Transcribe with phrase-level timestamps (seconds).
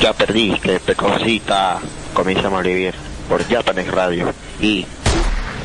[0.00, 1.80] Ya perdiste, pecosita.
[2.14, 2.94] Comienza a malvivir
[3.28, 4.32] por Japanese Radio.
[4.60, 4.86] Y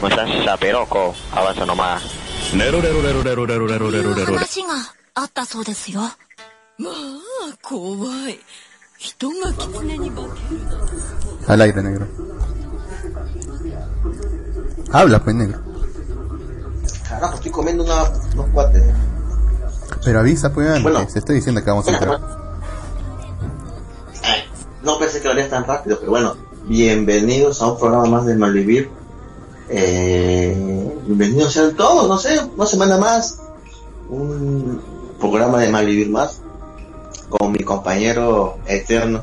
[0.01, 2.03] no seas chaperoco, avanza nomás.
[2.49, 2.71] 話
[4.63, 4.73] が
[5.15, 5.99] あったそうですよ。
[6.77, 6.93] まあ、
[7.61, 8.39] 怖い。
[8.97, 10.93] 人が狐に化けるなんて
[11.47, 12.07] Al aire, negro.
[14.91, 15.59] Habla, pues, negro.
[17.07, 18.83] Carajo, estoy comiendo una, unos cuates.
[20.03, 20.83] Pero avisa, pues, antes.
[20.83, 21.07] Bueno.
[21.09, 22.19] Se estoy diciendo que vamos a entrar.
[24.82, 28.34] No pensé que lo harías tan rápido, pero bueno, bienvenidos a un programa más de
[28.34, 28.90] Malvivir.
[29.68, 33.38] Eh, bienvenidos sean todos, no sé, una semana más.
[34.08, 34.82] Un
[35.20, 36.42] programa de Malvivir más.
[37.28, 39.22] Con mi compañero eterno,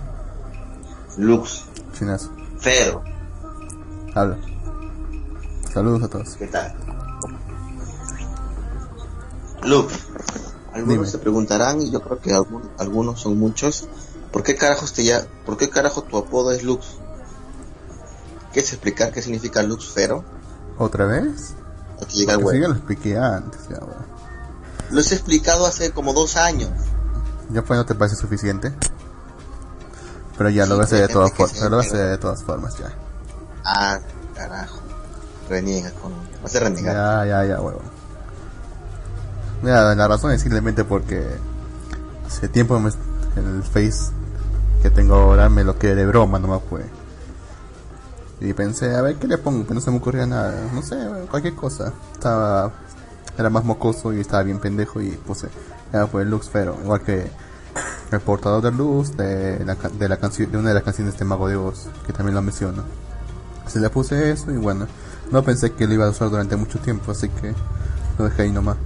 [1.18, 2.32] Lux Chinazo.
[2.58, 3.04] Fero.
[4.16, 4.38] Habla.
[5.74, 6.36] Saludos a todos.
[6.38, 6.74] ¿Qué tal?
[9.64, 9.94] Lux,
[10.74, 11.06] algunos Dime.
[11.06, 13.88] se preguntarán, y yo creo que algunos, algunos son muchos,
[14.32, 16.86] ¿por qué carajos te ya, por qué carajo tu apodo es Lux?
[18.54, 20.24] ¿Quieres explicar qué significa Lux Fero?
[20.78, 21.54] ¿Otra vez?
[22.02, 24.06] Aquí llega el sí, ya lo expliqué antes, ya, bueno.
[24.92, 26.72] Lo he explicado hace como dos años.
[27.52, 28.74] Ya pues no te parece suficiente.
[30.38, 31.62] Pero ya Sí, lo voy a hacer de todas formas.
[31.62, 32.92] Lo a hacer de todas formas ya.
[33.66, 34.00] Ah,
[34.36, 34.80] carajo.
[35.50, 36.14] Reniega con...
[36.42, 36.96] Vas a renegar.
[36.96, 37.82] Ya, ya, ya, huevo.
[39.62, 41.28] Mira, la razón es simplemente porque
[42.26, 42.90] hace tiempo me-
[43.36, 44.12] el face
[44.82, 46.86] que tengo ahora me lo quedé de broma nomás fue.
[48.42, 50.70] Y pensé, a ver qué le pongo, pero no se me ocurría nada.
[50.74, 50.98] No sé,
[51.30, 51.92] cualquier cosa.
[52.14, 52.72] Estaba,
[53.38, 55.50] era más mocoso y estaba bien pendejo y puse,
[55.92, 56.78] ya fue Lux Fero.
[56.82, 57.30] Igual que
[58.12, 61.26] el portador de luz de la, de la canción, de una de las canciones de
[61.26, 62.84] Mago de Oz, que también lo menciono.
[63.68, 64.88] Se le puse eso y bueno,
[65.32, 67.54] no pensé que lo iba a usar durante mucho tiempo, así que
[68.18, 68.78] lo dejé ahí nomás.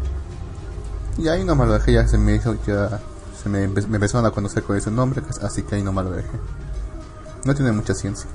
[1.17, 2.99] Y ahí nomás lo dejé, ya se me hizo, ya
[3.49, 6.39] me, me empezaron a conocer con ese nombre, así que ahí nomás lo dejé.
[7.45, 8.29] No tiene mucha ciencia.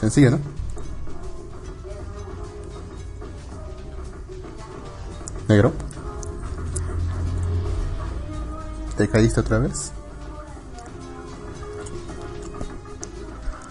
[0.00, 0.38] Sencillo, ¿no?
[5.48, 5.72] Negro.
[8.96, 9.92] ¿Te caíste otra vez?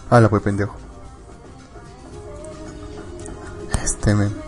[0.10, 0.76] Habla pues pendejo.
[3.84, 4.45] Este men.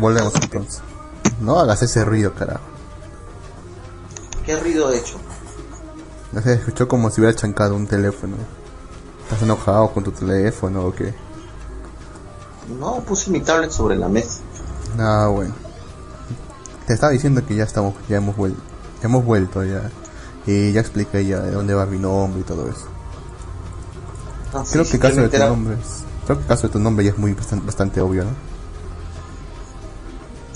[0.00, 0.80] Volvemos entonces.
[1.40, 2.64] No hagas ese ruido, carajo.
[4.44, 5.18] ¿Qué ruido he hecho?
[6.32, 8.36] No sé, escuchó como si hubiera chancado un teléfono.
[9.24, 11.14] ¿Estás enojado con tu teléfono o qué?
[12.78, 14.40] No, puse mi tablet sobre la mesa.
[14.98, 15.54] Ah, bueno.
[16.86, 18.60] Te estaba diciendo que ya estamos, ya hemos vuelto,
[19.02, 19.90] hemos vuelto ya.
[20.46, 22.86] Y ya expliqué ya de dónde va mi nombre y todo eso.
[24.52, 25.76] Ah, Creo sí, que el caso de tu nombre
[26.24, 28.30] creo que el caso de tu nombre ya es muy bastante, bastante obvio, ¿no?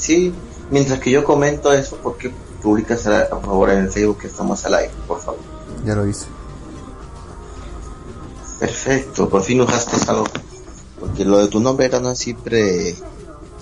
[0.04, 0.34] Sí,
[0.70, 2.30] mientras que yo comento eso, ¿por qué
[2.62, 5.40] publicas a, a favor en el Facebook que estamos al aire, por favor?
[5.86, 6.26] Ya lo hice.
[8.60, 10.26] Perfecto, por fin usaste algo.
[11.00, 12.94] Porque lo de tu nombre era no siempre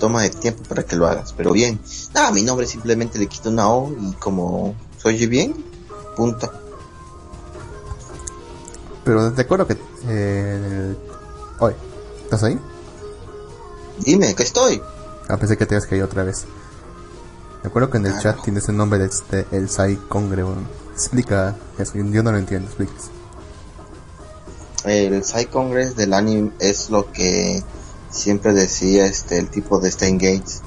[0.00, 1.32] toma de tiempo para que lo hagas.
[1.32, 1.78] Pero bien,
[2.12, 5.54] nada, mi nombre simplemente le quito una O y como se oye bien,
[6.16, 6.50] punto.
[9.04, 9.76] Pero te acuerdo que
[10.08, 10.96] eh,
[11.60, 11.76] oye,
[12.24, 12.58] ¿estás ahí?
[14.00, 14.82] Dime, que estoy.
[15.28, 16.44] Ah, pensé que te habías caído otra vez.
[17.62, 20.44] Me acuerdo que en el Ah, chat tienes el nombre de este, el Sai Congre.
[20.92, 23.10] Explica eso, yo no lo entiendo, expliques.
[24.84, 27.62] El Psy Congress del anime es lo que
[28.10, 30.60] siempre decía este el tipo de Stein Gates.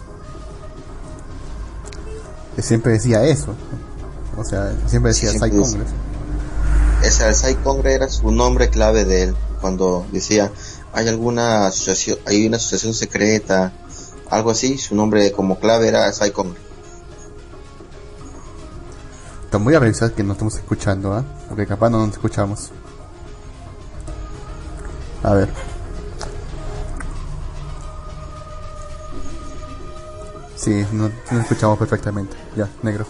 [2.60, 3.54] Siempre decía eso.
[4.38, 5.60] O sea, siempre Sí, decía siempre Sai.
[5.60, 5.90] Congress.
[7.04, 10.52] Ese Congress era su nombre clave de él cuando decía
[10.94, 13.74] hay alguna asociación, hay una asociación secreta,
[14.30, 16.12] algo así, su nombre como clave era.
[19.52, 21.24] Te voy a revisar que no estamos escuchando, ¿ah?
[21.48, 22.72] Porque capaz no nos escuchamos.
[25.24, 25.50] A ver.
[30.56, 32.36] Sí, no, no escuchamos perfectamente.
[32.56, 33.06] Ya, negro.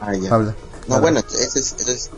[0.00, 0.34] Ah, ya.
[0.34, 0.54] Habla.
[0.88, 1.00] No, Habla.
[1.00, 2.10] bueno, ese es, ese es,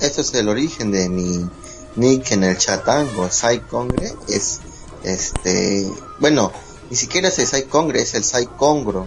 [0.00, 1.48] ese es el origen de mi
[1.96, 4.60] nick en el chatango, Sai Congre, es
[5.04, 6.50] este, bueno,
[6.90, 9.06] ni siquiera es el Sai Congre, es el Sai Congro,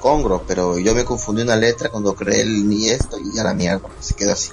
[0.00, 3.54] Congro, pero yo me confundí una letra cuando creé el ni esto y ya la
[3.54, 4.50] mierda, se quedó así.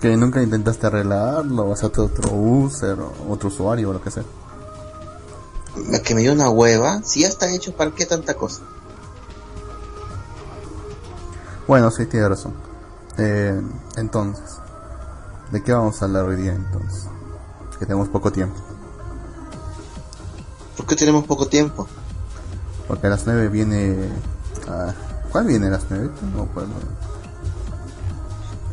[0.00, 4.24] Que nunca intentaste arreglarlo, o hacerte otro user, o otro usuario, o lo que sea.
[6.04, 8.62] Que me dio una hueva, si ya está hecho, ¿para qué tanta cosa?
[11.66, 12.54] Bueno, sí, tiene razón.
[13.18, 13.60] Eh,
[13.96, 14.56] entonces,
[15.50, 17.08] ¿de qué vamos a hablar hoy día entonces?
[17.78, 18.67] Que tenemos poco tiempo.
[20.78, 21.86] ¿Por qué tenemos poco tiempo?
[22.86, 24.08] Porque a las 9 viene...
[24.66, 24.92] ah,
[25.30, 26.08] ¿Cuál viene a las 9?
[26.32, 26.70] No me acuerdo.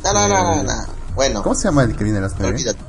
[0.04, 0.74] No, no, no, no, no.
[1.16, 2.54] Bueno, ¿Cómo se llama el que viene a las 9?
[2.56, 2.80] olvídate.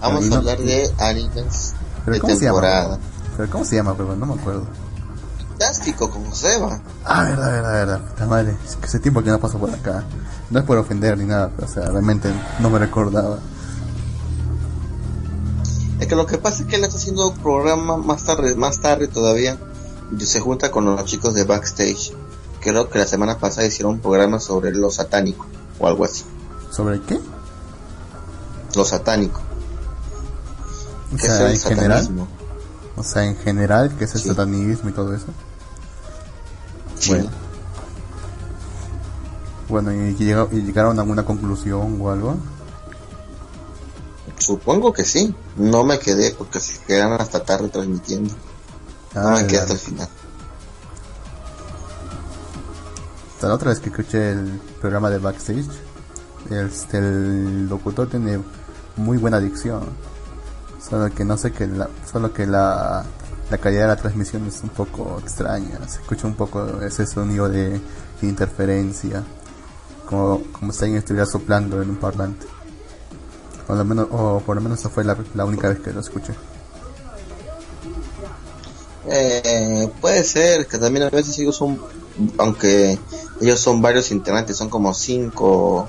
[0.00, 1.74] Vamos a hablar de animes
[2.04, 2.60] ¿Pero de cómo se llama?
[2.60, 2.98] temporada.
[3.36, 4.66] ¿Pero cómo se llama, pero No me acuerdo.
[5.50, 6.80] Fantástico, como se va.
[7.04, 8.00] Ah, verdad, verdad, verdad.
[8.08, 8.56] Puta madre.
[8.64, 10.02] Es que hace tiempo que no paso por acá.
[10.50, 13.38] No es por ofender ni nada, pero o sea, realmente no me recordaba.
[16.02, 18.80] Es que lo que pasa es que él está haciendo un programa más tarde, más
[18.80, 19.56] tarde todavía.
[20.18, 22.12] Se junta con los chicos de Backstage.
[22.60, 25.46] Creo que la semana pasada hicieron un programa sobre lo satánico
[25.78, 26.24] o algo así.
[26.70, 27.20] ¿Sobre qué?
[28.74, 29.40] Lo satánico.
[31.14, 32.00] O sea, en general.
[32.00, 32.28] satanismo.
[32.96, 34.28] O sea, en general, que es el Sí.
[34.28, 35.26] satanismo y todo eso.
[36.98, 37.10] Sí.
[37.10, 37.30] Bueno.
[39.68, 42.36] Bueno, ¿y, y llegaron a alguna conclusión o algo?
[44.42, 45.34] Supongo que sí.
[45.56, 48.34] No me quedé porque se quedaron hasta tarde transmitiendo.
[49.14, 50.08] No Ah, me quedé hasta el final.
[53.34, 55.66] Hasta la otra vez que escuché el programa de Backstage,
[56.50, 58.40] el, el locutor tiene
[58.96, 59.82] muy buena dicción.
[60.88, 63.04] Solo que no sé que la, solo que la,
[63.50, 65.78] la calidad de la transmisión es un poco extraña.
[65.88, 67.80] Se escucha un poco ese sonido de
[68.22, 69.22] interferencia,
[70.08, 72.46] como, como si alguien estuviera soplando en un parlante.
[73.72, 76.00] O, lo menos, o por lo menos esa fue la, la única vez que lo
[76.00, 76.34] escuché.
[79.06, 81.80] Eh, puede ser que también a veces ellos son,
[82.36, 82.98] aunque
[83.40, 85.88] ellos son varios integrantes, son como cinco,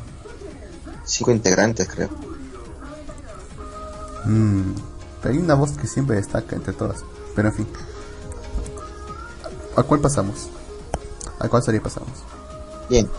[1.03, 2.07] cinco integrantes creo.
[4.23, 4.71] Mm,
[5.21, 7.03] pero hay una voz que siempre destaca entre todas.
[7.35, 7.67] Pero en fin.
[9.75, 10.47] ¿A cuál pasamos?
[11.37, 12.13] ¿A cuál serie pasamos?
[12.89, 13.09] Bien,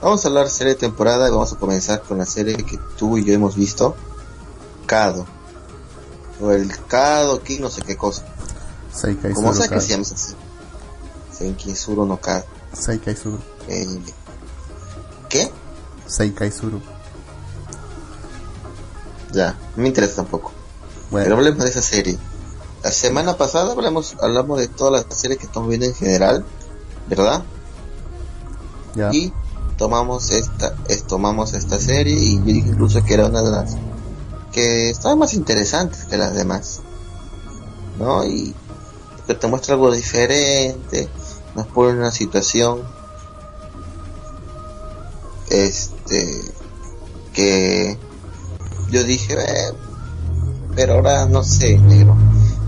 [0.00, 3.18] vamos a hablar serie de temporada y vamos a comenzar con la serie que tú
[3.18, 3.94] y yo hemos visto,
[4.86, 5.26] Kado.
[6.40, 8.24] O el Kado King, no sé qué cosa.
[8.92, 10.34] Seikai Como sea que se llama así.
[11.32, 12.44] Senkisuro no Kado.
[12.72, 13.38] Seikai Suru.
[13.68, 13.98] Eh,
[15.28, 15.50] ¿Qué?
[16.06, 16.80] Seikai Suru.
[19.32, 20.52] Ya, no me interesa tampoco.
[21.10, 22.18] Pero Bueno, hablemos de esa serie.
[22.82, 26.44] La semana pasada hablamos, hablamos de todas las series que estamos viendo en general,
[27.08, 27.42] ¿verdad?
[28.94, 29.10] ya.
[29.12, 29.32] y
[29.76, 33.76] tomamos esta es, tomamos esta serie y yo dije incluso que era una de las
[34.52, 36.80] que estaban más interesantes que las demás
[37.98, 38.54] no y
[39.26, 41.08] que te muestra algo diferente
[41.54, 42.80] nos pone en una situación
[45.50, 46.40] este
[47.32, 47.98] que
[48.90, 49.72] yo dije "Eh,
[50.74, 52.16] pero ahora no sé negro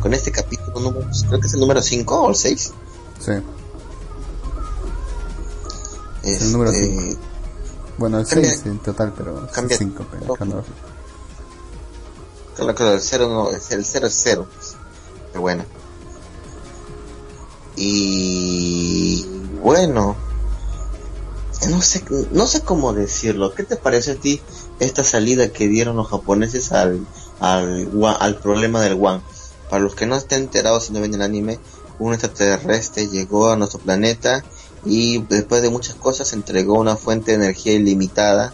[0.02, 2.72] con este capítulo número creo que es el número 5 o el 6
[3.20, 3.32] Sí.
[6.36, 7.20] El número este, cinco.
[7.98, 10.06] Bueno, es Cambia- 6 en total, pero cambia- 5.
[10.10, 10.34] Pero no.
[10.34, 10.76] cronológico.
[12.56, 14.46] Claro, claro, el cero no, es el cero es cero.
[14.54, 14.76] pues.
[15.30, 15.64] Pero bueno.
[17.76, 19.24] Y
[19.62, 20.16] bueno,
[21.70, 23.54] no sé, no sé cómo decirlo.
[23.54, 24.40] ¿Qué te parece a ti
[24.80, 27.06] esta salida que dieron los japoneses al,
[27.40, 29.20] al, al problema del One?
[29.70, 31.58] Para los que no estén enterados y no ven el anime,
[31.98, 34.42] un extraterrestre llegó a nuestro planeta
[34.84, 38.52] y después de muchas cosas entregó una fuente de energía ilimitada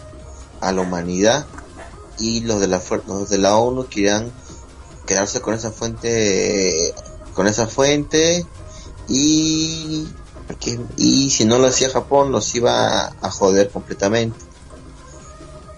[0.61, 1.45] a la humanidad
[2.19, 4.31] y los de la los de la ONU querían
[5.05, 6.93] quedarse con esa fuente
[7.33, 8.45] con esa fuente
[9.07, 10.07] y
[10.59, 14.37] que- y si no lo hacía Japón los iba a joder completamente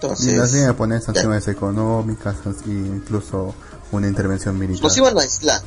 [0.00, 3.54] Y las entonces iban a poner sanciones económicas e incluso
[3.90, 4.84] una intervención militar.
[4.84, 5.62] los iban a aislar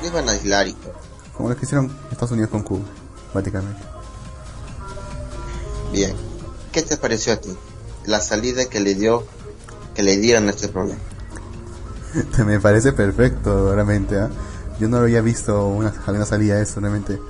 [0.00, 0.92] los iban a aislar y todo.
[1.36, 2.84] Como lo que hicieron Estados Unidos con Cuba,
[3.32, 3.82] prácticamente.
[5.92, 6.14] Bien
[6.72, 7.56] ¿qué te pareció a ti?
[8.06, 9.24] la salida que le dio
[9.94, 11.00] que le dieron a este problema
[12.46, 14.18] me parece perfecto, realmente.
[14.18, 14.30] ¿ah?
[14.78, 17.20] Yo no había visto una, una salida eso, realmente.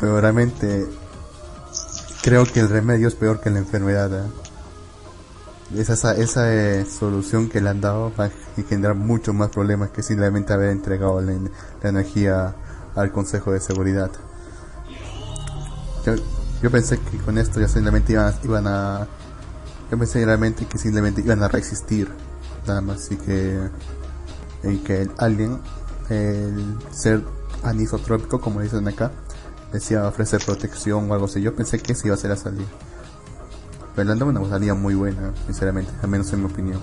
[0.00, 0.86] Pero realmente
[2.22, 4.10] creo que el remedio es peor que la enfermedad.
[4.14, 4.26] ¿ah?
[5.74, 8.30] Esa, esa eh, solución que le han dado va a
[8.68, 11.32] generar muchos más problemas que simplemente haber entregado la,
[11.82, 12.54] la energía
[12.94, 14.10] al Consejo de Seguridad.
[16.06, 16.14] Yo,
[16.64, 19.06] yo pensé que con esto ya simplemente iban, iban a...
[19.90, 22.10] Yo pensé realmente que simplemente iban a resistir.
[22.66, 23.10] Nada más.
[23.10, 23.68] Y que...
[24.62, 25.60] Y que el alien,
[26.08, 27.22] el ser
[27.62, 29.12] anisotrópico, como dicen acá,
[29.74, 31.42] decía ofrecer protección o algo así.
[31.42, 32.64] Yo pensé que ese iba a ser la salida.
[33.94, 36.80] Pero la una salida muy buena, sinceramente, al menos en mi opinión.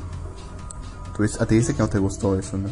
[1.17, 2.69] Tú, a ti dice que no te gustó eso, ¿no?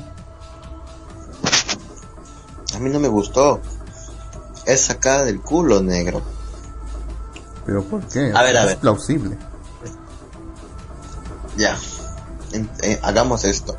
[2.76, 3.62] A mí no me gustó.
[4.68, 6.22] Es sacada del culo, negro.
[7.70, 8.32] ¿Pero por qué?
[8.34, 8.78] A ver, a es ver.
[8.80, 9.38] plausible.
[11.56, 11.78] Ya.
[12.52, 13.78] En- eh, hagamos esto.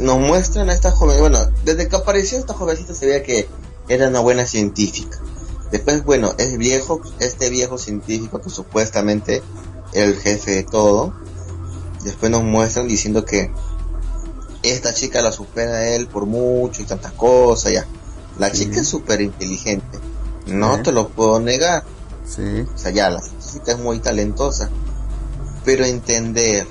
[0.00, 3.48] Nos muestran a esta joven, bueno, desde que apareció esta jovencita se veía que
[3.88, 5.16] era una buena científica.
[5.70, 9.44] Después, bueno, es viejo, este viejo científico que supuestamente
[9.92, 11.14] era el jefe de todo.
[12.02, 13.52] Después nos muestran diciendo que
[14.64, 17.86] esta chica la supera a él por mucho y tantas cosas, ya.
[18.38, 19.98] La chica es súper inteligente.
[20.46, 21.84] No te lo puedo negar.
[22.26, 22.42] Sí.
[22.74, 24.68] O sea, ya, la científica es muy talentosa.
[25.64, 26.66] Pero entender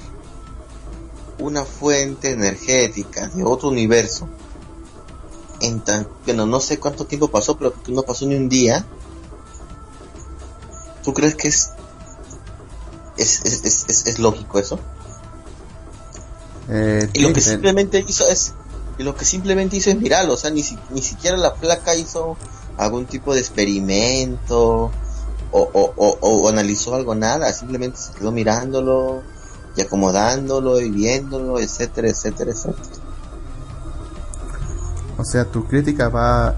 [1.40, 4.28] una fuente energética de otro universo,
[5.60, 8.86] en tan, bueno, no sé cuánto tiempo pasó, pero que no pasó ni un día.
[11.04, 11.72] ¿Tú crees que es,
[13.18, 14.80] es, es, es, es- es lógico eso?
[16.70, 18.54] Eh, Y lo que simplemente hizo es,
[18.98, 21.96] y lo que simplemente hizo es mirarlo, o sea, ni, si- ni siquiera la placa
[21.96, 22.38] hizo
[22.78, 24.92] algún tipo de experimento
[25.52, 29.22] o, o, o, o analizó algo, nada, simplemente se quedó mirándolo
[29.78, 32.86] y acomodándolo y viéndolo, etcétera, etcétera, etcétera.
[35.18, 36.56] O sea, tu crítica va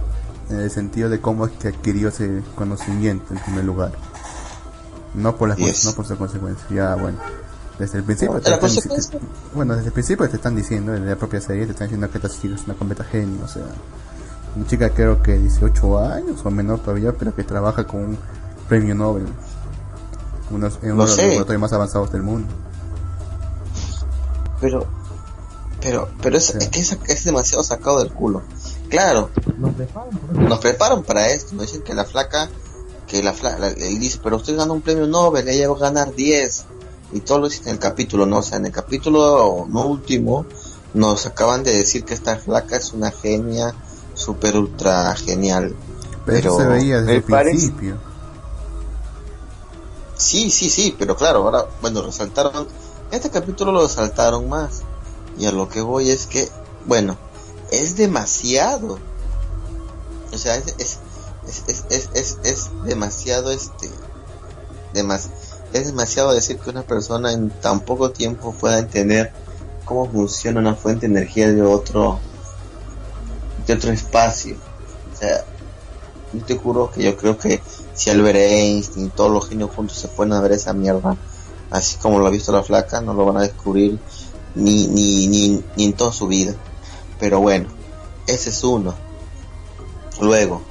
[0.49, 3.91] en el sentido de cómo es que adquirió ese conocimiento en primer lugar.
[5.13, 5.85] No por las Yes.
[5.85, 6.65] no por su consecuencia.
[6.71, 7.17] Ya, bueno.
[7.79, 10.95] Desde el principio te la están consecuencia- dici- bueno, desde el principio te están diciendo,
[10.95, 13.47] en la propia serie te están diciendo que esta chica es una completa genio, o
[13.47, 13.63] sea,
[14.55, 18.17] una chica creo que 18 años o menor todavía, pero que trabaja con un
[18.67, 19.27] premio Nobel.
[20.49, 22.47] Unos, en uno de los laboratorios más avanzados del mundo.
[24.59, 24.85] Pero,
[25.81, 28.41] pero, pero es, es que es, es demasiado sacado del culo.
[28.89, 29.29] Claro,
[30.33, 32.49] nos preparan para esto, nos dicen que la flaca,
[33.05, 36.15] que la flaca, él dice, pero usted gana un premio Nobel, ella va a ganar
[36.15, 36.65] 10.
[37.13, 40.45] Y todo lo dice en el capítulo, no, o sea, en el capítulo no último,
[40.93, 43.73] nos acaban de decir que esta flaca es una genia,
[44.13, 45.75] super ultra genial.
[46.25, 47.97] Pero, Pero se veía desde el parece- principio.
[50.17, 52.67] Sí, sí, sí, pero claro, ahora, bueno, resaltaron,
[53.11, 54.81] este capítulo lo resaltaron más.
[55.37, 56.49] Y a lo que voy es que,
[56.85, 57.15] bueno,
[57.71, 58.97] es demasiado.
[60.33, 60.99] O sea, es, es,
[61.47, 63.89] es, es, es, es, es demasiado, este,
[64.93, 65.29] demas,
[65.73, 69.31] es demasiado decir que una persona en tan poco tiempo pueda entender
[69.85, 72.19] cómo funciona una fuente de energía de otro,
[73.65, 74.55] de otro espacio.
[75.13, 75.45] O sea,
[76.33, 77.61] yo te juro que yo creo que
[77.93, 81.15] si Albert Einstein y todos los genios juntos se pueden ver esa mierda,
[81.71, 83.99] así como lo ha visto la flaca, no lo van a descubrir
[84.55, 86.53] ni, ni, ni, ni en toda su vida.
[87.19, 87.69] Pero bueno,
[88.27, 88.93] ese es uno.
[90.19, 90.61] Luego,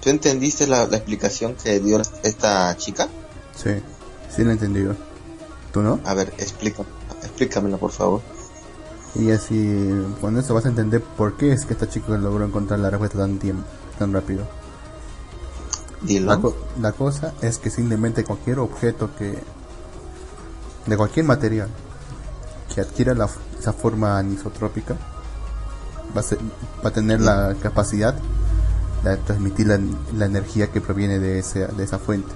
[0.00, 3.08] ¿tú entendiste la explicación que dio esta chica?
[3.56, 3.70] Sí,
[4.34, 4.94] sí lo he entendido.
[5.72, 6.00] ¿Tú no?
[6.04, 6.82] A ver, explica,
[7.22, 8.20] explícamela por favor.
[9.14, 12.80] Y así, con eso vas a entender por qué es que esta chica logró encontrar
[12.80, 13.64] la respuesta tan tiempo,
[13.98, 14.46] tan rápido.
[16.02, 16.32] Dilo.
[16.32, 19.38] La, co- la cosa es que simplemente cualquier objeto que,
[20.86, 21.68] de cualquier material,
[22.74, 24.96] que adquiera la, esa forma anisotrópica,
[26.16, 26.38] va a, ser-
[26.84, 28.14] va a tener la capacidad
[29.04, 29.78] de transmitir la,
[30.16, 32.32] la energía que proviene de, ese, de esa fuente.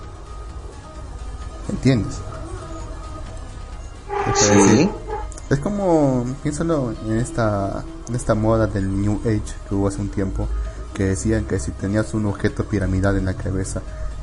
[1.68, 2.16] ¿Entiendes?
[4.32, 4.54] Es Sí.
[4.56, 4.90] decir,
[5.48, 10.08] Es como, piénsalo en esta, en esta moda del New Age que hubo hace un
[10.08, 10.48] tiempo,
[10.92, 13.80] que decían que si tenías un objeto piramidal en la cabeza,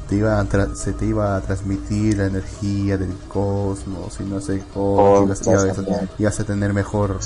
[0.10, 4.42] te iba a tra- se te iba a transmitir la energía del cosmos y no
[4.42, 5.78] sé cómo, ibas, ibas
[6.20, 7.18] ibas a tener mejor,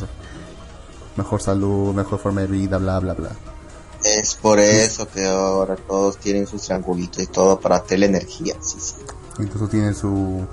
[1.15, 3.31] mejor salud, mejor forma de vida, bla bla bla.
[4.03, 8.55] Es por eso que ahora todos tienen sus triangulitos y todo para telenergía.
[8.61, 8.93] Sí, sí.
[9.39, 10.45] Incluso tienen su,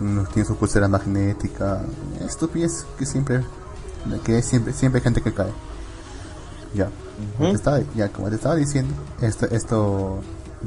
[0.00, 1.80] unos tienen su pulsera magnética,
[2.20, 3.42] estupidez que siempre,
[4.24, 5.52] que siempre, siempre hay gente que cae.
[6.74, 6.90] Ya.
[7.38, 10.20] Como te estaba, ya, como te estaba diciendo, esto, esto,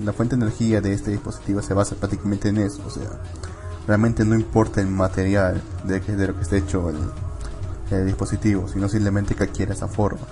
[0.04, 3.08] la fuente de energía de este dispositivo se basa prácticamente en eso, o sea,
[3.86, 6.98] realmente no importa el material de, de lo que esté hecho el,
[7.92, 10.26] el dispositivo, sino simplemente que adquiere esa forma.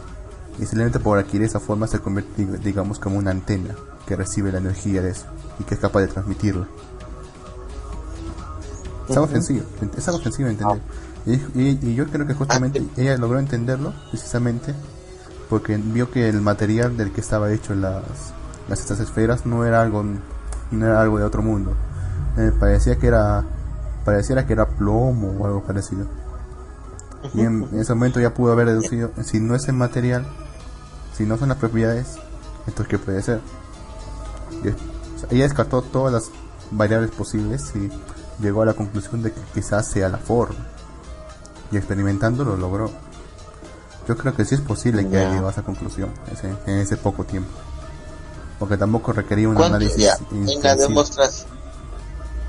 [0.58, 3.76] Y simplemente por adquirir esa forma se convierte, dig- digamos, como una antena
[4.08, 5.26] que recibe la energía de eso
[5.60, 6.68] y que es capaz de transmitirla.
[9.10, 9.64] Es algo sencillo,
[9.98, 10.82] es algo sencillo de entender.
[11.26, 14.74] Y, y- y yo creo que justamente ella logró entenderlo precisamente
[15.50, 18.04] porque vio que el material del que estaba hecho las,
[18.70, 20.04] las estas esferas no era algo
[20.72, 21.74] no era algo de otro mundo.
[22.38, 23.44] Eh, parecía que era
[24.06, 26.06] pareciera que era plomo o algo parecido.
[27.34, 30.26] Y en, en ese momento ya pudo haber deducido si no es el material,
[31.16, 32.18] si no son las propiedades,
[32.68, 33.42] entonces qué puede ser.
[34.64, 36.30] Y, o sea, ella descartó todas las
[36.72, 37.90] variables posibles y
[38.40, 40.66] llegó a la conclusión de que quizás sea la forma.
[41.72, 42.92] Y experimentando lo logró.
[44.08, 45.20] Yo creo que sí es posible que Ya.
[45.20, 47.50] haya llegado a esa conclusión ese- en ese poco tiempo.
[48.60, 50.18] Porque tampoco requería un ¿Cuánto análisis ya?
[50.32, 51.48] En la demostración,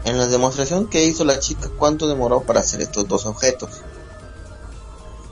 [0.04, 3.70] en la demostración que hizo la chica, ¿cuánto demoró para hacer estos dos objetos?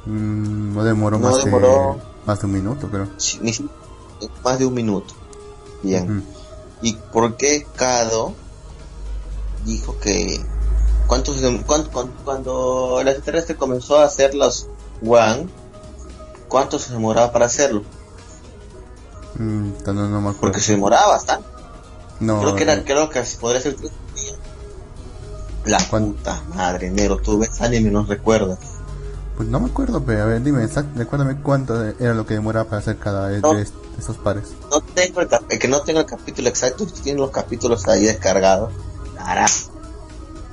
[0.05, 1.95] Mm, no demoró, No más, demoró.
[1.95, 3.09] De, más de un minuto, creo.
[3.17, 3.41] Sí,
[4.45, 5.15] más de un minuto.
[5.83, 6.25] Bien.
[6.83, 8.35] ¿Y por qué Kado
[9.67, 10.41] dijo que
[11.67, 14.69] cuán- cuán- cuando el extraterrestre comenzó a hacer los
[15.07, 15.47] One,
[16.49, 17.83] cuánto se demoraba para hacerlo?
[19.39, 20.41] Mm, no, no me acuerdo.
[20.41, 21.47] Porque se demoraba bastante.
[22.21, 24.37] no, creo que era, creo que podría ser tres días.
[25.67, 28.59] La ¿Cuán- puta madre, negro, tú ves anime y no recuerdas.
[29.37, 32.65] Pues no me acuerdo, pero a ver, dime, exact- recuérdame cuánto era lo que demoraba
[32.71, 33.53] para hacer cada No.
[33.53, 33.67] de
[33.99, 34.45] esos pares.
[34.71, 38.73] No tengo el, que no tengo el capítulo exacto, tienen los capítulos ahí descargados,
[39.27, 39.47] hará.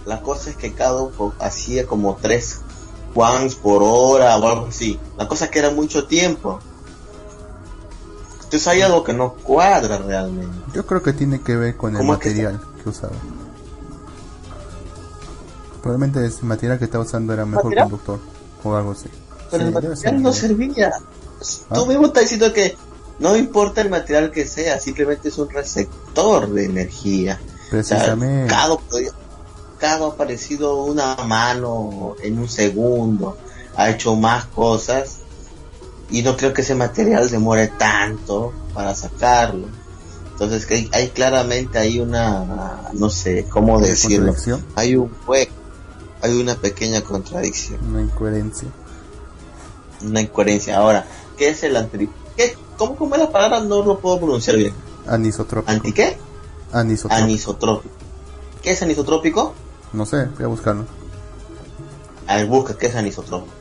[0.05, 2.59] La cosa es que cada uno hacía como tres
[3.15, 4.99] ones por hora o algo así.
[5.17, 6.59] La cosa es que era mucho tiempo.
[8.43, 10.57] Entonces hay algo que no cuadra realmente.
[10.73, 13.13] Yo creo que tiene que ver con el ¿Cómo es que material que usaba.
[15.81, 17.89] Probablemente ese material que estaba usando era mejor ¿Material?
[17.89, 18.19] conductor
[18.63, 19.09] o algo así.
[19.51, 20.93] Pero Sí, el material no servía.
[21.69, 21.75] ¿Ah?
[21.75, 22.75] Tú mismo estás diciendo que
[23.19, 27.39] no importa el material que sea, simplemente es un receptor de energía.
[27.79, 28.47] O sea, Precisamente.
[28.53, 28.77] cada,
[29.79, 33.37] cada ha aparecido una mano en un segundo,
[33.75, 35.17] ha hecho más cosas
[36.09, 39.67] y no creo que ese material demore tanto para sacarlo.
[40.31, 44.35] Entonces que hay, hay claramente hay una, no sé cómo ¿Una decirlo,
[44.75, 45.53] hay un hueco,
[46.21, 48.67] hay una pequeña contradicción, Una incoherencia.
[50.03, 50.77] una incoherencia.
[50.77, 51.05] Ahora,
[51.37, 52.09] ¿qué es el anti?
[52.35, 52.57] ¿Qué?
[52.77, 53.59] ¿Cómo, cómo es la palabra?
[53.61, 54.73] No lo puedo pronunciar bien.
[55.07, 55.71] Anisotrópico.
[55.71, 56.17] ¿Anti qué?
[56.73, 57.23] Anisotrópico.
[57.23, 57.95] Anisotrópico.
[58.61, 59.53] ¿Qué es anisotrópico?
[59.93, 60.85] no sé, voy a buscarlo.
[62.27, 63.53] A ver, busca qué es anisotrópico.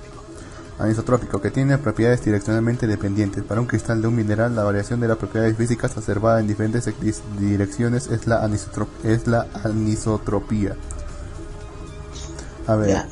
[0.79, 3.44] Anisotrópico, que tiene propiedades direccionalmente dependientes.
[3.44, 6.88] Para un cristal de un mineral, la variación de las propiedades físicas observada en diferentes
[7.38, 10.77] direcciones es la, anisotrop- es la anisotropía.
[12.66, 13.09] A ver, Ya.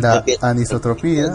[0.00, 1.34] La anisotropía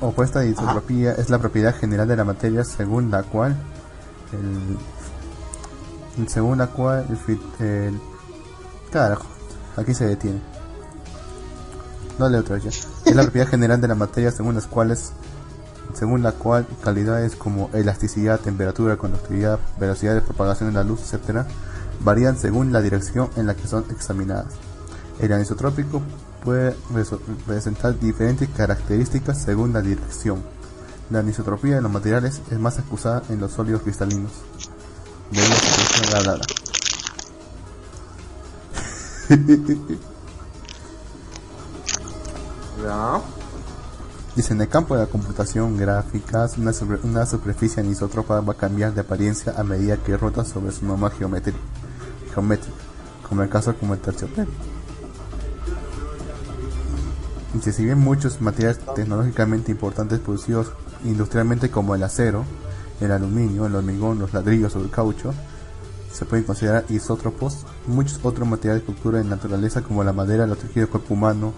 [0.00, 3.56] opuesta a anisotropía es la propiedad general de la materia según la cual
[4.32, 4.76] el,
[6.28, 8.00] según la cual el, el-
[8.92, 9.26] carajo
[9.76, 10.40] aquí se detiene
[12.18, 12.68] no leo otra ya.
[12.70, 15.12] es la propiedad general de la materia según las cuales
[15.94, 21.46] según la cual calidades como elasticidad, temperatura, conductividad, velocidad de propagación de la luz, etcétera,
[22.00, 24.54] varían según la dirección en la que son examinadas.
[25.20, 26.02] El anisotrópico
[26.42, 26.74] puede
[27.46, 30.42] presentar diferentes características según la dirección.
[31.10, 34.32] La anisotropía de los materiales es más acusada en los sólidos cristalinos.
[35.30, 35.54] Debido
[36.18, 36.34] a su presión, bla, bla,
[42.82, 43.22] bla.
[44.36, 48.56] Dice, en el campo de la computación gráfica, una, sobre- una superficie anisótropa va a
[48.56, 51.58] cambiar de apariencia a medida que rota sobre su norma geométrica,
[52.34, 52.74] geométrica
[53.28, 54.50] como el caso como el terciopelo.
[57.54, 60.72] Dice, si bien muchos materiales tecnológicamente importantes producidos
[61.04, 62.44] industrialmente como el acero,
[63.00, 65.32] el aluminio, el hormigón, los ladrillos o el caucho,
[66.14, 70.46] se pueden considerar isótropos, muchos otros materiales que ocurren en la naturaleza como la madera,
[70.46, 71.52] los tejidos del cuerpo humano,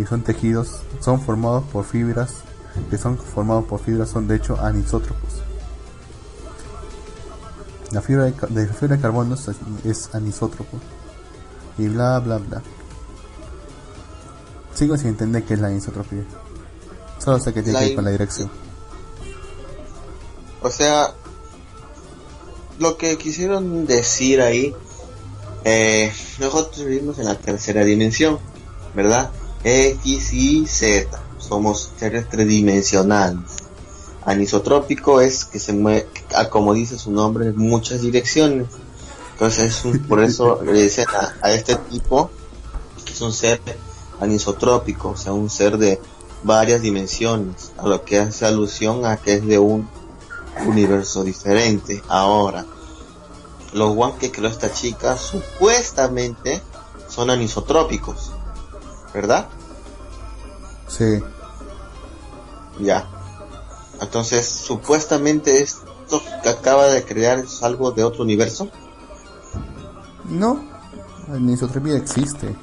[0.00, 2.36] y son tejidos, son formados por fibras,
[2.88, 5.42] que son formados por fibras son de hecho anisótropos.
[7.90, 9.50] La fibra de, de la fibra de carbono es,
[9.84, 10.78] es anisótropo.
[11.76, 12.62] Y bla bla bla.
[14.74, 16.22] Sigo sin entender qué es la anisotropía.
[17.18, 18.50] Solo sé que tiene La que ver in- con la dirección.
[20.62, 21.12] O sea,
[22.80, 24.74] lo que quisieron decir ahí,
[25.64, 28.38] eh, nosotros vivimos en la tercera dimensión,
[28.94, 29.30] ¿verdad?
[29.62, 33.50] X y Z, somos seres tridimensionales.
[34.24, 38.68] Anisotrópico es que se mueve, ah, como dice su nombre, en muchas direcciones.
[39.32, 42.30] Entonces, por eso le dicen a, a este tipo
[43.06, 43.60] es un ser
[44.20, 46.00] anisotrópico, o sea, un ser de
[46.44, 49.86] varias dimensiones, a lo que hace alusión a que es de un
[50.66, 52.02] universo diferente.
[52.08, 52.64] Ahora,
[53.72, 56.62] los one que creó esta chica supuestamente
[57.08, 58.32] son anisotrópicos,
[59.12, 59.48] ¿verdad?
[60.88, 61.22] Sí.
[62.80, 63.08] Ya.
[64.00, 68.68] Entonces, supuestamente esto que acaba de crear es algo de otro universo.
[70.24, 70.64] No,
[71.28, 72.54] anisotropía existe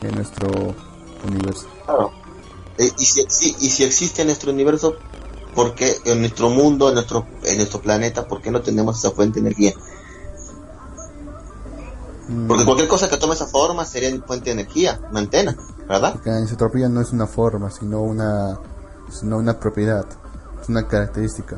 [0.00, 0.74] en nuestro
[1.24, 1.66] universo.
[1.84, 2.12] Claro.
[2.78, 4.96] Eh, y, si, y si existe en nuestro universo,
[5.54, 9.10] ¿por qué en nuestro mundo, en nuestro, en nuestro planeta, por qué no tenemos esa
[9.10, 9.72] fuente de energía?
[12.28, 15.56] Mm, Porque cualquier cosa que tome esa forma sería fuente de energía, una antena,
[15.88, 16.12] ¿verdad?
[16.12, 18.58] Porque la anisotropía no es una forma, sino una,
[19.10, 20.06] sino una propiedad,
[20.62, 21.56] es una característica.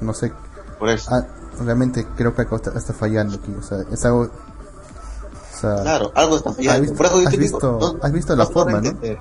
[0.00, 0.32] No sé,
[0.78, 1.10] Por eso.
[1.14, 1.26] ah,
[1.64, 4.22] realmente creo que algo está, está fallando aquí, o sea, es algo...
[4.22, 6.80] O sea, Claro, algo está ¿has fallando.
[6.80, 8.88] visto, Por eso yo has digo, visto- no- has visto no la forma, no?
[8.88, 9.18] entender.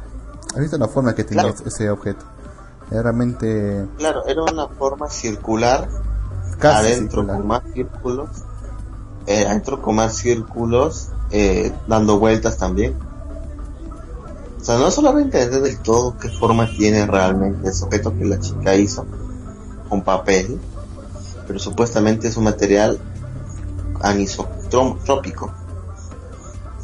[0.56, 1.54] ¿Has visto la forma que Claro.
[1.66, 2.26] ese objeto?
[2.92, 5.88] Era realmente Claro, era una forma circular,
[6.58, 7.38] casi adentro circular.
[7.38, 8.30] con más círculos,
[9.28, 12.96] eh, adentro con más círculos, eh, dando vueltas también.
[14.60, 18.40] O sea, no solamente entender del todo qué forma tiene realmente ese objeto que la
[18.40, 19.06] chica hizo
[19.88, 20.60] con papel,
[21.48, 23.00] pero supuestamente es un material
[24.02, 25.52] anisotrópico.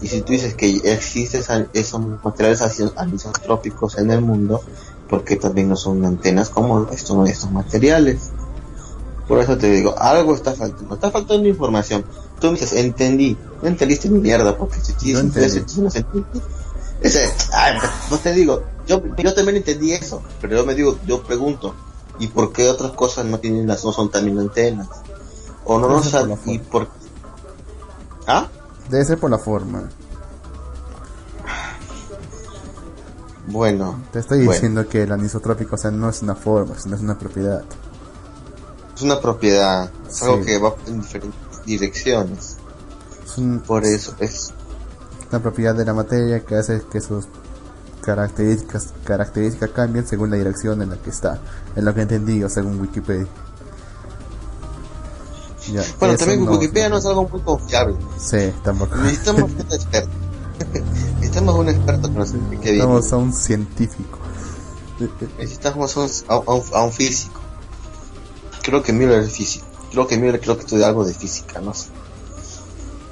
[0.02, 2.62] Y si tú dices que existen esos materiales
[2.96, 4.62] anisotrópicos en el mundo,
[5.10, 8.32] porque también no son antenas como estos, estos materiales?
[9.28, 12.06] Por eso te digo, algo está faltando, está faltando información.
[12.40, 15.64] Tú me dices, entendí, no entendiste ni mierda, porque si tú no entendí.
[17.02, 17.78] Ese, ay,
[18.10, 21.74] no te digo, yo, yo también entendí eso, pero yo me digo, yo pregunto,
[22.20, 24.88] ¿y por qué otras cosas no tienen las, no son también antenas?
[25.66, 26.88] O no, no, la y por,
[28.28, 28.48] ¿ah?
[28.90, 29.90] Debe ser por la forma.
[33.48, 34.52] Bueno, Te estoy Bueno.
[34.54, 37.64] diciendo que el anisotrópico, o sea, no es una forma, sino es una propiedad.
[38.96, 42.56] es una propiedad, es algo que va en diferentes direcciones,
[43.26, 44.54] Es un- por eso es,
[45.30, 47.26] una propiedad de la materia que hace que sus
[48.02, 51.40] características características cambien según la dirección en la que está.
[51.76, 53.28] Es lo que he entendido según Wikipedia.
[55.74, 57.98] Ya, bueno, también Wikipedia no es algo muy confiable.
[58.18, 58.96] Sí, tampoco.
[58.98, 60.10] Necesitamos un experto.
[61.20, 62.86] Necesitamos un experto que nos explique bien.
[62.90, 64.20] Necesitamos a un científico.
[65.38, 67.40] Necesitamos un- a, a un, a un físico.
[68.64, 69.66] Creo que Müller es físico.
[69.92, 71.88] Creo que Müller creo que estudia algo de física, no sé.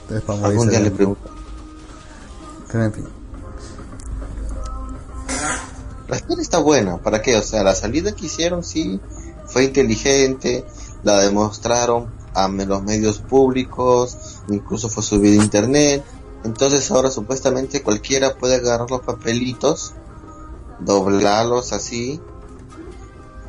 [0.03, 1.29] Entonces, vamos a Algún día le pregunto.
[2.71, 3.07] Pero en fin.
[6.07, 7.35] La serie está buena, ¿para qué?
[7.37, 8.99] O sea, la salida que hicieron sí
[9.47, 10.65] fue inteligente,
[11.03, 14.17] la demostraron a los medios públicos,
[14.49, 16.03] incluso fue subida a internet.
[16.43, 19.93] Entonces ahora supuestamente cualquiera puede agarrar los papelitos,
[20.79, 22.21] doblarlos así,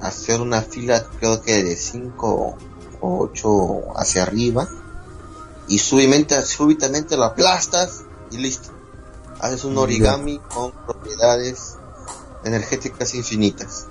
[0.00, 2.56] hacer una fila creo que de 5
[3.00, 4.68] o 8 hacia arriba
[5.66, 8.70] y súbitamente, súbitamente lo aplastas y listo.
[9.40, 11.76] Haces un origami con propiedades
[12.44, 13.86] energéticas infinitas.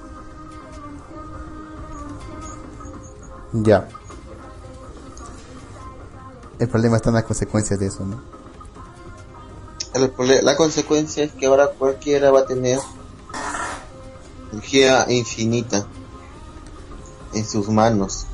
[3.52, 3.88] Ya.
[6.60, 8.33] El problema está en las consecuencias de eso, ¿no?
[9.93, 12.79] La consecuencia es que ahora cualquiera va a tener
[14.51, 15.86] energía infinita
[17.34, 18.25] en sus manos.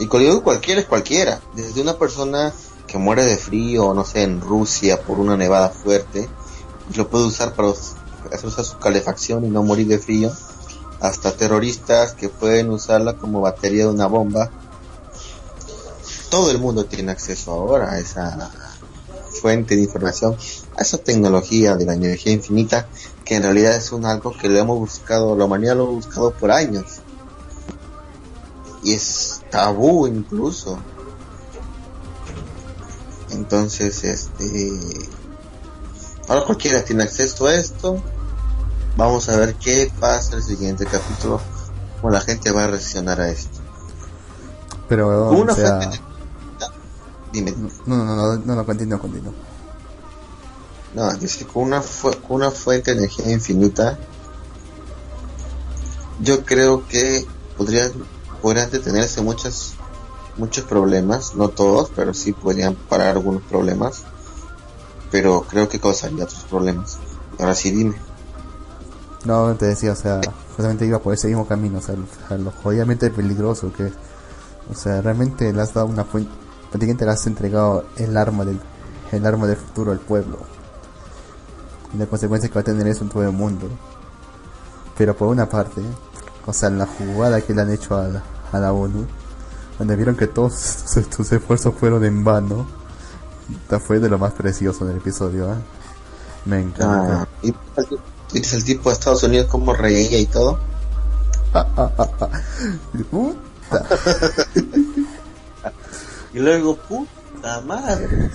[0.00, 2.52] Y cuando digo cualquiera es cualquiera, desde una persona
[2.86, 6.28] que muere de frío, no sé, en Rusia por una nevada fuerte,
[6.96, 10.32] lo puede usar para hacer su calefacción y no morir de frío,
[11.00, 14.50] hasta terroristas que pueden usarla como batería de una bomba.
[16.28, 18.50] Todo el mundo tiene acceso ahora a esa
[19.30, 20.36] fuente de información,
[20.76, 22.88] a esa tecnología de la energía infinita,
[23.24, 26.32] que en realidad es un algo que lo hemos buscado, la humanidad lo ha buscado
[26.32, 27.00] por años.
[28.82, 30.78] Y es tabú incluso.
[33.30, 34.72] Entonces, este,
[36.28, 38.02] ahora cualquiera tiene acceso a esto.
[38.96, 41.40] Vamos a ver qué pasa en el siguiente capítulo,
[42.00, 43.58] cómo la gente va a reaccionar a esto.
[44.88, 46.09] Pero, Una o sea, fuente de-
[47.32, 47.52] Dime.
[47.86, 49.32] no, no, no, no, no, continúa, continúa.
[50.94, 53.96] No, dice con una, fu- con una fuente de energía infinita,
[56.20, 57.92] yo creo que podrían,
[58.42, 59.74] podrían detenerse muchas,
[60.36, 64.02] muchos problemas, no todos, pero sí podrían parar algunos problemas,
[65.10, 66.98] pero creo que causaría otros problemas.
[67.38, 67.94] Ahora sí, dime.
[69.24, 70.20] No, te decía, o sea,
[70.56, 73.86] justamente iba por ese mismo camino, o sea, lo, o sea, lo jodidamente peligroso que
[73.88, 73.92] es.
[74.70, 76.30] O sea, realmente le has dado una fuente,
[76.70, 78.60] prácticamente le has entregado el arma del,
[79.12, 80.38] el arma del futuro al pueblo.
[81.92, 83.68] y la consecuencia que va a tener eso en todo el mundo.
[84.96, 85.82] Pero por una parte,
[86.46, 89.06] o sea, la jugada que le han hecho a la, a la ONU,
[89.78, 90.54] donde vieron que todos
[90.86, 92.66] sus, sus esfuerzos fueron en vano,
[93.50, 95.50] esta fue de lo más precioso del episodio.
[95.50, 95.56] ¿ah?
[96.44, 97.22] Me encanta.
[97.22, 97.52] Ah, y
[98.32, 100.58] viste el tipo de Estados Unidos como reía y todo.
[101.52, 102.30] Ah, ah, ah, ah.
[106.32, 108.30] Y luego, puta madre.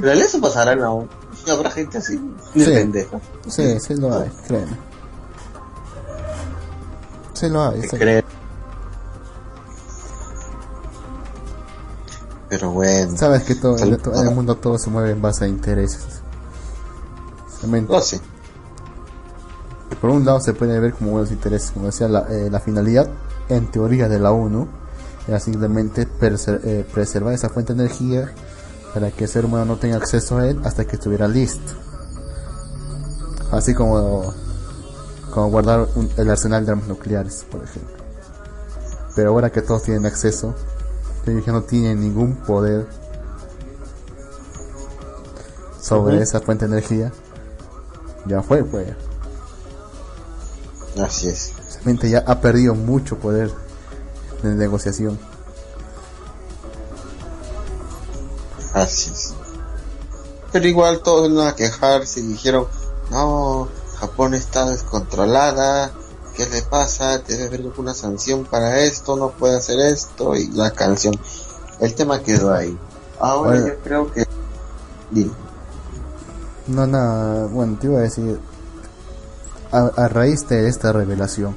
[0.00, 1.08] Realidad eso pasará en aún.
[1.50, 2.16] Habrá gente así,
[2.54, 2.70] de Sí.
[2.72, 3.20] pendeja.
[3.48, 4.76] Sí, sí lo hay, créeme.
[7.34, 7.82] Sí lo hay.
[7.82, 7.96] sí.
[12.48, 16.20] Pero bueno, Sabes que todo, en el mundo todo se mueve en base a intereses.
[17.88, 18.20] No sé.
[20.00, 23.08] Por un lado se puede ver como buenos intereses, como decía, la, eh, la finalidad
[23.56, 24.68] en teoría de la ONU
[25.28, 28.32] era simplemente eh, preservar esa fuente de energía
[28.92, 31.72] para que el ser humano no tenga acceso a él hasta que estuviera listo.
[33.50, 34.32] Así como,
[35.32, 37.96] como guardar un- el arsenal de armas nucleares, por ejemplo.
[39.14, 40.54] Pero ahora que todos tienen acceso,
[41.26, 42.86] ellos ya no tienen ningún poder
[45.80, 47.12] sobre esa fuente de energía.
[48.26, 48.88] Ya fue, pues.
[51.00, 51.52] Así es.
[51.84, 53.50] Realmente ya ha perdido mucho poder
[54.42, 55.18] de negociación.
[58.72, 59.34] Así es.
[60.52, 62.66] Pero igual todos iban a quejarse y dijeron,
[63.10, 63.68] no,
[63.98, 65.90] Japón está descontrolada,
[66.36, 67.18] ¿qué le pasa?
[67.18, 71.14] Debe haber alguna sanción para esto, no puede hacer esto, y la canción.
[71.80, 72.78] El tema quedó ahí.
[73.18, 73.66] Ahora Bueno.
[73.66, 74.26] yo creo que...
[75.10, 75.32] Dime.
[76.68, 78.38] No, nada, bueno, te iba a decir,
[79.72, 81.56] a, a raíz de esta revelación,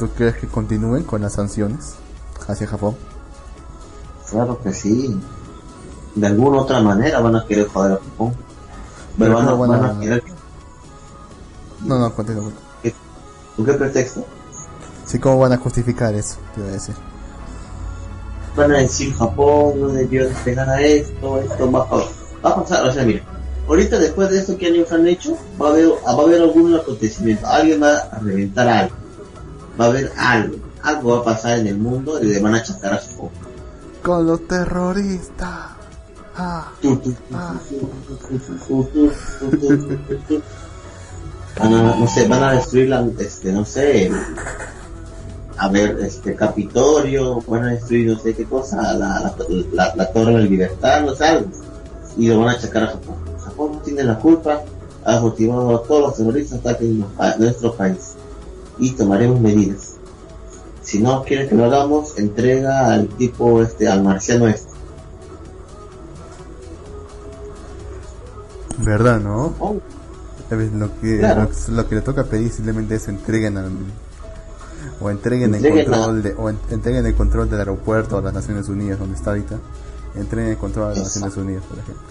[0.00, 1.94] ¿tú crees que continúen con las sanciones
[2.48, 2.96] hacia Japón?
[4.30, 5.20] Claro que sí.
[6.14, 8.34] De alguna otra manera van a querer joder a Japón.
[9.18, 10.24] Pero Pero van a, ¿cómo van van a- a querer...
[11.84, 12.50] No, no, continúa.
[13.56, 14.24] ¿Con qué pretexto?
[15.04, 16.36] Sí, ¿cómo van a justificar eso?
[16.54, 16.94] Te iba a decir.
[18.56, 21.96] van a decir Japón no debió despegar a esto, esto va a,
[22.44, 23.22] va a pasar, o sea, mira,
[23.68, 26.74] ahorita después de esto que ellos han hecho, va a haber, va a haber algún
[26.74, 28.94] acontecimiento, alguien va a reventar algo,
[29.80, 30.56] va a haber algo.
[30.82, 33.30] Algo va a pasar en el mundo y le van a chacar a su.
[34.02, 35.70] Con los terroristas.
[41.62, 44.10] No sé, van a destruir la, este, no sé,
[45.58, 49.34] a ver, este, Capitolio, van a destruir no sé qué cosa, la,
[49.72, 51.44] la, Torre de Libertad, no sé.
[52.16, 53.16] Y lo van a achacar a Japón.
[53.44, 54.62] Japón tiene la culpa,
[55.04, 56.86] ha motivado a todos los terroristas hasta que
[57.38, 58.14] nuestro país
[58.80, 59.94] y tomaremos medidas.
[60.82, 64.70] Si no quiere que lo hagamos, entrega al tipo, este, al marciano este.
[68.78, 69.54] ¿verdad, no?
[69.58, 69.76] Oh.
[70.50, 71.48] Lo que, Claro.
[71.68, 73.70] lo, lo que le toca pedir simplemente es entreguen al,
[75.00, 78.34] o entreguen, Entreguen el control de, o en- entreguen el control del aeropuerto a las
[78.34, 79.56] Naciones Unidas donde está ahorita
[80.16, 81.26] entreguen el control a las Exacto.
[81.26, 82.02] Naciones Unidas por ejemplo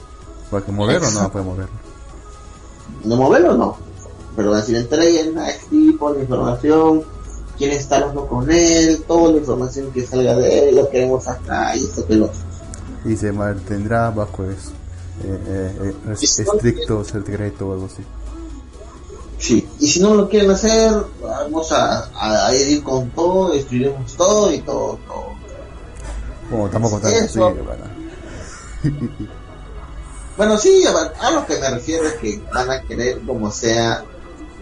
[0.50, 1.74] porque moverlo no puede moverlo
[3.04, 3.78] no moverlo no
[4.36, 7.04] pero decir entreguen a este tipo la información
[7.58, 11.76] quién está hablando con él toda la información que salga de él lo queremos acá
[11.76, 12.30] y esto que lo
[13.06, 14.72] y se mantendrá bajo eso
[15.24, 18.04] eh, eh, eh, estricto secreto o algo así
[19.38, 24.16] sí y si no lo quieren hacer vamos a, a, a ir con todo destruiremos
[24.16, 27.54] todo y todo todo tanto así Eso.
[27.54, 27.92] ¿verdad?
[30.38, 30.84] bueno sí
[31.20, 34.04] a lo que me refiero es que van a querer como sea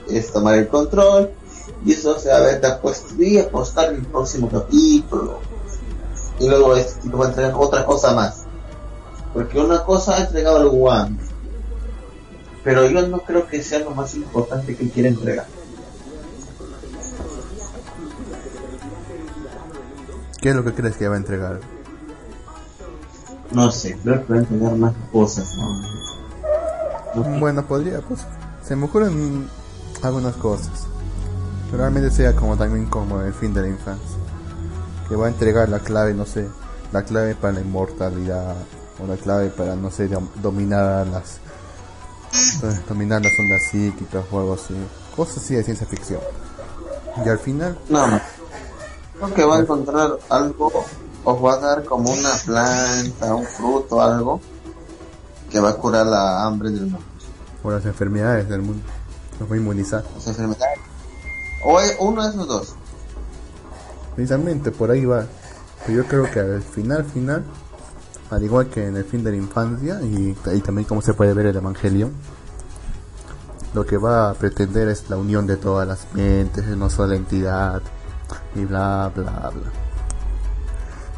[0.10, 1.32] es tomar el control
[1.86, 5.39] y eso se va a ver después y apostar en el próximo capítulo
[6.39, 8.46] y luego este tipo va a entregar otra cosa más
[9.34, 11.17] porque una cosa ha entregado el One
[12.63, 15.48] pero yo no creo que sea lo más importante que quiere entregar
[20.41, 21.60] ¿qué es lo que crees que va a entregar?
[23.52, 25.98] no sé creo que va a entregar más cosas ¿no?
[27.15, 28.26] No, Bueno, podría, pues.
[28.63, 29.50] Se me ocurren
[30.03, 30.86] algunas cosas.
[31.71, 34.17] Realmente sea como también como el fin de la infancia.
[35.10, 36.47] Que va a entregar la clave, no sé,
[36.91, 38.55] la clave para la inmortalidad.
[39.03, 41.38] O la clave para, no sé, dom- dominar las.
[42.63, 44.75] eh, Dominar las ondas psíquicas o algo así.
[45.15, 46.19] Cosas así de ciencia ficción.
[47.25, 48.19] Y al final, no no
[49.19, 50.71] creo que va a encontrar algo
[51.23, 54.39] o va a dar como una planta un fruto algo
[55.49, 56.99] que va a curar la hambre del mundo
[57.63, 58.83] por las enfermedades del mundo,
[59.39, 60.04] nos va a inmunizar.
[60.26, 60.80] enfermedades
[61.63, 62.76] o es uno de esos dos
[64.15, 65.26] Precisamente por ahí va.
[65.86, 67.43] Pero yo creo que al final, final,
[68.32, 71.36] al igual que en el fin de la infancia y, y también como se puede
[71.36, 72.10] ver el Evangelio,
[73.76, 77.15] lo que va a pretender es la unión de todas las mentes en una sola
[77.15, 77.80] entidad
[78.56, 79.71] y bla bla bla.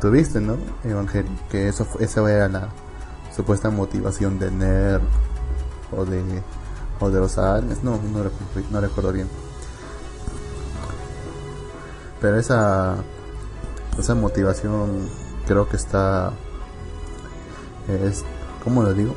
[0.01, 0.57] Tuviste, ¿no?
[0.83, 2.67] Evangelio, que eso esa era la
[3.33, 5.03] supuesta motivación de Nerd
[5.95, 6.21] o de
[6.99, 9.27] o de los aliens, no, no, recu- no recuerdo bien.
[12.21, 12.97] Pero esa
[13.97, 15.07] esa motivación
[15.45, 16.31] creo que está
[17.87, 18.23] es
[18.63, 19.15] ¿cómo lo digo?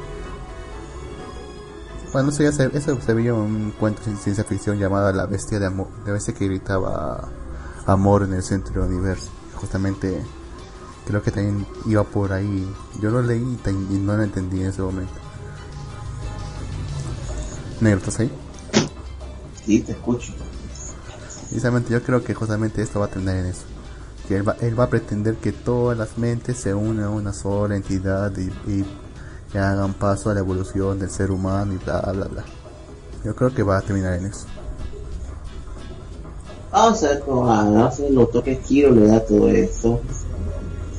[2.12, 5.59] Bueno, eso ya se, eso vio en un cuento de ciencia ficción llamada La Bestia
[5.59, 7.29] de Amor, la bestia que gritaba
[7.87, 9.31] amor en el centro del universo.
[9.57, 10.23] Justamente
[11.07, 12.71] creo que también iba por ahí.
[13.01, 13.59] Yo lo leí
[13.90, 15.14] y no lo entendí en ese momento.
[17.83, 18.31] Negro, ¿estás ahí?
[19.64, 20.33] Sí, te escucho.
[21.49, 23.62] Precisamente yo creo que justamente esto va a terminar en eso.
[24.29, 27.33] Que él va, él va a pretender que todas las mentes se unan a una
[27.33, 28.87] sola entidad y, y-
[29.55, 32.45] y hagan paso a la evolución del ser humano y bla bla bla.
[33.25, 34.47] Yo creo que va a terminar en eso.
[36.73, 40.01] Vamos a ver cómo va, hace los toques giro le da todo esto.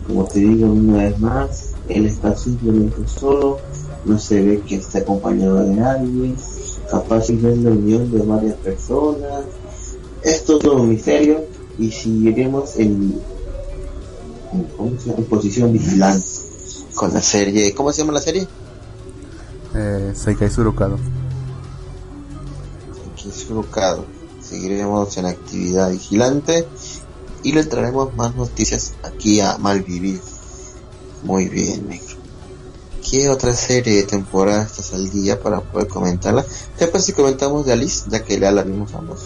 [0.06, 3.58] Como te digo una vez más, él está simplemente solo,
[4.06, 6.36] no se ve que está acompañado de alguien,
[6.93, 9.45] capaz si es la unión de varias personas.
[10.21, 11.43] Es todo un misterio
[11.79, 13.19] y seguiremos en,
[14.53, 15.17] en, ¿cómo se llama?
[15.17, 16.27] en posición vigilante
[16.93, 17.73] con la serie.
[17.73, 18.47] ¿Cómo se llama la serie?
[19.75, 20.97] Eh, Seikai Surukado.
[23.15, 24.06] Kisurukado.
[24.39, 26.67] Seguiremos en actividad vigilante
[27.41, 30.21] y le traeremos más noticias aquí a Malvivir.
[31.23, 32.12] Muy bien, negro.
[33.10, 36.46] ¿Qué otra serie de temporada estás al día para poder comentarla?
[36.78, 39.26] ¿Qué pasa si comentamos de Alice, ya que ya la vimos ambos?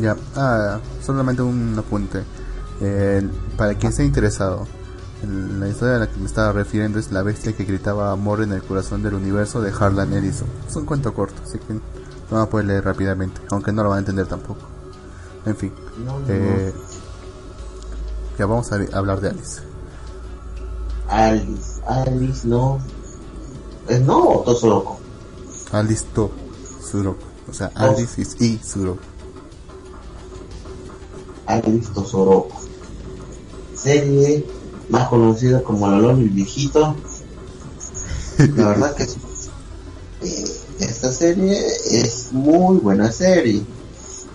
[0.00, 2.22] Ya, ah, solamente un apunte.
[2.80, 4.66] Eh, para quien esté interesado,
[5.58, 8.52] la historia a la que me estaba refiriendo es La bestia que gritaba amor en
[8.52, 10.48] el corazón del universo de Harlan Ellison.
[10.68, 11.74] Es un cuento corto, así que
[12.30, 14.60] no a poder leer rápidamente, aunque no lo van a entender tampoco.
[15.46, 15.72] En fin,
[16.04, 16.72] No, no, eh,
[18.38, 19.60] ya vamos a hablar de Alice.
[21.08, 22.78] Alice, Alice, no.
[23.88, 24.98] ¿Es no o Tosoroco?
[25.72, 26.30] Alice to
[26.80, 27.24] Suroko.
[27.48, 29.02] O sea, Alice is y Suroko.
[31.46, 32.56] Alice Tosoroco.
[33.74, 34.46] Serie
[34.88, 36.94] más conocida como La Loli el Viejito.
[38.38, 40.44] La verdad que eh,
[40.80, 41.58] esta serie
[41.90, 43.62] es muy buena serie.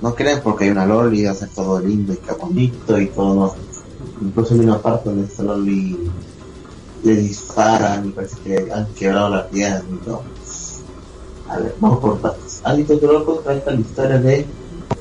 [0.02, 3.56] No creen porque hay una Loli, hace todo lindo y bonito y todo.
[4.22, 6.10] Incluso hay una parte donde esta Loli
[7.04, 10.24] le disparan y parece que han quebrado la pierna y todo.
[11.48, 12.62] A ver, vamos por partes.
[12.64, 14.46] Alice Tosoroco trata la historia de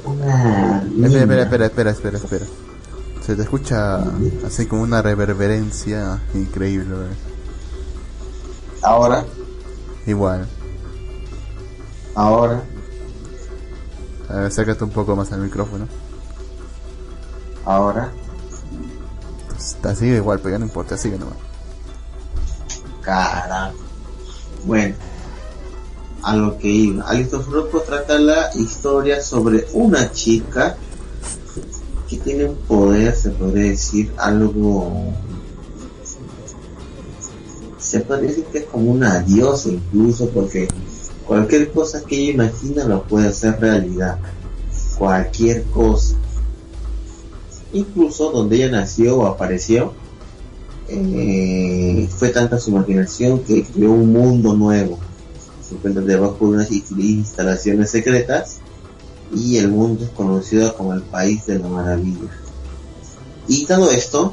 [0.04, 2.46] una Espera, espera, espera, espera, espera, espera.
[3.26, 4.02] Se te escucha
[4.46, 6.94] así como una reverberancia increíble.
[6.94, 7.16] ¿verdad?
[8.82, 9.24] Ahora,
[10.06, 10.46] Igual.
[12.14, 12.62] ahora,
[14.30, 15.86] A ver, acércate un poco más al micrófono.
[17.66, 18.10] ahora,
[19.58, 21.36] Está sigue igual, pero ya no importa, sigue nomás.
[23.08, 23.78] Carajo.
[24.66, 24.94] Bueno,
[26.22, 27.04] a lo que iba.
[27.04, 30.76] Alice Froco trata la historia sobre una chica
[32.06, 35.14] que tiene un poder, se podría decir, algo.
[37.78, 40.68] Se podría decir que es como una diosa incluso, porque
[41.26, 44.18] cualquier cosa que ella imagina lo puede hacer realidad.
[44.98, 46.14] Cualquier cosa.
[47.72, 49.94] Incluso donde ella nació o apareció,
[50.88, 54.98] eh, fue tanta su imaginación que creó un mundo nuevo.
[55.62, 58.58] Se encuentra debajo de unas instalaciones secretas
[59.34, 62.30] y el mundo es conocido como el país de la maravilla.
[63.46, 64.32] Y todo esto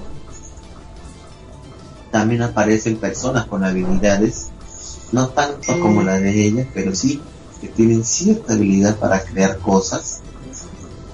[2.12, 4.48] también aparecen personas con habilidades,
[5.12, 7.22] no tanto como la de ella, pero sí
[7.60, 10.22] que tienen cierta habilidad para crear cosas.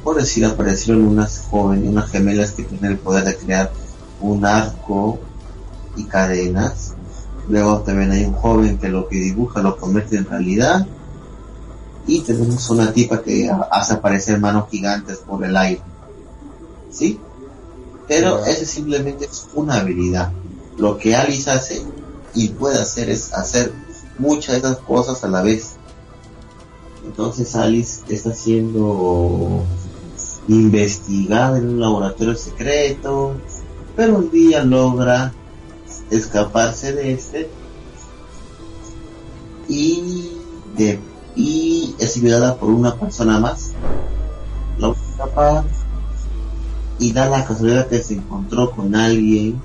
[0.03, 3.71] Por decir, aparecieron unas jóvenes, unas gemelas que tienen el poder de crear
[4.19, 5.19] un arco
[5.95, 6.93] y cadenas.
[7.49, 10.85] Luego también hay un joven que lo que dibuja lo convierte en realidad.
[12.07, 15.81] Y tenemos una tipa que ha- hace aparecer manos gigantes por el aire.
[16.91, 17.19] ¿Sí?
[18.07, 20.31] Pero ese simplemente es una habilidad.
[20.77, 21.81] Lo que Alice hace
[22.33, 23.71] y puede hacer es hacer
[24.17, 25.73] muchas de esas cosas a la vez.
[27.05, 29.63] Entonces Alice está siendo
[30.47, 33.33] investigada en un laboratorio secreto,
[33.95, 35.33] pero un día logra
[36.11, 37.49] escaparse de este
[39.67, 40.31] y
[40.77, 40.99] de
[41.35, 43.71] y es ayudada por una persona más
[44.77, 45.63] logra escapar
[46.99, 49.59] y da la casualidad que se encontró con alguien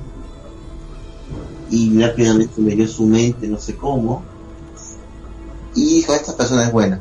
[1.71, 4.23] y rápidamente leyó su mente, no sé cómo,
[5.75, 7.01] y dijo, esta persona es buena,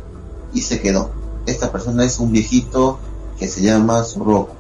[0.53, 1.11] y se quedó.
[1.45, 2.99] Esta persona es un viejito
[3.39, 4.53] que se llama Soroko.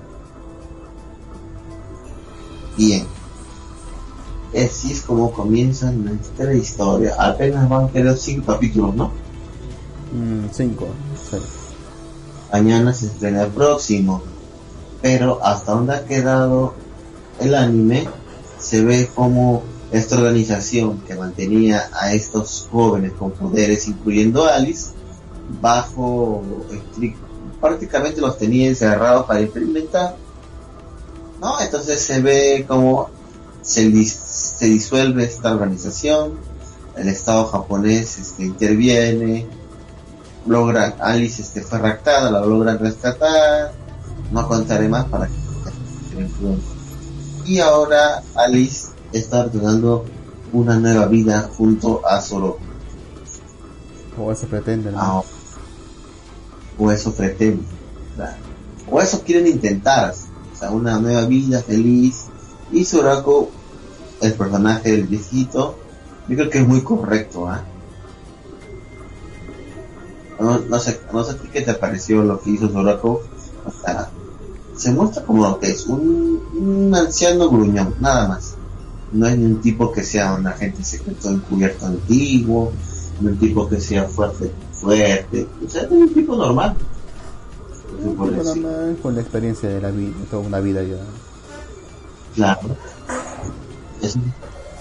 [2.77, 3.14] Bien.
[4.55, 7.15] Así es como comienza nuestra historia.
[7.19, 9.07] Apenas van a quedar cinco capítulos, ¿no?
[10.13, 10.87] Mm, cinco,
[11.29, 11.37] sí.
[12.53, 14.21] Mañana se estrena el próximo.
[15.01, 16.73] Pero hasta donde ha quedado
[17.39, 18.07] el anime,
[18.57, 24.91] se ve como esta organización que mantenía a estos jóvenes con poderes, incluyendo a Alice,
[25.61, 26.43] bajo
[27.59, 30.15] prácticamente los tenía encerrados para experimentar.
[31.41, 31.59] ¿No?
[31.59, 33.09] Entonces se ve como
[33.61, 33.91] se,
[34.55, 36.33] se disuelve esta organización,
[36.95, 39.47] el Estado japonés este, interviene,
[40.47, 43.73] logran, Alice este, fue raptada, la logran rescatar,
[44.31, 45.45] no contaré más para que
[47.45, 50.05] y ahora Alice está ordenando
[50.51, 52.59] una nueva vida junto a Soroko.
[54.17, 54.97] O eso pretende, ¿no?
[54.99, 55.23] Ah,
[56.79, 57.63] o eso pretende.
[58.17, 58.35] ¿verdad?
[58.89, 60.13] O eso quieren intentar.
[60.53, 62.25] O sea, una nueva vida feliz.
[62.71, 63.51] Y Sorako,
[64.21, 65.75] el personaje del viejito,
[66.27, 67.47] yo creo que es muy correcto.
[67.47, 67.63] ¿ah?
[70.39, 73.21] No, no sé, no sé a ti qué te pareció lo que hizo Sorako.
[73.65, 74.09] O sea,
[74.75, 78.55] se muestra como lo que es un, un anciano gruñón, nada más.
[79.11, 82.73] No es ni un tipo que sea un agente secreto encubierto antiguo,
[83.21, 86.75] no un tipo que sea fuerte, fuerte, o sea, es un tipo normal.
[88.17, 88.61] Bueno, decir.
[88.61, 90.97] man, con la experiencia de la vida, toda una vida ya.
[92.35, 92.75] Claro.
[94.05, 94.17] Es,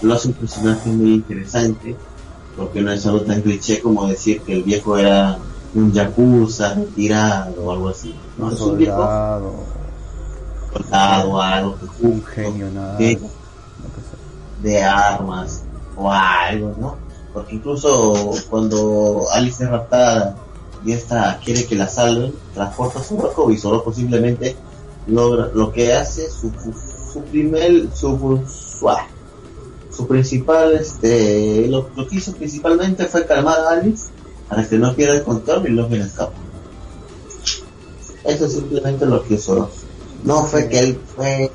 [0.01, 1.95] lo hace un personaje muy interesante,
[2.57, 5.37] porque no es algo tan cliché como decir que el viejo era
[5.73, 8.15] un yakuza retirado o algo así.
[8.37, 9.65] No, es un viejo
[10.73, 12.97] soldado, algo que un genio, nada.
[14.61, 15.63] De armas
[15.95, 16.95] o algo, ¿no?
[17.33, 20.37] Porque incluso cuando Alice es raptada
[20.85, 24.55] y esta quiere que la salven, transporta a Soroko y Soroko simplemente
[25.07, 26.51] logra lo que hace su
[27.11, 29.07] su primer su su, ah,
[29.95, 34.07] su principal este lo, lo que hizo principalmente fue calmar a Alice
[34.49, 36.45] para que no pierda el control y logre escapar.
[38.23, 39.69] Eso es simplemente lo que hizo.
[40.23, 41.51] No fue que él fue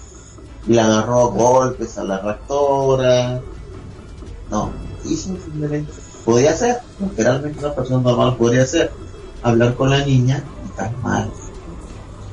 [0.66, 3.41] y le agarró a golpes a la rectora.
[4.51, 4.70] No,
[5.05, 5.93] hizo simplemente,
[6.24, 8.91] podía hacer, lo que realmente una persona normal podría hacer,
[9.43, 11.28] hablar con la niña y calmar.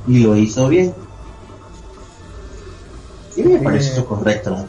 [0.07, 0.93] Y lo hizo bien.
[3.35, 4.67] Y me parece eso correcto.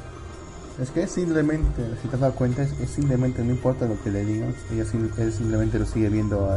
[0.80, 4.10] Es que simplemente, si te has dado cuenta, es, es simplemente, no importa lo que
[4.10, 6.48] le digan, ella sim- él simplemente lo sigue viendo,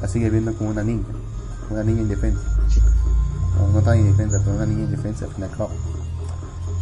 [0.00, 1.04] la sigue viendo como una niña,
[1.68, 2.40] una niña indefensa.
[3.58, 5.70] No, no tan indefensa, pero una niña indefensa al fin y al cabo.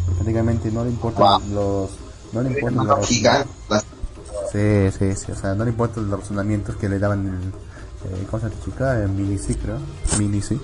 [0.09, 1.91] Y prácticamente no le importan los,
[2.33, 3.09] no le importan los,
[4.53, 7.49] sí, sí, sí, o sea, no le importan los razonamientos que le daban el,
[8.13, 9.03] eh, ¿cómo se llama esta chica?
[9.03, 9.79] El Mini C, creo,
[10.17, 10.57] Mini C,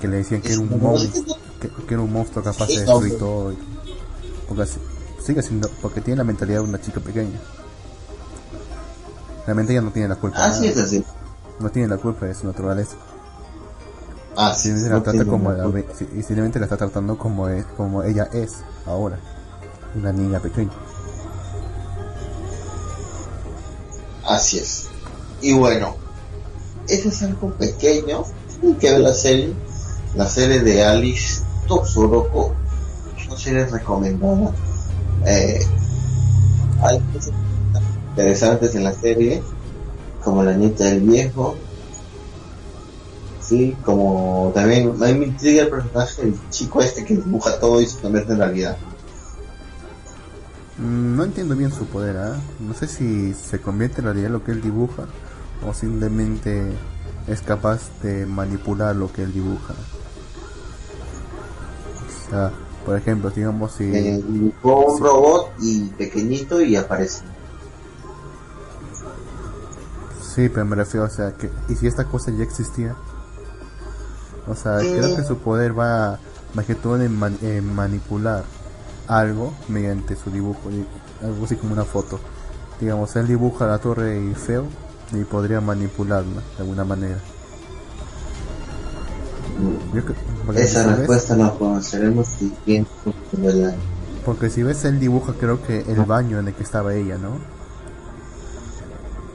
[0.00, 1.24] que le decían que era un monstruo,
[1.60, 3.58] que, que era un monstruo capaz de destruir todo, y-
[4.46, 4.78] porque así-
[5.24, 7.38] sigue siendo, porque tiene la mentalidad de una chica pequeña.
[9.46, 10.86] Realmente ella no tiene la culpa, Así es nada.
[10.86, 11.04] así.
[11.60, 12.96] no tiene la culpa de su naturaleza.
[14.36, 14.90] Así Simplemente es.
[14.90, 15.64] la no trata como la
[15.96, 18.56] sí, y simplemente la está tratando como es, como ella es
[18.86, 19.18] ahora,
[19.94, 20.72] una niña pequeña.
[24.26, 24.86] Así es.
[25.40, 25.96] Y bueno,
[26.88, 28.24] eso es algo pequeño
[28.80, 29.54] que ve la serie.
[30.16, 32.54] La serie de Alice Totsuroko.
[33.28, 34.52] Una serie recomendada.
[35.26, 35.60] Eh,
[36.82, 37.32] hay cosas
[38.10, 39.42] interesantes en la serie,
[40.22, 41.56] como la nieta del viejo.
[43.40, 47.86] Sí, como también a me intriga el personaje del chico este que dibuja todo y
[47.86, 48.76] se convierte en realidad.
[50.78, 52.36] Mm, No entiendo bien su poder, ¿ah?
[52.60, 55.04] No sé si se convierte en realidad lo que él dibuja
[55.66, 56.72] o simplemente
[57.26, 59.74] es capaz de manipular lo que él dibuja.
[62.84, 63.84] Por ejemplo, digamos si...
[63.84, 65.02] Eh, dibujó un Sí.
[65.02, 67.22] robot y pequeñito y aparece.
[70.34, 71.50] Sí, pero me refiero, o sea, que...
[71.68, 72.96] ¿Y si esta cosa ya existía?
[74.48, 74.92] O sea, Sí.
[74.96, 76.18] creo que su poder va
[76.54, 78.44] más que todo en, man- en manipular
[79.06, 80.86] algo mediante su dibujo, y-
[81.24, 82.18] algo así como una foto.
[82.80, 84.64] Digamos, él dibuja la torre Eiffel
[85.12, 87.18] y podría manipularla de alguna manera.
[89.94, 90.02] Yo
[90.54, 92.86] Esa si ves, respuesta la conoceremos si bien
[93.32, 93.74] del
[94.24, 97.36] porque si ves, él dibuja creo que el baño en el que estaba ella, ¿no?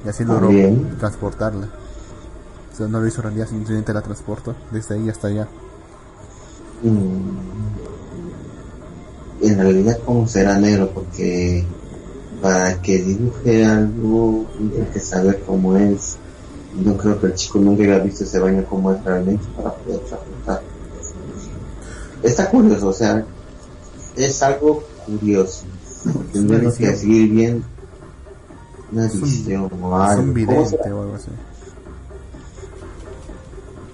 [0.04, 0.50] Y así logró
[0.98, 1.70] transportarla.
[2.74, 5.48] O sea, no lo hizo realidad, simplemente la transportó desde ahí hasta allá.
[6.82, 7.60] Mm.
[9.42, 10.90] En realidad, como será negro?
[10.92, 11.66] Porque
[12.42, 16.18] para que dibuje algo, tiene que saber cómo es.
[16.84, 20.00] No creo que el chico nunca haya visto ese baño como es realmente para poder
[20.02, 20.62] trabajar.
[22.24, 23.26] Está curioso, o sea,
[24.16, 25.64] es algo curioso.
[26.34, 27.64] Tendremos que seguir bien
[28.92, 30.22] una un- edición o un algo.
[30.22, 31.28] ¿Cómo vidente o algo así.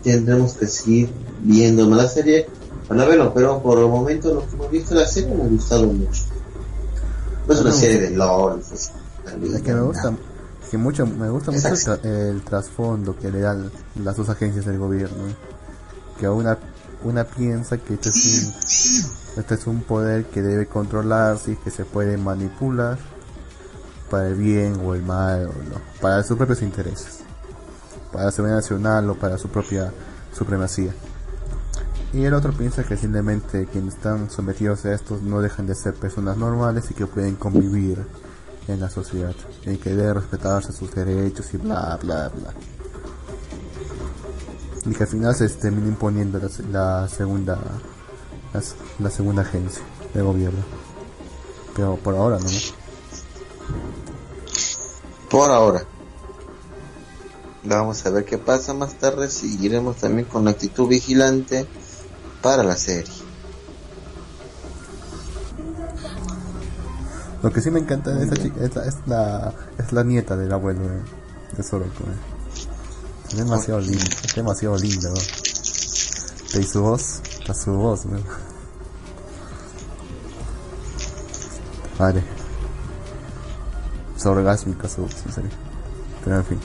[0.04, 1.10] Tendremos que seguir
[1.42, 2.48] viendo la serie
[2.88, 5.48] para verlo, pero por el momento lo que hemos visto de la serie me ha
[5.48, 6.24] gustado mucho.
[7.48, 8.92] No es una serie de LOL, Es
[9.62, 10.14] que me gusta,
[10.70, 13.72] que mucho, me gusta mucho el, tra- el trasfondo que le dan
[14.04, 15.24] las dos agencias del gobierno.
[16.20, 16.58] Que una,
[17.04, 18.16] una piensa que este es,
[19.36, 22.98] un, este es un poder que debe controlarse y que se puede manipular
[24.10, 27.20] para el bien o el mal, o no, para sus propios intereses,
[28.12, 29.92] para la seguridad nacional o para su propia
[30.32, 30.94] supremacía.
[32.14, 35.96] Y el otro piensa que simplemente quienes están sometidos a estos no dejan de ser
[35.96, 38.06] personas normales y que pueden convivir
[38.68, 39.36] en la sociedad
[39.66, 42.54] y que deben respetarse sus derechos y bla bla bla.
[44.86, 47.58] Y que al final se termina imponiendo la, la segunda
[49.00, 50.64] la, segunda agencia de gobierno.
[51.76, 52.40] Pero por ahora.
[52.40, 52.50] ¿no?
[55.30, 55.86] Por ahora.
[57.64, 59.30] Vamos a ver qué pasa más tarde.
[59.30, 61.68] Seguiremos también con la actitud vigilante
[62.42, 63.25] para la serie.
[67.46, 70.36] Lo que sí me encanta de esta chica es la, es la, es la nieta
[70.36, 70.98] del abuelo de,
[71.58, 72.04] de Soroko.
[72.06, 73.30] ¿eh?
[73.30, 76.60] Es demasiado linda, es demasiado linda, ¿no?
[76.60, 78.18] Y su voz, está su voz, ¿no?
[82.00, 82.24] Vale.
[84.18, 85.50] Es orgásmica su voz, en serio.
[86.24, 86.60] Pero en fin.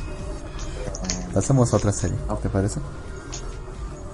[1.35, 2.81] Pasamos a otra serie, ¿te parece?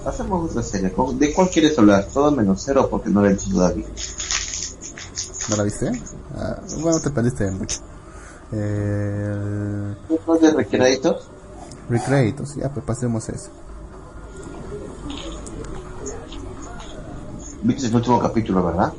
[0.03, 0.91] Pasemos a otra serie.
[0.93, 2.09] ¿Con- ¿De cuál quieres hablar?
[2.12, 3.87] Todo menos cero porque no la he hecho todavía.
[5.49, 5.91] ¿No la viste?
[6.37, 7.81] Ah, bueno, te perdiste mucho.
[8.53, 11.21] Eh, ¿Después de Recreator?
[11.89, 13.51] Recreatos, ya pues pasemos a eso.
[17.63, 18.93] Viste el último capítulo, ¿verdad?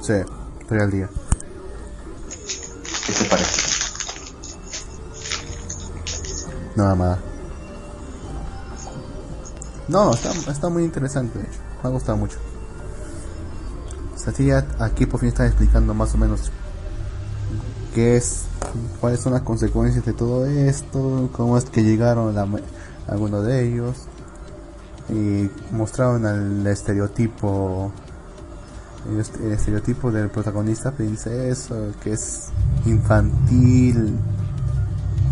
[0.00, 0.14] Sí,
[0.60, 1.08] estoy al día.
[3.06, 3.60] ¿Qué te parece?
[6.76, 7.18] Nada más.
[9.88, 11.60] No, está, está muy interesante, de hecho.
[11.82, 12.38] Me ha gustado mucho.
[14.32, 16.50] Ya aquí por fin están explicando más o menos
[17.94, 18.44] qué es,
[19.00, 22.46] cuáles son las consecuencias de todo esto, cómo es que llegaron la,
[23.08, 24.06] algunos de ellos.
[25.10, 27.92] Y mostraron al estereotipo,
[29.10, 32.48] el, est- el estereotipo del protagonista princeso, que es
[32.86, 34.16] infantil,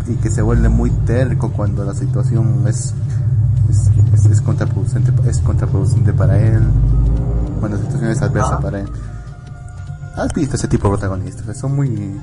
[0.07, 2.93] y que se vuelve muy terco cuando la situación es,
[4.29, 6.61] es contraproducente es contraproducente para él
[7.63, 8.59] cuando la situación es adversa Ah.
[8.59, 8.89] para él
[10.15, 12.19] has visto ese tipo de protagonistas O sea, son muy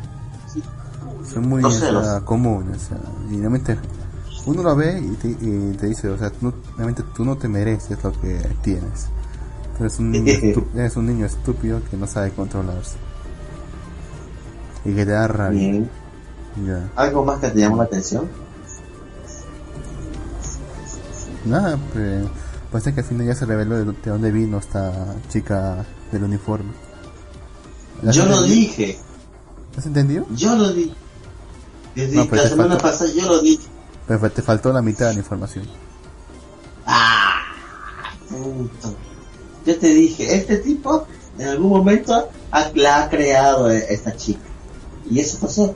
[1.32, 2.98] son muy o sea, comunes o sea,
[3.30, 3.78] y realmente
[4.46, 7.48] uno lo ve y te, y te dice o sea tú, realmente tú no te
[7.48, 9.06] mereces lo que tienes
[9.78, 10.14] Tú eres un,
[10.74, 12.96] eres un niño estúpido que no sabe controlarse
[14.84, 15.90] y que te da rabia Bien.
[16.66, 18.28] ya ¿Algo más que te llamó la atención?
[21.46, 22.24] Nada, pues
[22.70, 26.72] parece que al final ya se reveló de, de dónde vino esta chica del uniforme.
[28.02, 28.56] ¿La has Yo lo entendido?
[28.60, 28.98] dije.
[29.76, 30.26] ¿Has entendido?
[30.34, 30.94] Yo lo dije.
[31.94, 33.66] Desde No, la te semana falta- pasada yo lo dije.
[34.06, 35.66] Pero te faltó la mitad de la información.
[36.86, 37.42] ¡Ah!
[38.28, 38.94] Punto.
[39.66, 41.06] Yo te dije, este tipo
[41.38, 44.40] en algún momento ha, la ha creado eh, esta chica.
[45.10, 45.74] Y eso pasó.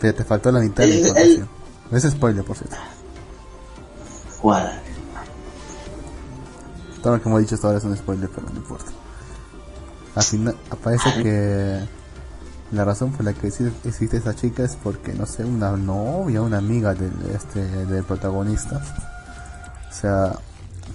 [0.00, 1.48] Pero te faltó la mitad de la El- información.
[1.92, 2.76] Es spoiler, por cierto.
[7.02, 8.90] Todo lo que hemos dicho hasta ahora es un spoiler, pero no importa.
[10.14, 11.80] Al final, aparece que
[12.72, 16.58] la razón por la que existe, esta chica es porque, no sé, una novia, una
[16.58, 18.82] amiga del, este, del protagonista.
[19.90, 20.32] O sea,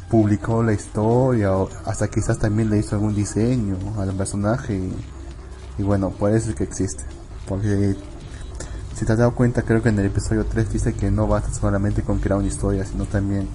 [0.09, 4.75] publicó la historia, o hasta quizás también le hizo algún diseño al personaje.
[4.75, 4.93] Y,
[5.77, 7.03] y bueno, por eso es que existe.
[7.47, 7.95] Porque
[8.97, 11.53] si te has dado cuenta, creo que en el episodio 3 dice que no basta
[11.53, 13.47] solamente con crear una historia, sino también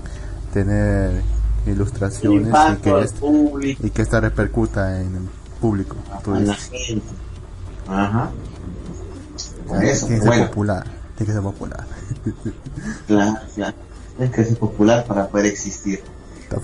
[0.53, 1.23] tener
[1.67, 5.23] ilustraciones y que, al est- público, y que esta repercuta en el
[5.61, 5.97] público.
[6.11, 7.03] A la gente.
[7.89, 8.31] Ajá.
[9.67, 10.85] Por "Ah, eso, tiene que ser popular,
[11.17, 11.87] tiene que ser popular.
[13.07, 13.77] claro, claro.
[14.19, 16.01] Es que es popular para poder existir.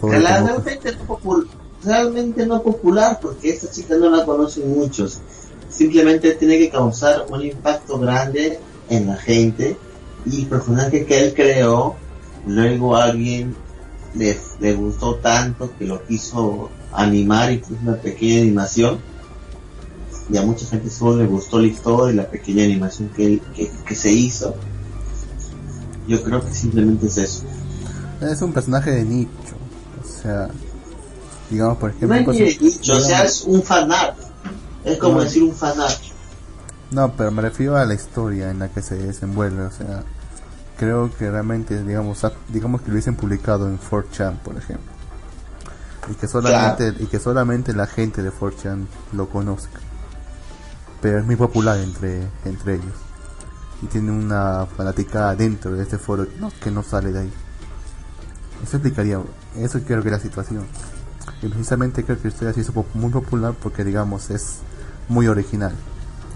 [0.03, 1.49] Realmente no, popul-
[1.83, 5.18] realmente no popular porque esta chica no la conocen muchos.
[5.70, 8.61] Simplemente tiene que causar un impacto grande
[8.91, 9.76] en la gente
[10.26, 11.97] y el personaje que él creó,
[12.47, 13.55] luego alguien
[14.14, 18.99] le, le gustó tanto que lo quiso animar y puso una pequeña animación.
[20.30, 23.70] y a mucha gente solo le gustó la historia y la pequeña animación que, que,
[23.86, 24.55] que se hizo.
[26.07, 27.43] Yo creo que simplemente es eso.
[28.20, 29.30] Es un personaje de nicho.
[30.03, 30.49] O sea,
[31.51, 32.09] digamos, por ejemplo.
[32.09, 34.16] No hay ni de dicho, o sea, es un fanart.
[34.84, 35.24] Es como No.
[35.24, 35.99] decir un fanart.
[36.91, 40.05] No, pero me refiero a la historia en la que se desenvuelve, o sea,
[40.78, 44.91] creo que realmente, digamos, digamos que lo hubiesen publicado en 4chan, por ejemplo,
[46.11, 49.80] y que solamente y que solamente la gente de 4chan lo conozca,
[51.03, 52.95] pero es muy popular entre entre ellos.
[53.82, 57.32] Y tiene una fanaticada dentro de este foro no, que no sale de ahí.
[58.64, 59.20] Eso explicaría,
[59.57, 60.66] eso creo que es la situación.
[61.43, 64.59] Y precisamente creo que estoy así es pop- muy popular porque digamos es
[65.09, 65.72] muy original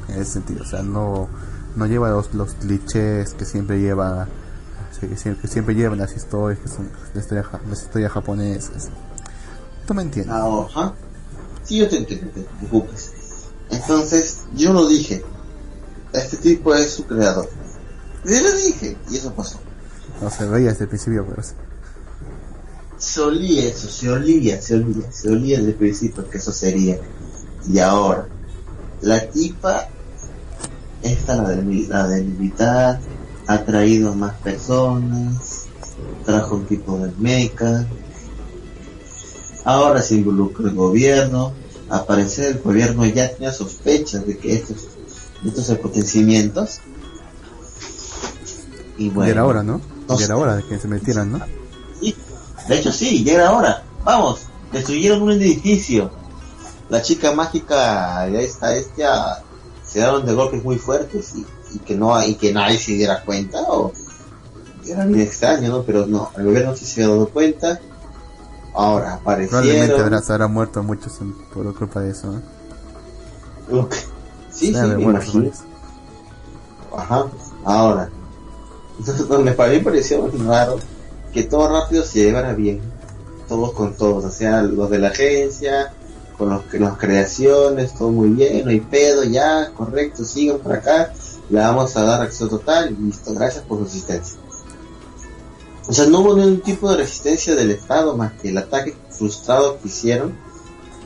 [0.09, 1.29] en ese sentido, o sea, no,
[1.77, 4.29] no lleva los, los clichés que siempre lleva,
[5.01, 8.89] que siempre, que siempre llevan las historias, que son las historias, las historias japonesas.
[9.87, 10.35] ¿Tú me entiendes?
[10.35, 10.95] Ahora, ajá.
[11.65, 13.13] Sí, yo te entiendo, te preocupes.
[13.71, 15.25] Entonces, yo lo dije.
[16.13, 17.49] Este tipo es su creador.
[18.25, 19.59] Yo lo dije, y eso pasó.
[20.21, 21.55] No se veía desde el principio, pero sí.
[22.99, 26.99] Se olía eso, se olía, se olía, se olía desde el principio que eso sería.
[27.69, 28.29] Y ahora,
[29.01, 29.89] la tipa,
[31.03, 33.01] esta la del, la del militar,
[33.47, 35.67] ha traído más personas,
[36.25, 37.87] trajo un tipo de meca,
[39.65, 41.53] ahora se involucra el gobierno,
[41.89, 44.89] al parecer el gobierno ya tenía sospechas de que estos,
[45.45, 46.81] estos acontecimientos.
[48.99, 49.81] Y bueno, era hora, ¿no?
[50.09, 50.33] no Y era sé.
[50.33, 51.41] hora de que se metieran, ¿no?
[52.01, 52.15] Sí,
[52.69, 53.83] de hecho sí, ya era hora.
[54.05, 54.41] Vamos,
[54.73, 56.11] destruyeron un edificio.
[56.89, 59.43] La chica mágica de esta bestia
[59.93, 63.23] se dieron de golpes muy fuertes y, y que no y que nadie se diera
[63.25, 63.93] cuenta o
[64.87, 65.83] era bien extraño, ¿no?
[65.83, 67.79] Pero no, el gobierno sí se había dado cuenta.
[68.75, 70.01] Ahora Probablemente aparecieron.
[70.01, 72.41] habrá, se habrán muerto muchos en- por culpa de eso.
[73.71, 73.97] Lo que-
[74.51, 75.51] Sí, sí, me imagino.
[76.97, 77.27] Ajá,
[77.65, 78.09] ahora.
[78.99, 80.79] Entonces, me pare- me pareció muy raro
[81.33, 82.81] que todo rápido se llevara bien.
[83.49, 85.93] Todos con todos, o sea, los de la agencia,
[86.37, 91.13] con los las creaciones, todo muy bien, no hay pedo, ya, correcto, sigan por acá,
[91.51, 94.39] le vamos a dar acceso total listo, gracias por su asistencia.
[95.89, 99.81] O sea, no hubo ningún tipo de resistencia del Estado más que el ataque frustrado
[99.81, 100.33] que hicieron.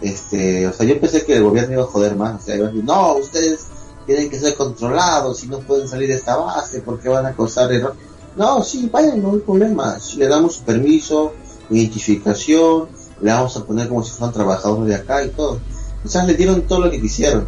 [0.02, 2.66] Este, o sea, yo pensé que el gobierno iba a joder más, o sea, iba
[2.66, 3.66] a decir, no, ustedes
[4.04, 7.72] tienen que ser controlados y no pueden salir de esta base porque van a causar
[7.72, 7.96] error.
[8.36, 9.98] No, sí, vayan, no hay problema.
[9.98, 11.32] Sí, le damos permiso,
[11.70, 12.88] identificación,
[13.20, 15.60] le vamos a poner como si fueran trabajadores de acá y todo.
[16.04, 17.46] O sea, le dieron todo lo que quisieron.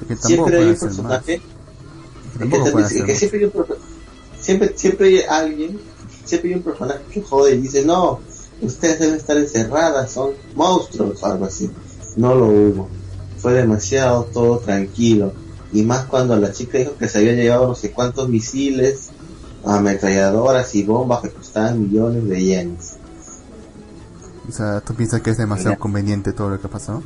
[0.00, 3.52] Es que tampoco Siempre hay un personaje Es que que, siempre, hay un
[4.38, 5.80] siempre, siempre hay alguien,
[6.24, 8.20] siempre hay un personaje que jode y dice, no,
[8.60, 11.70] ustedes deben estar encerradas, son monstruos, algo así.
[12.16, 12.88] No lo hubo.
[13.38, 15.32] Fue demasiado todo tranquilo.
[15.72, 19.10] Y más cuando la chica dijo que se había llevado no sé cuántos misiles,
[19.64, 22.96] ametralladoras y bombas que costaban millones de yenes.
[24.48, 25.80] O sea, ¿tú piensas que es demasiado Mira.
[25.80, 27.02] conveniente todo lo que pasó?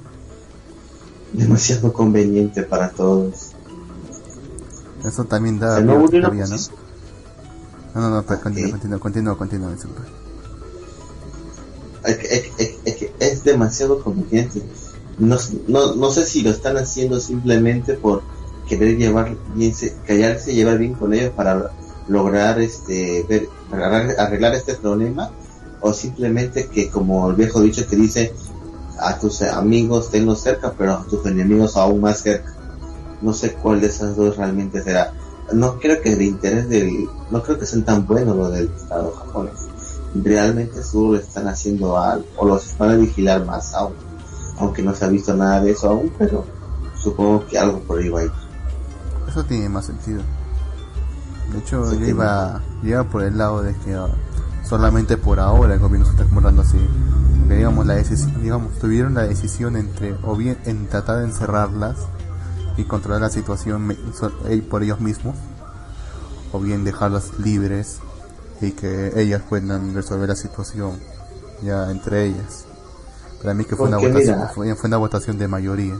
[1.32, 3.52] Demasiado conveniente para todos.
[5.04, 6.56] Eso también da Se no miedo hubo ni una todavía, ¿no?
[7.94, 8.42] No, no, no, pero Ok.
[8.42, 10.02] continúa, continúa, continúa, continúa, disculpa.
[12.04, 14.62] es, que- es, es que es demasiado conveniente.
[15.18, 15.36] No,
[15.68, 18.22] no, no sé si lo están haciendo simplemente por
[18.68, 21.70] querer llevar bien, se- callarse y llevar bien con ellos para
[22.08, 23.48] lograr este ver,
[24.18, 25.30] arreglar este problema
[25.80, 28.34] o simplemente que como el viejo dicho que dice
[28.98, 32.54] a tus amigos tenlos cerca pero a tus enemigos aún más cerca
[33.22, 35.12] no sé cuál de esas dos realmente será.
[35.52, 39.12] No creo que el interés del no creo que sean tan buenos los del estado
[39.12, 39.68] japonés.
[40.14, 43.94] Realmente solo le están haciendo algo o los van a vigilar más aún
[44.58, 46.44] aunque no se ha visto nada de eso aún pero
[46.96, 48.32] supongo que algo por ahí va a ir.
[49.28, 50.22] Eso tiene más sentido.
[51.52, 53.96] De hecho, yo iba, yo iba por el lado de que
[54.70, 56.78] solamente por ahora el gobierno se está comportando así.
[57.40, 61.96] Porque digamos, la digamos, tuvieron la decisión entre, o bien en tratar de encerrarlas
[62.76, 63.96] y controlar la situación
[64.70, 65.34] por ellos mismos,
[66.52, 67.98] o bien dejarlas libres
[68.60, 71.00] y que ellas puedan resolver la situación
[71.62, 72.66] ya entre ellas.
[73.42, 75.96] Para mí que fue una votación, fue, fue una votación de mayoría.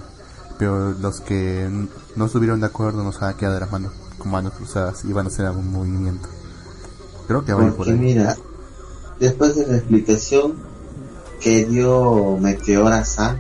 [0.59, 1.69] Pero los que
[2.15, 5.13] no estuvieron de acuerdo nos van a quedar de las manos con manos cruzadas y
[5.13, 6.29] van a hacer algún movimiento.
[7.27, 7.95] Creo que va a ir por ahí.
[7.95, 8.37] mira,
[9.21, 10.55] después de la explicación
[11.41, 13.39] que dio Meteora San,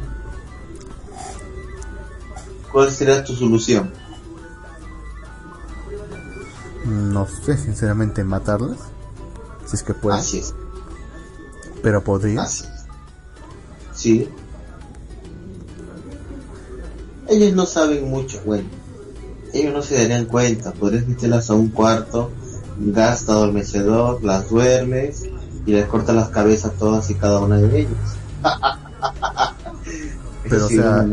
[2.70, 3.90] ¿cuál será tu solución?
[6.84, 8.78] No sé, sinceramente, matarlas.
[9.66, 10.18] Si es que puede.
[10.18, 10.54] Así es,
[11.82, 12.42] Pero podría.
[12.42, 12.70] así es.
[13.92, 14.28] Sí.
[17.28, 18.68] ellos no saben mucho, bueno,
[19.52, 22.30] ellos no se darían cuenta, podrías meterlas a un cuarto,
[22.78, 25.28] gasta adormecedor, las duermes
[25.70, 27.92] y les cortas las cabezas todas y cada una de ellos.
[30.48, 31.06] Pero, o sea,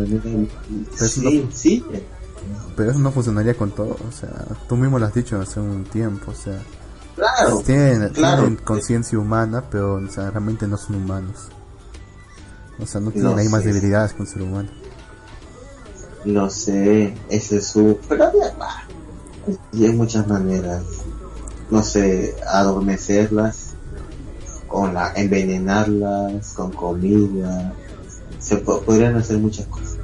[0.95, 1.86] eso sí, no- sí,
[2.76, 4.30] Pero eso no funcionaría con todo, o sea,
[4.68, 6.58] tú mismo lo has dicho hace un tiempo, o sea,
[7.16, 8.43] claro, tienen, claro.
[8.43, 11.49] tienen conciencia humana, pero o sea, realmente no son humanos.
[12.80, 14.70] O sea, no tienen No ahí más debilidades un ser humano.
[16.26, 17.99] No sé, ese es su...
[18.10, 18.32] Pero
[19.72, 20.84] Y hay muchas maneras.
[21.70, 23.66] No sé, adormecerlas,
[24.68, 27.74] con la, envenenarlas, con comida.
[28.39, 29.97] Se po- podrían hacer muchas cosas.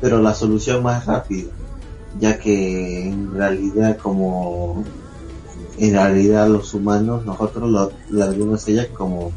[0.00, 1.50] Pero la solución más rápida,
[2.20, 4.84] ya que en realidad como...
[5.76, 9.32] En realidad los humanos, nosotros lo, la vemos ella como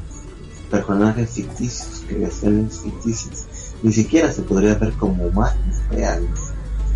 [0.70, 3.48] personajes ficticios, creaciones ficticias
[3.84, 6.30] ni siquiera se podría ver como humanos reales.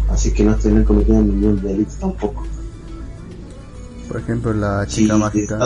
[0.10, 2.44] Así que no estarían cometiendo ningún delito tampoco.
[4.08, 5.58] Por ejemplo, la chica sí, mágica,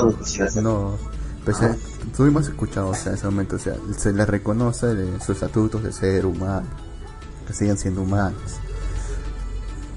[0.61, 0.97] no,
[1.45, 1.67] pues Ah.
[1.67, 1.77] eh,
[2.17, 5.83] tuvimos escuchado, o sea, en ese momento, o sea, se le reconoce de sus estatutos
[5.83, 6.65] de ser humano,
[7.47, 8.39] que siguen siendo humanos.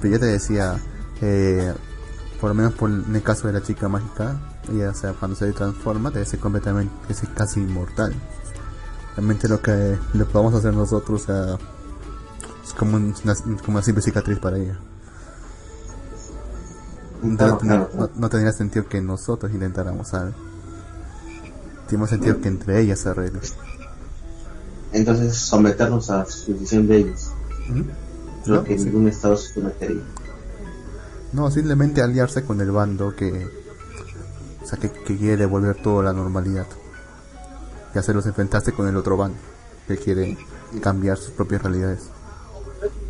[0.01, 0.79] Pero yo te decía,
[1.23, 1.75] eh,
[2.41, 4.39] por lo menos por, en el caso de la chica mágica,
[4.73, 8.15] ella, o sea, cuando se transforma, debe ser completamente, es casi inmortal.
[9.17, 11.59] Realmente lo que le podemos hacer nosotros, o sea,
[12.65, 13.35] es como, un- una,
[13.65, 14.79] como una simple cicatriz para ella.
[17.23, 20.35] No- no tendría sentido que nosotros intentáramos algo.
[21.89, 23.41] Tiene más sentido que entre ellas se arregle.
[24.93, 27.31] Entonces someternos a su decisión de ellos.
[28.47, 28.87] Lo No, que sí.
[28.87, 30.03] ningún estado se sometería.
[31.33, 33.47] No, simplemente aliarse con el bando que,
[34.63, 36.67] o sea, que, que quiere devolver todo a la normalidad.
[37.95, 39.37] Y hacerlos enfrentarse con el otro bando,
[39.87, 40.39] que quiere
[40.81, 42.01] cambiar sus propias realidades.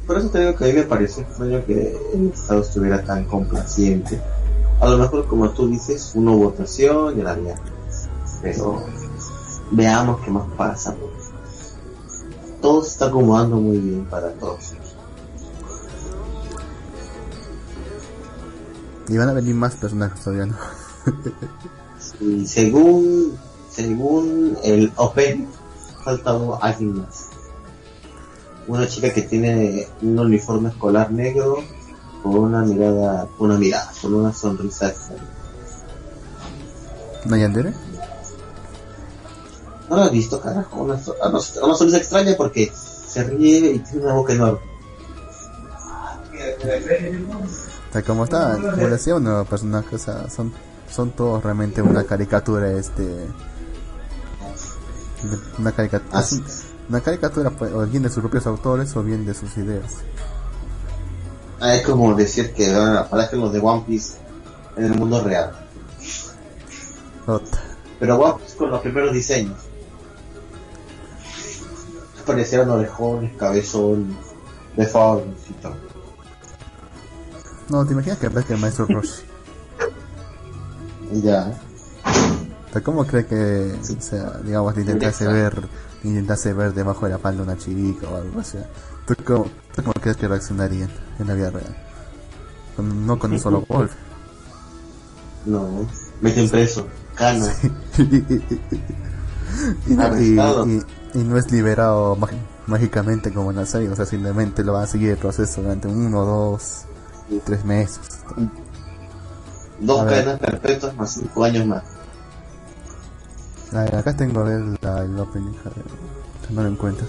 [0.07, 3.25] Por eso te digo que a mí me parece extraño que el estado estuviera tan
[3.25, 4.21] complaciente.
[4.81, 7.57] A lo mejor como tú dices, una votación y la mía.
[8.43, 8.83] Pero
[9.71, 10.95] veamos qué más pasa.
[12.61, 14.75] Todo se está acomodando muy bien para todos.
[19.09, 20.57] Y van a venir más personajes todavía, ¿no?
[22.21, 23.39] Y según,
[23.71, 25.49] según el Open,
[26.05, 27.29] falta alguien más.
[28.67, 31.57] Una chica que tiene un uniforme escolar negro
[32.23, 35.23] con una mirada, una mirada, con una sonrisa extraña.
[37.25, 37.73] ¿No hay Andere?
[39.89, 44.05] No lo has visto, carajo, una, una, una sonrisa extraña porque se ríe y tiene
[44.05, 44.61] una boca enorme.
[48.07, 50.53] Como está, como decía uno personajes, o sea, son,
[50.91, 53.27] son todos realmente una caricatura, este,
[55.59, 56.25] una caricatura,
[56.89, 59.97] una caricatura pues, o bien de sus propios autores o bien de sus ideas.
[61.61, 64.19] Ah, es como decir que ah, aparecen los de One Piece
[64.77, 65.53] en el mundo real.
[67.99, 69.68] Pero One Piece con los primeros diseños.
[72.29, 74.15] Parecieron orejones, cabezón,
[74.77, 75.75] deformes y todo.
[77.71, 79.23] No, te imaginas que aparezca el maestro Roshi.
[81.23, 81.59] Ya.
[82.69, 85.67] O sea, ¿cómo cree que, o sea, digamos, le intentase ver,
[86.03, 88.59] le intentase ver debajo de la falda una chica o algo así?
[89.07, 91.75] ¿Tú cómo, tú cómo crees que reaccionarían en la vida real?
[92.77, 93.95] Con- no con un solo golpe.
[95.47, 95.87] No,
[96.21, 97.47] meten preso, cana.
[97.99, 98.61] y, y-
[99.89, 100.67] y- Arrestado.
[100.67, 100.83] y-
[101.15, 102.17] y no es liberado
[102.67, 105.89] mágicamente como en la serie, o sea, simplemente lo van a seguir el proceso durante
[105.89, 106.83] uno, dos,
[107.45, 108.01] tres meses.
[109.81, 111.83] Dos cadenas perpetuas más cinco años más.
[113.73, 115.53] A ver, acá tengo a ver la, el opening,
[116.51, 117.07] no lo encuentro.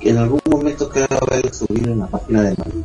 [0.00, 2.84] Y en algún momento creo haberlo subido en la página de Madrid.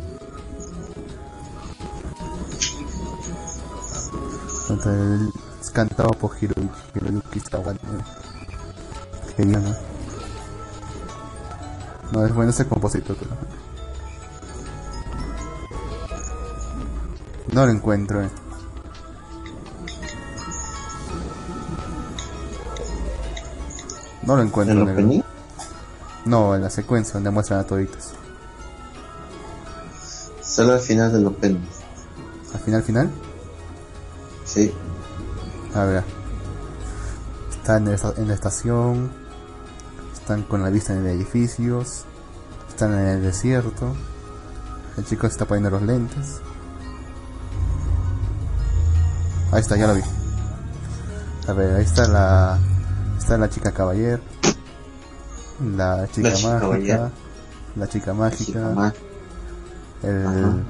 [4.70, 7.80] Entonces, el- es cantado por Hiroyuki, Hiroyuki Sawano.
[9.38, 9.76] Genial, ¿no?
[12.12, 13.32] No, es bueno ese compositor, pero...
[17.54, 18.30] No lo encuentro, eh.
[24.24, 25.22] No lo encuentro ¿En el- opening?
[26.26, 28.12] No, en la secuencia donde muestran a toditos.
[30.44, 31.60] Solo al final del opening.
[32.54, 33.10] Al final, final,
[34.46, 34.74] Sí.
[35.74, 36.04] A ver.
[37.50, 39.12] Están en, la estación.
[40.14, 42.06] Están con la vista en edificios.
[42.70, 43.96] Están en el desierto.
[44.98, 46.40] El chico se está poniendo los lentes.
[49.52, 50.02] Ahí está, ya lo vi.
[51.48, 52.60] A ver, ahí está la.
[53.18, 54.22] Está la chica caballero.
[55.76, 57.12] La chica La mágica.
[57.76, 58.46] La chica La mágica.
[58.46, 58.94] chica
[60.04, 60.64] el,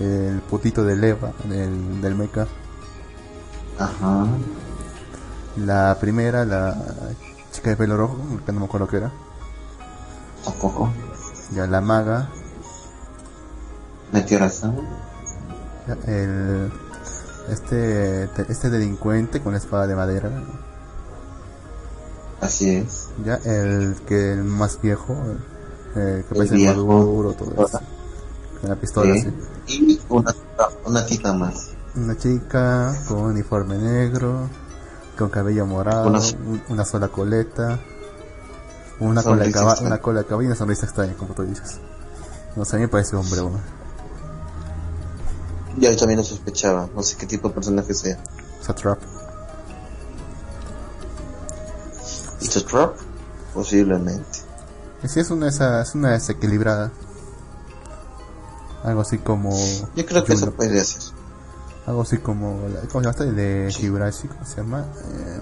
[0.00, 2.46] el putito de Leva, del, del mecha.
[3.78, 4.26] Ajá.
[5.56, 6.76] La primera, la
[7.52, 9.12] chica de pelo rojo, que no me acuerdo qué era.
[10.44, 10.90] Tampoco.
[11.54, 12.28] Ya la maga,
[14.12, 14.76] Metió razón.
[15.86, 16.70] ya, el
[17.50, 20.30] este este delincuente con la espada de madera,
[22.40, 23.08] Así es.
[23.24, 25.14] ya el que el más viejo,
[25.96, 27.80] el que parece maduro, todo eso.
[28.60, 29.32] Con la pistola, Sí.
[29.66, 29.78] sí.
[29.88, 30.34] Y una,
[30.84, 31.70] una tita más.
[31.96, 34.48] Una chica con uniforme negro,
[35.18, 37.78] con cabello morado, Una- un- una sola coleta,
[39.00, 41.78] una cola, de caba- una cola de caballo y una sonrisa extraña, como tú dices.
[42.56, 43.58] No sé, a mí me parece hombre, bueno.
[45.76, 46.88] Yo también lo sospechaba.
[46.94, 48.18] No sé qué tipo de personaje sea.
[48.60, 48.98] Satrap.
[52.40, 52.96] ¿Y tu Trap?
[53.54, 54.38] Posiblemente.
[55.06, 56.90] Sí, es una, esa, es una desequilibrada.
[58.84, 59.50] Algo así como.
[59.96, 60.56] Yo creo que eso Juno.
[60.56, 61.12] puede ser.
[61.88, 62.60] Algo así como.
[62.68, 63.32] la- ¿Cómo se llama?
[63.32, 64.84] de Higurashi, ¿cómo se llama?
[65.10, 65.40] Eh,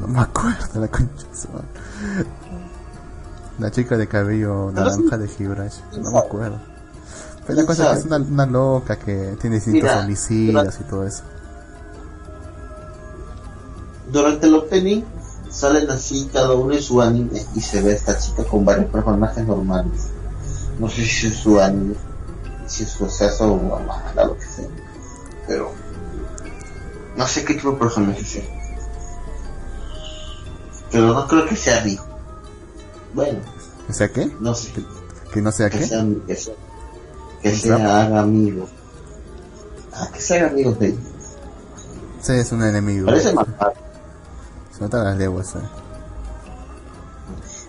[0.00, 1.26] no me acuerdo la concha.
[3.58, 5.82] La chica de cabello naranja de Higurashi.
[6.02, 6.58] No me acuerdo.
[7.46, 10.84] Pero la cosa es que es una, una loca que tiene distintos Mira, homicidios y
[10.84, 11.22] todo eso.
[14.10, 15.02] Durante el opening
[15.50, 19.46] salen así cada uno en su anime y se ve esta chica con varios personajes
[19.46, 20.08] normales.
[20.78, 21.94] No sé si es su anime,
[22.74, 24.66] si es su exceso o mala, lo que sea.
[25.46, 25.72] Pero
[27.16, 28.44] no sé qué tipo de personaje sea.
[30.90, 32.04] Pero no creo que sea Rico.
[33.14, 33.38] Bueno,
[33.88, 34.26] ¿O sea qué?
[34.40, 34.72] no sé.
[35.32, 35.86] Que no sea Que qué.
[35.86, 36.54] sea, que sea,
[37.42, 37.80] que ¿Un se trap?
[37.80, 38.68] haga amigo.
[39.92, 40.98] Ah, que se haga amigo de ella.
[42.22, 43.06] Sí, es un enemigo.
[43.06, 43.46] Parece más.
[44.72, 45.58] Se notan las leguas, eh.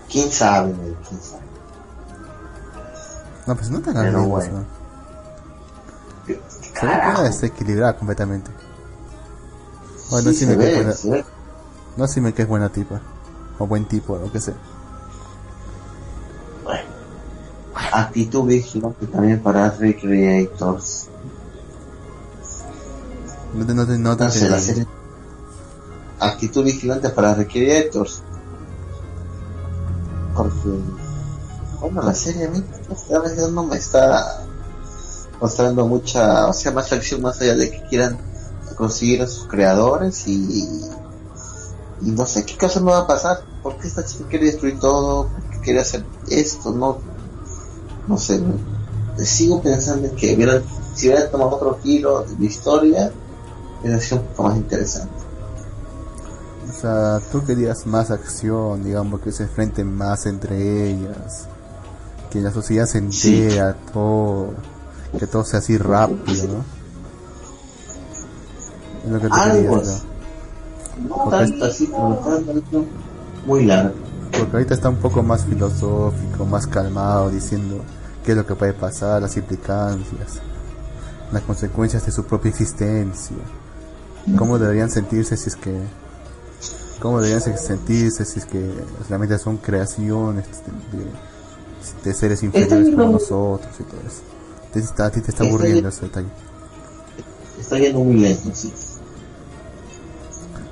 [0.09, 0.73] ¿Quién sabe?
[1.07, 1.43] ¿Quién sabe?
[3.47, 4.65] No, pues se notan las leguas, bueno.
[6.75, 8.51] ¿Qué Se ve desequilibrada completamente.
[10.09, 11.25] Bueno, Sí, sí, se me ve, buena,
[11.97, 13.01] no sí me que es buena tipa.
[13.57, 14.55] O buen tipo, lo que sea.
[16.63, 16.89] Bueno.
[17.73, 21.07] Actitud vigilante también para Recreators.
[23.53, 24.85] No te, no te, no te No.
[26.19, 28.21] Actitud vigilante para Recreators.
[30.35, 30.69] Porque,
[31.79, 32.61] bueno, la serie a mí
[33.15, 34.44] a veces no me está
[35.41, 38.17] mostrando mucha, o sea, más acción más allá de que quieran
[38.77, 40.67] conseguir a sus creadores y,
[42.01, 43.39] y no sé qué cosa me va a pasar.
[43.63, 45.27] ¿Por qué esta chica quiere destruir todo?
[45.27, 46.71] ¿Por qué quiere hacer esto?
[46.71, 46.97] No,
[48.07, 48.41] no sé.
[49.17, 50.61] Sigo pensando en que hubieran,
[50.93, 53.11] si hubieran tomado otro giro de la historia,
[53.81, 55.13] hubiera sido un poco más interesante.
[56.69, 61.47] O sea, tú querías más acción, digamos, que se enfrenten más entre ellas.
[62.29, 63.41] Que la sociedad se Sí.
[63.43, 64.49] entera, todo.
[65.19, 66.63] Que todo sea así rápido, ¿no?
[69.05, 69.39] Es lo que así.
[69.63, 71.09] ¿no?
[71.09, 72.85] No Porque tanto así, están dando
[73.45, 73.93] muy largo.
[74.31, 77.79] Porque ahorita está un poco más filosófico, más calmado, diciendo
[78.25, 80.39] qué es lo que puede pasar, las implicancias,
[81.31, 83.35] las consecuencias de su propia existencia,
[84.37, 85.79] cómo deberían sentirse si es que,
[86.99, 88.73] cómo deberían se- sentirse si es que
[89.07, 90.45] realmente son creaciones
[90.91, 91.11] de, de-
[92.03, 94.21] de seres inferiores como nosotros y todo eso.
[94.75, 96.27] Entonces, a ti te está Está aburriendo ese detalle.
[97.59, 98.73] Está yendo muy lento, sí.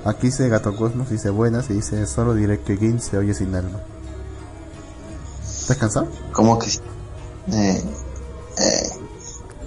[0.04, 3.54] Aquí dice Gato Cosmos, dice buenas y dice solo diré que Gin se oye sin
[3.54, 3.80] alma.
[5.42, 6.08] ¿Estás cansado?
[6.32, 6.80] Como que sí.
[7.52, 7.82] eh,
[8.58, 8.90] eh,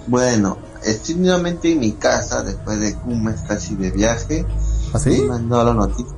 [0.06, 4.46] bueno, estoy nuevamente en mi casa después de un mes casi de viaje.
[4.92, 5.22] ¿Ah, sí?
[5.28, 6.14] Me dado la noticia.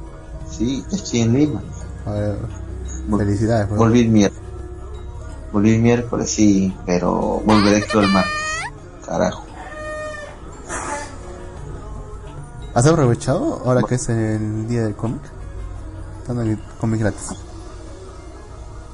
[0.51, 1.63] Sí, estoy en Lima.
[2.05, 2.37] A ver,
[3.17, 3.69] felicidades.
[3.69, 3.79] pues.
[3.79, 4.50] Volví miércoles.
[5.53, 8.33] Volví el miércoles, sí, pero volveré creo el martes.
[9.05, 9.45] Carajo.
[12.73, 15.21] ¿Has aprovechado ahora que es el día del cómic?
[16.21, 17.31] Están el cómic gratis.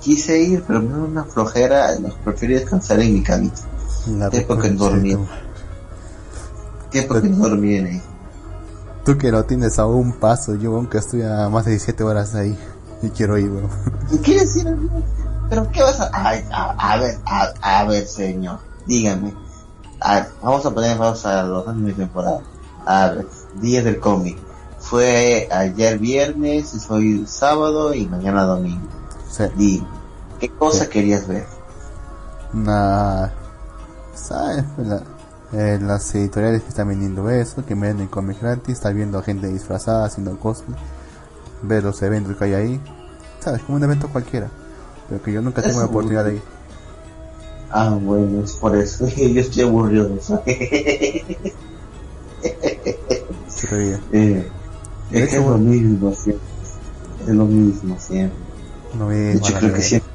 [0.00, 1.98] Quise ir, pero me dio una flojera.
[1.98, 3.60] Los preferí descansar en mi camita.
[4.30, 5.16] Tiempo que dormí.
[6.90, 8.02] Tiempo que no dormí en ahí.
[9.04, 12.34] Tú que lo tienes a un paso, yo aunque estoy a más de 17 horas
[12.34, 12.58] ahí
[13.02, 13.70] y quiero ir, weón.
[14.10, 14.76] ¿Y quieres ir al
[15.48, 16.10] ¿Pero qué vas a...?
[16.12, 18.58] Ay, a, a ver, a, a ver, señor.
[18.86, 19.34] Dígame.
[20.00, 22.40] A ver, vamos a poner pausa a los años de temporada.
[22.84, 23.26] A ver,
[23.60, 24.38] días del cómic.
[24.78, 28.86] Fue ayer viernes, y hoy sábado y mañana domingo.
[29.28, 29.86] Sí, Dime,
[30.38, 30.90] ¿qué cosa Sí.
[30.90, 31.46] querías ver?
[34.14, 34.64] ¿Sabes?
[34.78, 35.02] La-
[35.52, 39.22] eh, las editoriales que están vendiendo eso, que me venden cómic gratis, estar viendo a
[39.22, 40.76] gente disfrazada haciendo cosplay,
[41.62, 42.80] ver los eventos que hay ahí.
[43.40, 43.62] ¿sabes?
[43.62, 44.48] Como un evento cualquiera.
[45.08, 46.42] Pero que yo nunca tengo la oportunidad de ir.
[47.70, 49.06] Ah, bueno, es por eso.
[49.16, 50.42] Yo estoy aburrido de eso.
[54.12, 54.50] Eh,
[55.10, 56.46] De es que hecho, es lo mismo siempre.
[57.26, 58.38] Es lo mismo siempre.
[58.98, 60.10] No De hecho, creo que siempre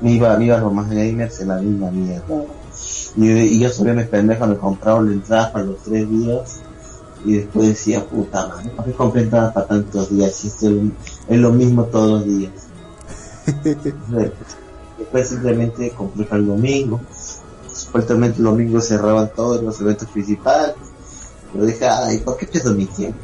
[0.00, 2.24] me iba, me iba a los más gamers en la misma mierda.
[3.16, 6.60] Y, y yo sabía mis pendejos me compraba la entrada para los tres días.
[7.24, 10.34] Y después decía, puta madre, ¿por qué compré entradas para tantos días?
[10.34, 10.90] Si es lo-
[11.28, 12.52] es lo mismo todos los días.
[14.98, 17.00] Después simplemente compré para el domingo.
[17.72, 20.74] Supuestamente el domingo cerraban todos los eventos principales.
[21.54, 23.18] Yo dije, ay, ¿por qué pierdo mi tiempo?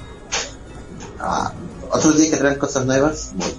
[1.21, 1.53] Ah,
[1.91, 3.55] otros días que traen cosas nuevas, voy.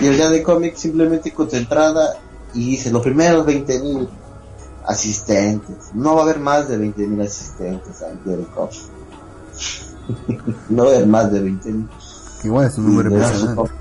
[0.00, 2.18] Y el día de cómic simplemente concentrada
[2.54, 4.08] y dice, los primeros 20.000
[4.86, 5.90] asistentes.
[5.94, 8.74] No va a haber más de 20.000 asistentes al día de cómic.
[10.68, 11.88] no va a haber más de 20.000
[12.40, 13.79] Que igual es un número impresionante.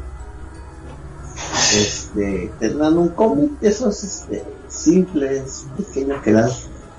[1.74, 6.50] Este, tendrán un cómic de esos este, simples, pequeños que dan,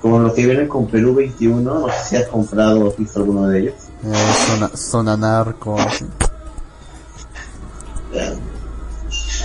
[0.01, 3.47] como los que vienen con Perú 21, no sé si has comprado o visto alguno
[3.47, 3.73] de ellos.
[4.03, 4.13] Eh,
[4.47, 5.77] zona, zona narco.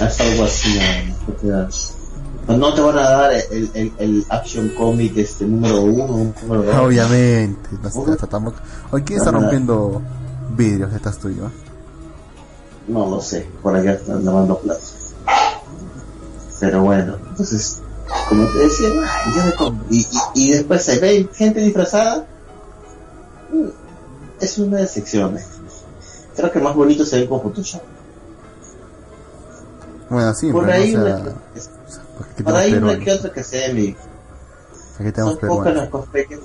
[0.00, 1.68] Haz algo así más, no te dan-
[2.60, 6.76] no- te van a dar el, el, el Action Comic este número uno, número dos.
[6.76, 7.70] Obviamente.
[7.82, 8.58] No se trata tampoco.
[8.92, 10.00] Oye, ¿quién está rompiendo
[10.56, 10.92] vidrios?
[10.92, 11.50] Estás tú y yo.
[12.88, 14.95] No lo sé, por allá están lavando platos.
[16.60, 17.80] Pero bueno, entonces,
[18.28, 18.88] como te decía,
[19.90, 22.26] y, y, y después se ve gente disfrazada.
[23.52, 23.68] Mm,
[24.40, 25.38] Es una decepción.
[26.36, 27.82] Creo que más bonito se ve con Photoshop.
[30.08, 31.34] Bueno, sí, Por ahí, no, una, sea,
[32.44, 33.96] por ahí una que otra que se ve
[35.16, 36.42] Son pocas las cosplayers.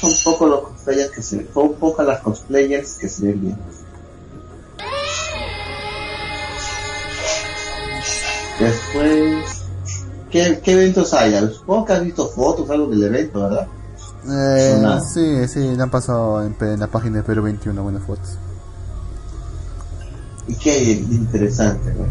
[0.00, 1.48] Son pocos los cosplayers que se ven.
[1.54, 3.58] Son pocas las cosplayers que se ven bien.
[8.58, 9.62] Después,
[10.30, 11.32] ¿qué, qué eventos hay?
[11.48, 13.68] Supongo que has visto fotos, algo del evento, ¿verdad?
[14.30, 18.36] Eh, sí, sí, le han pasado en, la página de Perú 21 buenas fotos.
[20.48, 21.92] ¿Y qué interesante?
[21.92, 22.08] güey?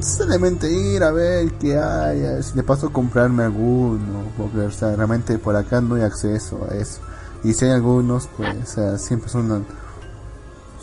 [0.00, 4.70] Simplemente ir a ver qué hay, a ver si de paso comprarme alguno, porque o
[4.70, 7.00] sea, realmente por acá no hay acceso a eso.
[7.42, 9.66] Y si hay algunos, pues o sea, siempre son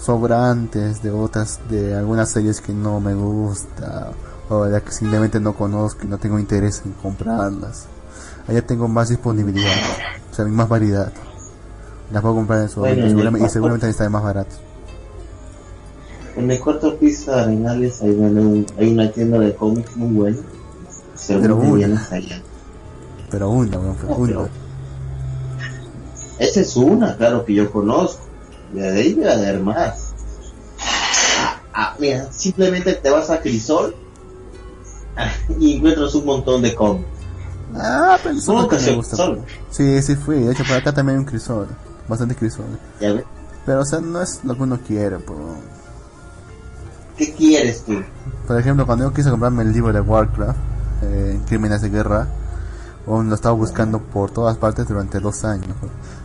[0.03, 4.11] sobrantes de otras, de algunas series que no me gusta,
[4.59, 7.85] o las que simplemente no conozco y no tengo interés en comprarlas.
[8.47, 9.71] Allá tengo más disponibilidad,
[10.31, 11.11] o sea, más variedad.
[12.11, 14.59] Las puedo comprar en su Bueno, y seguramente, y cuarto- seguramente están más baratos.
[16.35, 20.37] En el cuarto piso de Arenales hay una, hay una tienda de cómics muy buena.
[21.27, 22.07] Pero una.
[22.11, 22.41] allá.
[23.31, 24.27] Pero una, fue No, una.
[24.27, 24.49] pero-
[26.39, 28.21] Esa es una, claro, que yo conozco.
[28.73, 30.13] Y de ahí debe haber más.
[30.81, 33.95] Ah, ah, mira, simplemente te vas a Crisol
[35.59, 37.07] y encuentras un montón de cómics.
[37.75, 39.35] Ah, pero eso que me gusta.
[39.71, 40.39] Sí, sí fui.
[40.43, 41.67] De hecho, por acá también hay un crisol.
[42.07, 42.65] Bastante crisol.
[42.99, 43.23] Ya ves.
[43.65, 45.17] Pero, o sea, no es lo que uno quiere.
[45.19, 45.37] Por,
[47.17, 48.01] ¿Qué quieres tú?
[48.47, 50.57] por ejemplo, cuando yo quise comprarme el libro de Warcraft,
[51.03, 52.27] eh, Crímenes de Guerra,
[53.07, 55.75] aún lo estaba buscando por todas partes durante dos años.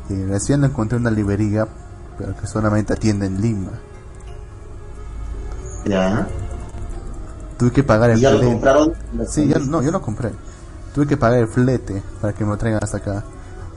[0.08, 1.66] Y recién lo encontré en una librería,
[2.18, 3.70] pero que solamente atiende en Lima.
[5.86, 6.26] Ya.
[7.58, 8.52] Tuve que pagar el ¿Y ya lo flete.
[8.52, 8.94] compraron?
[9.28, 10.30] Sí, ya, no, yo lo compré.
[10.94, 13.24] Tuve que pagar el flete para que me lo traigan hasta acá.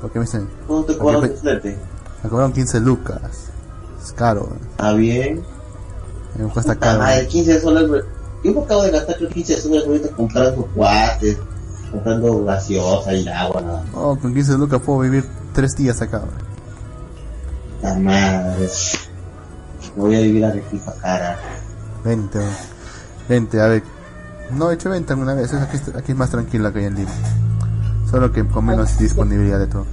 [0.01, 1.77] Porque me dicen, ¿Cómo te pe- el flete?
[2.23, 3.21] me cobraron 15 lucas.
[4.03, 5.43] Es caro, Está bien.
[6.37, 6.99] me cuesta caro.
[6.99, 8.03] madre, 15 soles.
[8.43, 11.37] Yo me acabo de gastar creo 15 soles ahorita comprando cuates,
[11.91, 13.85] comprando gaseosa y agua, nada.
[13.93, 16.21] Oh, con 15 lucas puedo vivir 3 días acá.
[17.83, 18.69] La madre.
[19.95, 21.37] Me voy a vivir a Arequipa, cara.
[22.03, 22.39] Vente,
[23.31, 23.39] bro.
[23.39, 23.83] vente, a ver.
[24.51, 27.11] No he hecho venta alguna vez, aquí, aquí es más tranquila que allá en Lima.
[28.09, 29.85] Solo que con menos disponibilidad de todo.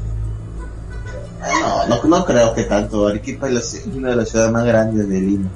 [1.40, 3.06] No, no, no creo que tanto.
[3.06, 5.48] Arequipa es una de las ciudades más grandes de Lima.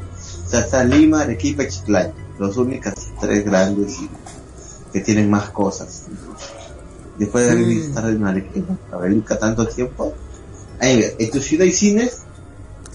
[0.47, 2.12] O sea, está Lima, Arequipa y Chiclayo.
[2.39, 4.11] Las únicas tres grandes y-
[4.93, 6.05] que tienen más cosas.
[7.18, 7.80] Después de Sí.
[7.80, 10.12] estar en Arequipa, Arequipa tanto tiempo.
[10.80, 12.22] ¿En tu ciudad hay cines?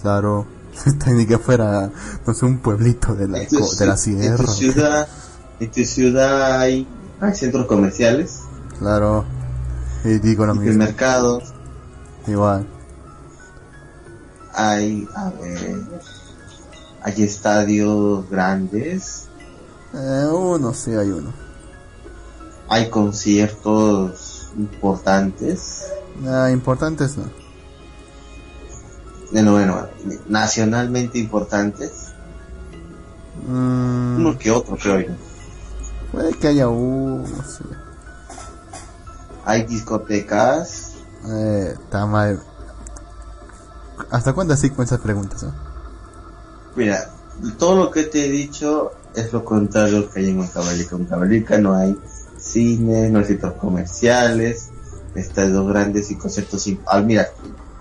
[0.02, 0.46] Claro,
[0.86, 1.90] está ni que fuera,
[2.26, 4.38] no sé, un pueblito de la, de la ci- En sierra.
[4.38, 5.08] tu ciudad,
[5.60, 6.88] en tu ciudad hay,
[7.20, 8.40] hay centros comerciales,
[8.80, 9.26] Claro,
[10.04, 10.72] y digo lo mismo.
[10.74, 11.44] supermercados,
[12.28, 12.68] Igual.
[14.54, 15.76] hay, a ver,
[17.04, 19.24] hay estadios grandes,
[19.94, 21.32] Eh, uno, sí hay uno.
[22.70, 25.86] hay conciertos importantes,
[26.28, 27.26] Ah, importantes no.
[29.32, 29.88] Bueno, bueno,
[30.28, 31.92] nacionalmente importantes.
[33.48, 35.14] Mm, Uno que otro, creo yo.
[36.12, 37.26] puede que haya uno.
[39.46, 40.94] Hay discotecas.
[41.30, 42.42] Eh, está mal.
[44.12, 45.44] ¿Hasta cuándo así con esas preguntas?
[45.44, 45.52] eh?
[46.76, 47.10] Mira,
[47.58, 50.96] todo lo que te he dicho es lo contrario que hay en Huancavelica.
[50.96, 51.98] En Huancavelica no hay
[52.38, 54.70] cine, no hay centros comerciales,
[55.16, 56.68] estadios grandes y conciertos.
[56.86, 57.28] Ah, mira,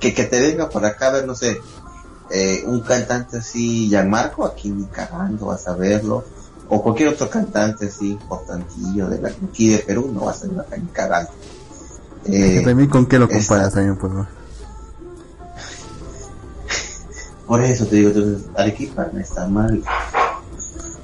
[0.01, 1.61] que, que te venga por acá a ver, no sé,
[2.30, 6.24] eh, un cantante así, Gianmarco, aquí ni cagando vas a verlo.
[6.68, 10.62] O cualquier otro cantante así importantillo de la, aquí de Perú, no vas a verlo
[10.62, 11.30] acá ni cagando.
[12.24, 14.12] Eh, también con qué lo esta- comparas también, pues.
[14.12, 14.26] ¿no?
[17.47, 19.82] Por eso te digo, entonces Arequipa no está mal.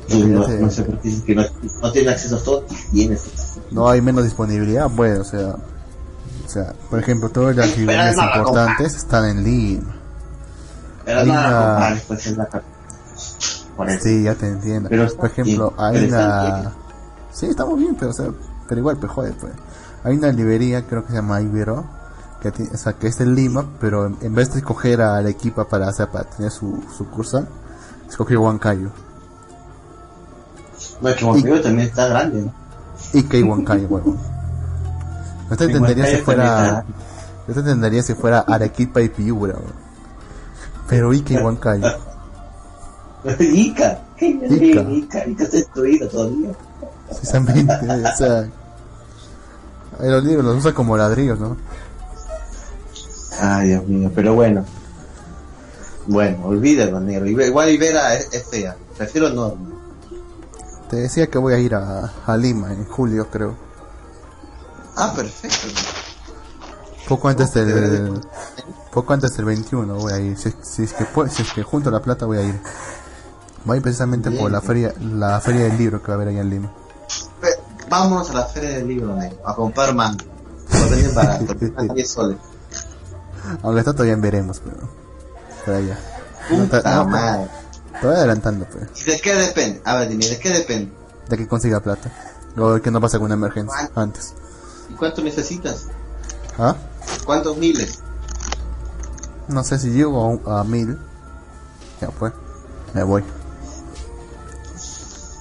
[0.09, 1.43] Sí, no, sé por qué que no,
[1.81, 3.23] no tiene acceso a todo tienes.
[3.71, 5.57] No hay menos disponibilidad, pues, o sea,
[6.53, 9.95] sea, por ejemplo, todas las no, importantes están en Lima.
[11.05, 12.49] Pero no la pues es la.
[14.01, 14.89] Sí, ya te entiendo.
[14.89, 16.73] Pero por ejemplo, bien, hay una...
[17.33, 18.27] Sí, estamos bien, pero, o sea,
[18.69, 19.53] pero igual, pues, joder, pues.
[20.05, 21.85] Hay una librería, creo que se llama Ibero,
[22.41, 25.69] que, o sea, que es en Lima, pero en, en vez de escoger a Arequipa
[25.69, 27.49] para, hacer para tener su sucursal,
[28.09, 28.91] escogió Huancayo.
[31.01, 32.53] No, es que Montevideo también está grande, ¿no?
[33.13, 34.42] Y que Huancayo, huevón.
[35.53, 36.83] No te entendería si fuera...
[37.47, 39.57] te entendería si fuera Arequipa y Piura.
[40.89, 41.89] Pero Ica y Huancayo.
[43.39, 44.47] Ica, ¿qué Ica.
[44.55, 44.91] Ica?
[44.91, 46.53] Ica, está destruida todavía.
[47.07, 47.75] Precisamente,
[48.15, 48.49] o sea.
[50.01, 51.59] Los libros los usa como ladrillos, ¿no?
[53.39, 54.65] Ay, Dios mío, pero bueno.
[56.07, 57.27] Bueno, olvídalo, negro.
[57.27, 58.75] Igual Ibera es, es fea.
[58.97, 59.69] Prefiero Norma.
[60.89, 63.55] Te decía que voy a ir a, a Lima en julio, creo.
[64.97, 65.69] Ah, perfecto.
[67.09, 68.21] Poco antes de del.
[68.93, 70.37] Poco antes del 21 voy a ir.
[70.39, 72.61] Si, si es que si es que junto la plata voy a ir.
[73.65, 76.41] Voy a precisamente por la feria, la feria del libro que va a haber allá
[76.41, 76.73] en Lima.
[77.89, 79.17] Vámonos a la feria del libro.
[79.45, 80.25] A comprar mango.
[80.73, 81.53] Lo venden barato.
[81.61, 82.39] están 10 soles.
[83.63, 84.89] Aunque está todavía en veremos, pero.
[85.65, 85.99] Pero ya.
[86.51, 87.49] No, te- Puta no, madre.
[88.01, 88.89] te voy adelantando, pues.
[89.01, 89.83] ¿Y de qué depende?
[89.85, 90.93] A ver, dime, ¿de qué depende?
[91.29, 92.11] De que consiga plata.
[92.57, 94.35] O de que no pase alguna emergencia antes.
[94.93, 95.87] ¿Y cuánto necesitas?
[96.59, 96.77] ¿Ah?
[97.25, 98.01] ¿Cuántos miles?
[99.49, 100.99] No sé si llego a, a mil.
[102.01, 102.31] Ya fue.
[102.95, 103.25] Me voy.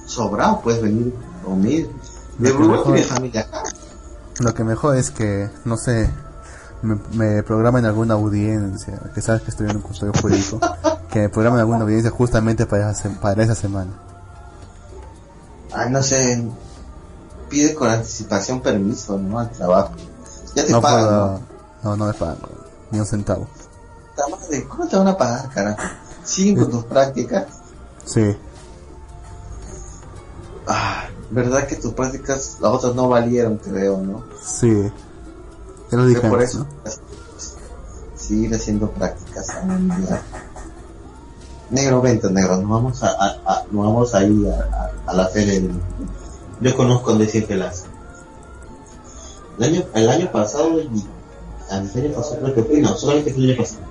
[0.06, 1.90] Sobrado, puedes venir con mil.
[2.38, 3.62] Lo De que Bruno mejor- tiene familia acá.
[4.40, 6.10] Lo que mejor es que, no sé,
[6.82, 10.58] me, me programen alguna audiencia, que sabes que estoy en un custodio jurídico,
[11.10, 13.90] que me programen alguna audiencia justamente para esa, para esa semana.
[15.72, 16.48] Ah, no sé.
[17.52, 19.38] Pide con anticipación permiso, ¿no?
[19.38, 19.92] Al trabajo.
[20.54, 21.40] Ya te No pagan, puedo, ¿no?
[21.82, 22.38] no, no me pagan,
[22.90, 23.46] ni un centavo.
[24.30, 25.82] Madre, ¿Cómo te van a pagar, carajo?
[26.24, 27.44] ¿Siguen con tus prácticas?
[28.06, 28.34] Sí,
[30.66, 34.22] Ah, ¿verdad que tus prácticas, las otras no valieron, creo, no?
[34.42, 34.90] sí.
[35.90, 36.66] Ya lo dije por eso ¿no?
[38.16, 39.46] seguir haciendo prácticas.
[41.70, 45.14] Negro, vente, negro, nos vamos a, a, a- nos vamos a ir a, a- a
[45.14, 45.72] la feria del...
[46.62, 47.84] Yo conozco de Cien Pelas.
[49.58, 51.04] El año, el año pasado, y
[51.70, 53.82] a la feria pasado creo que fue, no, solamente fue el año pasado.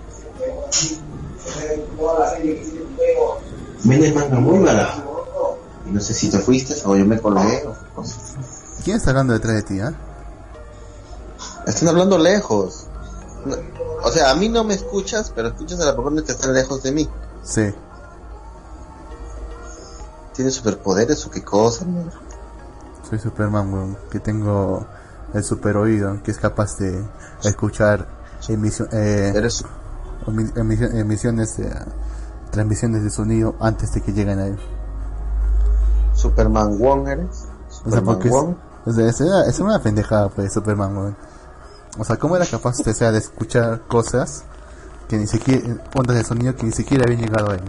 [3.84, 5.57] Venden manga muy barato.
[5.85, 8.35] Y no sé si te fuiste o yo me colgué o cosas.
[8.84, 9.93] ¿Quién está hablando detrás de ti, ah?
[11.68, 12.88] Están hablando lejos.
[13.45, 13.57] No-
[14.03, 16.81] o sea, a mí no me escuchas, pero escuchas a la persona que está lejos
[16.84, 17.10] de mí.
[17.43, 17.73] Sí.
[20.34, 21.85] ¿Tiene superpoderes o qué cosa?
[21.85, 22.11] negro?
[23.11, 24.85] Soy Superman, weón, que tengo
[25.33, 27.05] el super oído, que es capaz de
[27.43, 28.07] escuchar
[28.47, 29.65] emisión, eh, Eres
[30.27, 31.69] emi- emisión- emisiones, de,
[32.51, 34.57] transmisiones de sonido antes de que lleguen a él.
[36.13, 37.47] Superman Wong, eres.
[37.85, 38.55] O sea, Superman es, Wong.
[38.85, 41.17] o es, una, es una pendejada, pues, Superman, weón.
[41.99, 44.43] O sea, ¿cómo era capaz de, sea, de escuchar cosas
[45.09, 47.63] que ni siquiera, ondas de sonido que ni siquiera habían llegado a él?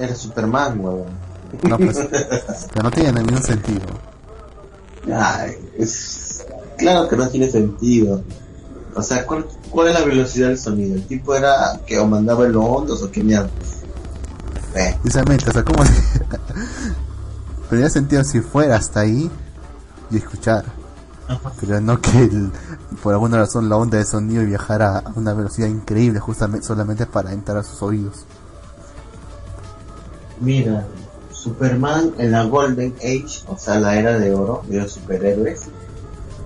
[0.00, 1.31] Eres Superman, weón.
[1.68, 1.98] No, pues,
[2.72, 3.80] pero no tiene ningún sentido.
[5.14, 6.44] Ay, es...
[6.78, 8.22] Claro que no tiene sentido.
[8.94, 10.94] O sea, ¿cuál, ¿cuál es la velocidad del sonido?
[10.96, 13.48] ¿El tipo era que o mandaba el ondos o qué mierda?
[14.74, 15.82] Eh, Precisamente, o sea, ¿cómo.
[17.68, 19.30] Tendría sentido si fuera hasta ahí
[20.10, 20.64] y escuchar.
[21.60, 22.50] Pero no que el-
[23.02, 27.32] por alguna razón la onda de sonido viajara a una velocidad increíble justamente solamente para
[27.32, 28.26] entrar a sus oídos.
[30.40, 30.84] Mira,
[31.42, 35.62] Superman en la Golden Age, o sea, la era de oro de los superhéroes,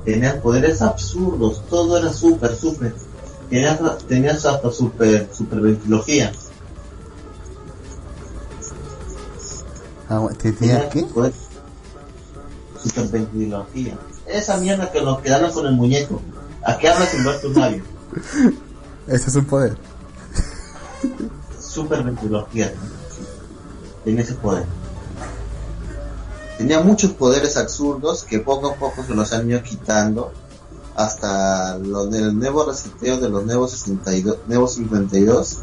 [0.04, 2.94] tenía poderes absurdos, todo era super, super.
[3.50, 3.78] Tenías,
[4.08, 6.32] tenías hasta super, super ventilogía.
[10.08, 11.04] Ah, ¿te- ¿Tenía qué?
[12.82, 13.98] Superventilología.
[14.26, 16.20] Esa mierda que lo quedaron con el muñeco.
[16.64, 17.82] ¿A qué hablas sin ver tu labio?
[19.06, 19.76] Ese es un poder.
[21.60, 22.72] Superventilología.
[24.04, 24.64] Tenía ese poder.
[26.58, 30.32] Tenía muchos poderes absurdos que poco a poco se los han ido quitando
[30.94, 35.58] hasta los del nuevo reseteo de los nuevos 62, nuevos 52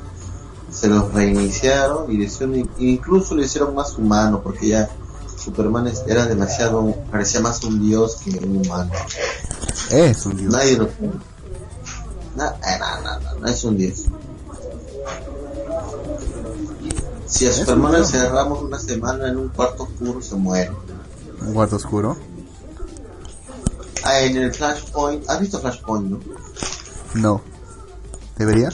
[0.71, 4.89] se los reiniciaron y le hicieron, incluso lo hicieron más humano porque ya
[5.37, 8.91] Superman era demasiado parecía más un dios que un humano.
[9.91, 10.51] Es un dios.
[10.53, 10.89] nadie lo
[12.35, 14.03] na- eh, no, no, no, no es un dios
[17.33, 18.13] si a Superman dios.
[18.13, 20.71] encerramos una semana en un cuarto oscuro se muere
[21.41, 22.15] Un cuarto oscuro.
[24.03, 26.19] ah, en el Flashpoint ¿has visto Flashpoint no?
[27.15, 27.41] No.
[28.37, 28.69] ¿Debería?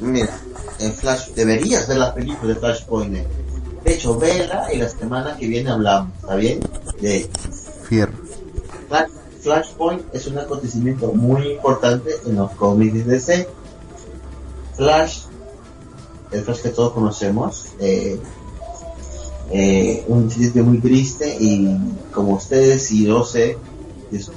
[0.00, 0.30] Mira,
[0.78, 3.16] en Flash, deberías ver la película de Flashpoint.
[3.16, 3.26] eh.
[3.84, 6.60] De hecho, vela y la semana que viene hablamos, ¿está bien?
[7.00, 7.28] De
[7.88, 8.12] Fierro.
[8.88, 9.10] Flash-
[9.42, 13.48] Flashpoint es un acontecimiento muy importante en los cómics de DC.
[14.76, 15.22] Flash,
[16.30, 18.20] el Flash que todos conocemos, eh,
[19.50, 21.76] eh, un incidente muy triste y
[22.12, 23.58] como ustedes y yo sé,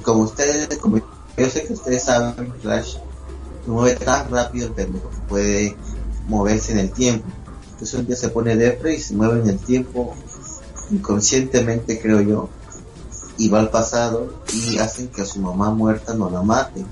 [0.02, 2.96] como ustedes, como yo sé que ustedes saben, Flash
[3.64, 4.86] se mueve tan rápido el que
[5.28, 5.76] puede
[6.28, 7.26] moverse en el tiempo.
[7.72, 10.14] Entonces un día se pone depre y se mueve en el tiempo
[10.90, 12.48] inconscientemente creo yo
[13.36, 16.86] y va al pasado y hacen que a su mamá muerta no la maten.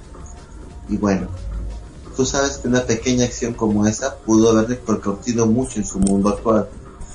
[0.88, 1.28] Y bueno,
[2.16, 6.30] tú sabes que una pequeña acción como esa pudo haber repercutido mucho en su mundo
[6.30, 6.68] actual.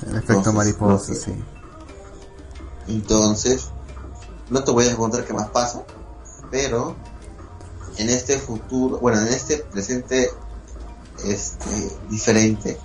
[0.04, 1.34] El efecto Entonces, mariposa, sí.
[2.88, 3.70] Entonces,
[4.50, 5.84] no te voy a contar qué más pasa,
[6.50, 6.96] pero
[7.98, 10.30] en este futuro, bueno, en este presente
[11.26, 12.78] este diferente,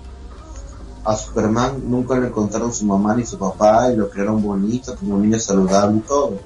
[1.05, 5.15] a Superman nunca le encontraron su mamá ni su papá y lo crearon bonito, como
[5.15, 6.39] un niño saludable y todo.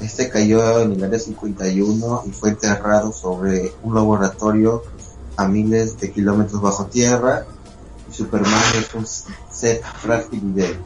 [0.00, 4.82] Este cayó en el área 51 y fue enterrado sobre un laboratorio
[5.36, 7.46] a miles de kilómetros bajo tierra.
[8.10, 10.80] Y Superman es un ser frágil y débil.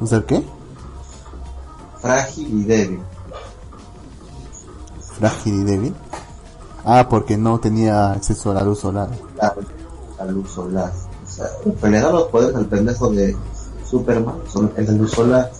[0.00, 0.44] ¿Un ser qué?
[2.00, 3.00] Frágil y débil.
[5.18, 5.94] Frágil y débil.
[6.84, 9.08] Ah, porque no tenía acceso a la luz solar.
[9.36, 9.54] la,
[10.18, 10.92] la luz solar.
[11.24, 13.34] O sea, en realidad los poderes del pendejo de
[13.88, 15.50] Superman son el de luz solar.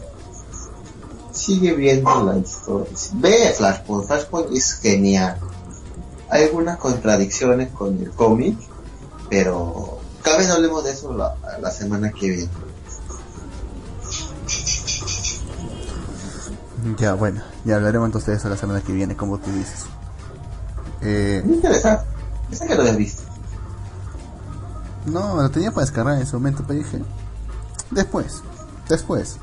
[1.35, 2.93] Sigue viendo la historia.
[3.15, 4.07] Ve Flashpoint.
[4.07, 5.39] Flashpoint es genial.
[6.31, 8.57] Hay algunas contradicciones con el cómic,
[9.29, 12.51] pero cada vez hablemos de eso la, la semana que viene.
[16.99, 17.43] Ya, bueno.
[17.65, 19.87] Ya hablaremos entonces de eso la semana que viene, como tú dices.
[21.01, 22.05] Eh, interesante.
[22.51, 23.23] Esa que lo habías visto.
[25.07, 27.03] no, lo tenía para descargar en ese momento, pero dije...
[27.91, 28.43] Después.
[28.89, 29.39] Después.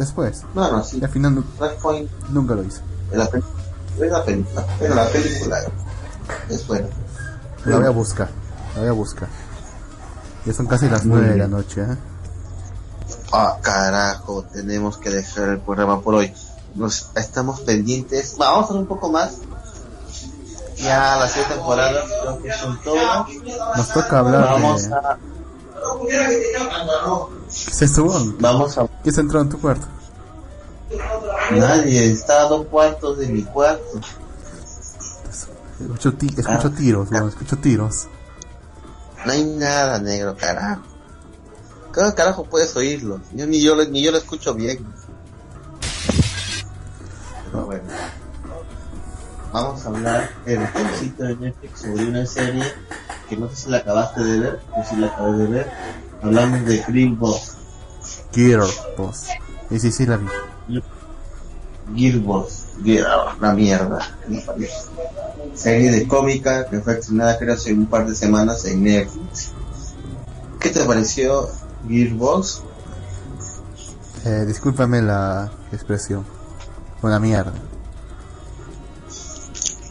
[0.00, 0.44] Después.
[0.54, 0.98] No, no, sí.
[0.98, 2.80] Y al final Flashpoint nunca lo hice.
[3.12, 4.66] es la, es la película.
[4.80, 5.58] La película
[6.48, 6.88] es buena.
[7.66, 8.30] La voy a buscar.
[8.76, 9.28] La voy a buscar.
[10.46, 11.96] Ya son casi las nueve de la noche, ¿eh?
[13.30, 16.32] Ah, carajo, tenemos que dejar el programa por hoy.
[16.74, 18.36] Nos estamos pendientes.
[18.40, 19.36] Va, Vamos a hacer un poco más.
[20.76, 23.26] Ya las seis temporadas creo que son todo.
[23.76, 24.94] Nos toca hablar Vamos de...
[24.94, 25.18] a,
[27.64, 28.36] ¿Qué es esto, weón?
[28.40, 28.86] vamos a.
[29.04, 29.86] ¿Qué se entró en tu cuarto?
[31.52, 34.00] Nadie está a dos cuartos de mi cuarto.
[35.80, 36.74] Escucho, ti- escucho Ah.
[36.76, 37.28] tiros, weón.
[37.28, 38.06] Escucho tiros.
[39.24, 40.82] No hay nada negro, carajo.
[41.94, 43.20] ¿Cómo carajo puedes oírlo?
[43.34, 44.84] Yo, ni, yo, ni yo lo escucho bien.
[47.50, 47.82] Pero bueno.
[49.52, 52.62] Vamos a hablar en el sitio de Netflix sobre una serie
[53.28, 55.72] que no sé si la acabaste de ver, yo sí la acabé de ver.
[56.22, 57.52] Hablamos de Green Boss,
[58.32, 58.62] Gear
[58.96, 59.26] Boss.
[59.70, 60.26] Y sí, sí, la vi.
[61.94, 63.98] Gearbox, Gear, la mierda.
[65.54, 69.50] Serie de cómica que fue estrenada creo hace un par de semanas en Netflix.
[70.60, 71.48] ¿Qué te pareció
[71.88, 72.62] Gearbox?
[74.24, 76.24] Eh, discúlpame la expresión.
[77.02, 77.52] Una mierda.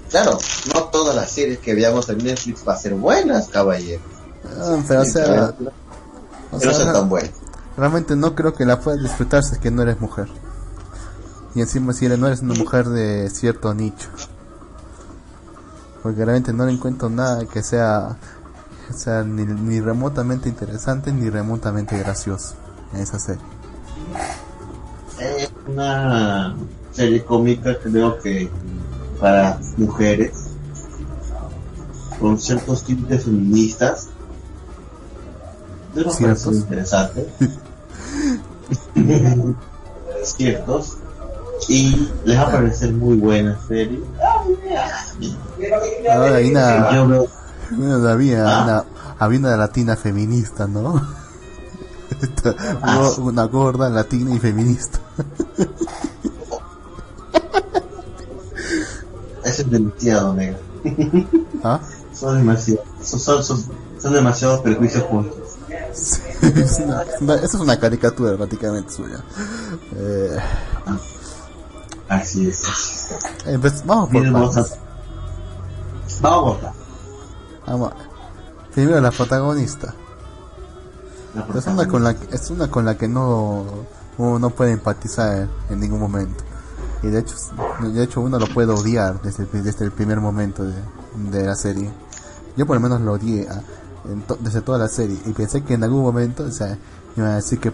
[0.09, 0.37] Claro,
[0.73, 4.01] no todas las series que veamos en Netflix va a ser buenas, caballero.
[4.45, 5.53] Ah, pero o sea,
[6.51, 7.31] o Que no sea, tan buenas.
[7.77, 10.27] realmente no creo que la puedas disfrutar si es que no eres mujer.
[11.55, 14.09] Y encima si eres, no eres una mujer de cierto nicho.
[16.03, 18.17] Porque realmente no le encuentro nada que sea,
[18.89, 22.55] o sea ni, ni remotamente interesante ni remotamente gracioso
[22.93, 23.41] en esa serie.
[25.19, 26.55] Es una
[26.91, 28.49] serie cómica, creo que
[29.19, 30.31] para mujeres,
[32.19, 34.09] con ciertos tintes feministas.
[35.93, 36.43] De una Ciertos.
[36.43, 37.29] persona interesante.
[40.23, 40.97] ciertos
[41.67, 44.01] y les va a parecer muy buena serie.
[46.11, 47.27] Ahora hay una, Yo veo-
[47.77, 48.63] una- había, Ah.
[48.63, 48.83] una,
[49.19, 51.01] había una latina feminista, ¿no?
[52.21, 53.09] Esta- Ah.
[53.19, 54.99] Una gorda latina y feminista.
[59.43, 60.57] Eso es demasiado, negro.
[61.63, 61.79] ¿Ah?
[62.13, 63.63] Son demasiado, son, son, son,
[64.01, 65.38] son demasiados prejuicios juntos.
[66.41, 69.23] Es una, es una- esa es una caricatura prácticamente suya.
[69.95, 70.37] Eh,
[72.07, 72.63] Así es.
[72.67, 73.47] así es.
[73.47, 74.75] eh, pues, vamos por partes.
[76.21, 76.57] Vamos
[77.67, 77.91] Vamos.
[78.73, 79.93] Primero la protagonista.
[81.35, 83.65] la Es una con la que- es una con la que no
[84.17, 86.43] uno no puede empatizar en ningún momento.
[87.03, 87.35] Y de hecho
[87.81, 90.73] de hecho uno lo puede odiar desde, el- desde el primer momento de,
[91.31, 91.89] de la serie.
[92.57, 93.61] Yo por lo menos lo odié a-
[94.27, 96.77] to- desde toda la serie y pensé que en algún momento, o sea,
[97.15, 97.71] iba a decir que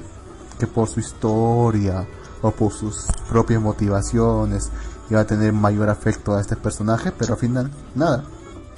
[0.57, 2.07] que por su historia
[2.41, 4.69] o por sus propias motivaciones
[5.09, 8.23] iba a tener mayor afecto a este personaje, pero al final nada.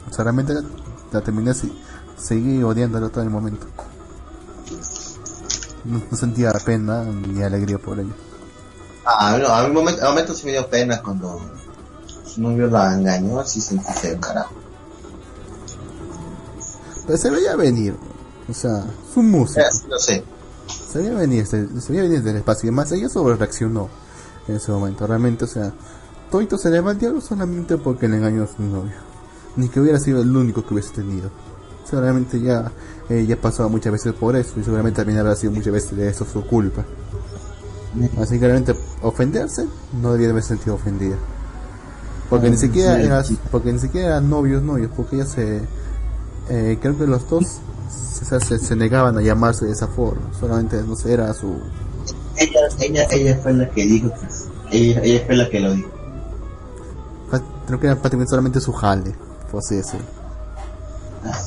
[0.10, 0.56] O sea, realmente
[1.12, 1.72] la, terminé así,
[2.18, 3.68] seguí odiándola todo el momento.
[5.86, 8.14] No, sentía pena ni alegría por ello.
[9.06, 11.40] Ah, no, a mi momento, a momentos sí me dio pena cuando
[12.26, 14.54] su novio la engañó, así sentí feo, carajo.
[17.08, 17.96] Pero se veía venir,
[18.50, 19.62] o sea, su música.
[19.62, 20.24] Eh, no sé.
[20.92, 23.90] Se veía venir, se, se veía venir del espacio y más ella sobre reaccionó
[24.48, 25.08] en ese momento.
[25.08, 25.72] Realmente, o sea,
[26.30, 28.94] Toito se le va al diablo solamente porque le engañó a su novio.
[29.56, 31.32] Ni que hubiera sido el único que hubiese tenido.
[31.90, 32.70] Seguramente ya,
[33.10, 36.10] eh, ya pasado muchas veces por eso y seguramente también habrá sido muchas veces de
[36.10, 36.84] eso su culpa.
[38.22, 39.66] Así que realmente ofenderse
[40.02, 41.16] no debía haber sentido ofendida.
[42.30, 43.40] Porque ni Mm, siquiera sí, era, sí.
[43.50, 45.62] porque ni siquiera eran novios novios, porque ella se
[46.50, 47.60] eh, creo que los dos
[47.90, 51.60] se, se- se negaban a llamarse de esa forma, solamente no sé, era su
[52.38, 54.12] Ella, ella, ella fue la que dijo
[54.72, 55.90] ella, ella fue la que lo dijo.
[57.66, 59.14] creo que era prácticamente solamente su jale,
[59.52, 60.06] por así decirlo.
[61.26, 61.40] Ah,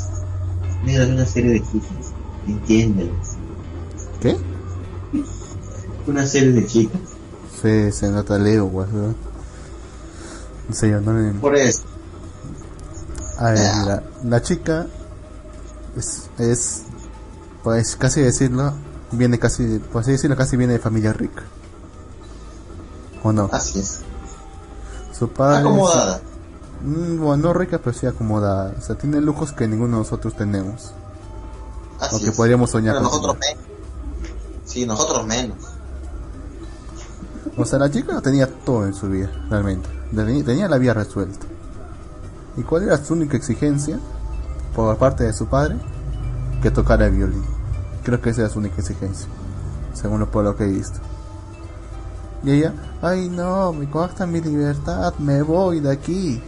[0.84, 2.12] Mira, una serie de chicas,
[2.46, 3.12] entiéndelo.
[4.20, 4.36] ¿Qué?
[6.06, 7.00] Una serie de chicas.
[7.60, 9.12] Sí, se nota Leo, ¿verdad?
[10.68, 11.32] No sé, yo no le...
[11.34, 11.82] Por eso,
[13.40, 14.86] A ver, mira, la chica
[15.96, 16.82] es, es,
[17.64, 18.74] pues casi decirlo,
[19.12, 21.42] viene casi, por así decirlo, casi viene de familia rica.
[23.22, 23.48] ¿O no?
[23.50, 24.00] así es.
[25.18, 25.60] Su padre...
[25.60, 26.20] Acomodada.
[26.82, 28.74] Mm, bueno, no rica, pero sí acomodada.
[28.78, 30.92] O sea, tiene lujos que ninguno de nosotros tenemos.
[31.98, 32.36] Así O que es.
[32.36, 33.64] podríamos soñar Pero con nosotros menos.
[34.66, 35.58] Sí, nosotros menos.
[37.56, 39.88] O sea, la chica lo tenía todo en su vida, realmente.
[40.44, 41.46] Tenía la vida resuelta.
[42.60, 43.98] ¿Y cuál era su única exigencia?
[44.76, 45.76] Por parte de su padre,
[46.62, 47.42] que tocara el violín.
[48.04, 49.26] Creo que esa era su única exigencia,
[49.94, 50.98] según lo, por lo que he visto.
[52.44, 52.72] Y ella,
[53.02, 56.42] ay no, me corta mi libertad, me voy de aquí.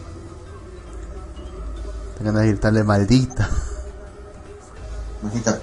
[2.17, 3.49] Te ganas de gritarle maldita.
[5.23, 5.57] Maldita.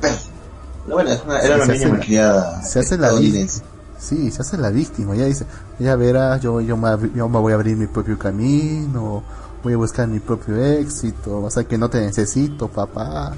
[0.00, 2.62] Pero bueno, es una- era Se una niña malcriada.
[2.62, 3.62] se hace la estadounidense.
[3.98, 5.14] Sí, se hace la víctima.
[5.14, 5.44] Ella dice,
[5.78, 9.22] ya verás, yo, yo, me, yo me voy a abrir mi propio camino,
[9.62, 13.32] voy a buscar mi propio éxito, o sea que no te necesito, papá.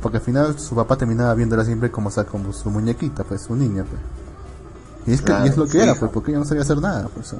[0.00, 3.42] Porque al final su papá terminaba viéndola siempre como, o sea, como su muñequita, pues,
[3.42, 4.00] su niña, pues.
[5.06, 7.08] Y es, que, y es lo que era, pues, porque ella no sabía hacer nada,
[7.14, 7.28] pues.
[7.28, 7.38] o sea,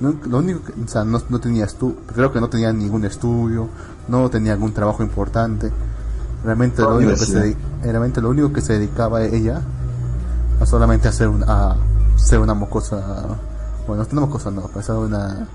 [0.00, 1.66] no- lo único que, o sea, no, no tenía
[2.14, 3.68] creo que no tenía ningún estudio,
[4.08, 5.70] no tenía algún trabajo importante.
[6.44, 9.62] Realmente lo único que se, realmente lo único que se dedicaba ella
[10.60, 11.76] a solamente hacer un, a
[12.16, 13.26] ser una mocosa,
[13.86, 15.48] bueno, no mocosa no, pues a una,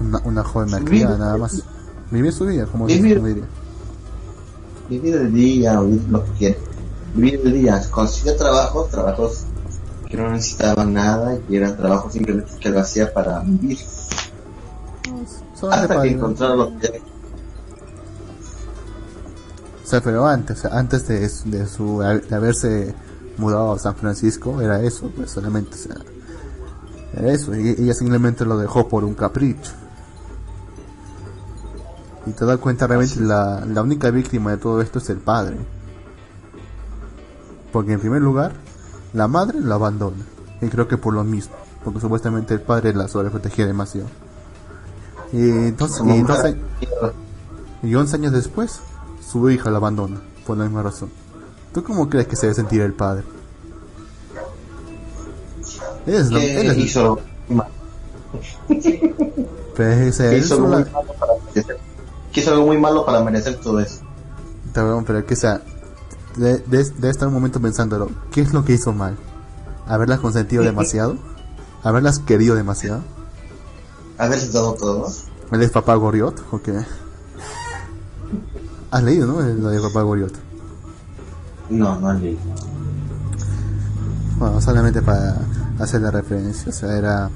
[0.00, 1.62] una, una joven malcriada nada más.
[2.10, 3.16] Vivir su vida, como, Vivir.
[3.16, 3.44] como diría.
[4.88, 6.56] Vivir el día, o vivir lo que quiera.
[7.14, 7.82] Vivir el día.
[7.90, 9.44] Consiguió trabajos, trabajos
[10.08, 13.78] que no necesitaban nada y eran trabajos simplemente que lo hacía para vivir.
[15.70, 17.00] Hasta que encontraron lo que
[19.82, 22.94] O sea, pero antes, antes de, de su de haberse
[23.38, 25.96] mudado a San Francisco, era eso, pues solamente, o sea,
[27.16, 29.72] era eso, y ella simplemente lo dejó por un capricho.
[32.26, 35.56] Y te das cuenta realmente la, la única víctima de todo esto es el padre.
[37.72, 38.52] Porque en primer lugar,
[39.12, 40.24] la madre la abandona.
[40.60, 41.54] Y creo que por lo mismo.
[41.82, 44.08] Porque supuestamente el padre la sobreprotegía demasiado.
[45.32, 46.56] Y entonces, y entonces,
[47.82, 48.80] y 11 años después,
[49.20, 51.10] su hija la abandona, por la misma razón.
[51.74, 53.24] ¿Tú cómo crees que se debe sentir el padre?
[56.06, 57.18] Él es lo- él es- hizo,
[59.76, 61.78] pero es- que él hizo merecer,
[62.34, 64.00] que hizo algo muy malo para merecer todo eso.
[64.66, 65.62] Está bien, pero que sea,
[66.36, 69.16] de, de, de estar un momento pensándolo, ¿qué es lo que hizo mal?
[69.86, 71.16] Haberlas consentido demasiado.
[71.84, 73.02] Haberlas querido demasiado.
[74.18, 75.12] Haberse dado todo.
[75.52, 76.42] ¿Él es papá Goriot?
[76.50, 76.74] ¿O qué?
[78.90, 79.40] ¿Has leído, no?
[79.40, 80.32] Lo de papá Goriot.
[81.70, 82.40] No, no han leído.
[84.38, 85.36] Bueno, solamente para
[85.78, 86.70] hacer la referencia.
[86.70, 87.30] O sea, era,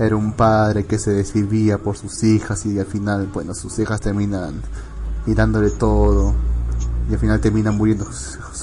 [0.00, 4.00] era un padre que se decidía por sus hijas y al final, bueno, sus hijas
[4.00, 4.62] terminan
[5.26, 6.34] y dándole todo.
[7.10, 8.06] Y al final terminan muriendo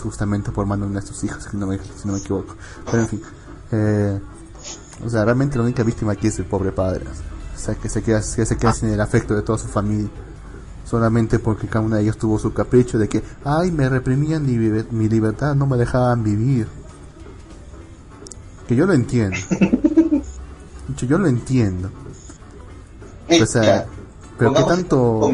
[0.01, 2.55] justamente por mano de una de sus hijas, si no me, si no me equivoco.
[2.89, 3.21] Pero en fin.
[3.71, 4.19] Eh,
[5.05, 7.05] o sea, realmente la única víctima aquí es el pobre padre.
[7.55, 10.09] O sea, que se queda, que se queda sin el afecto de toda su familia.
[10.85, 14.57] Solamente porque cada uno de ellos tuvo su capricho de que, ay, me reprimían mi,
[14.89, 16.67] mi libertad, no me dejaban vivir.
[18.67, 19.37] Que yo lo entiendo.
[20.95, 21.89] Yo lo entiendo.
[23.27, 23.85] Eh, O sea, ya,
[24.37, 25.29] pero qué tanto,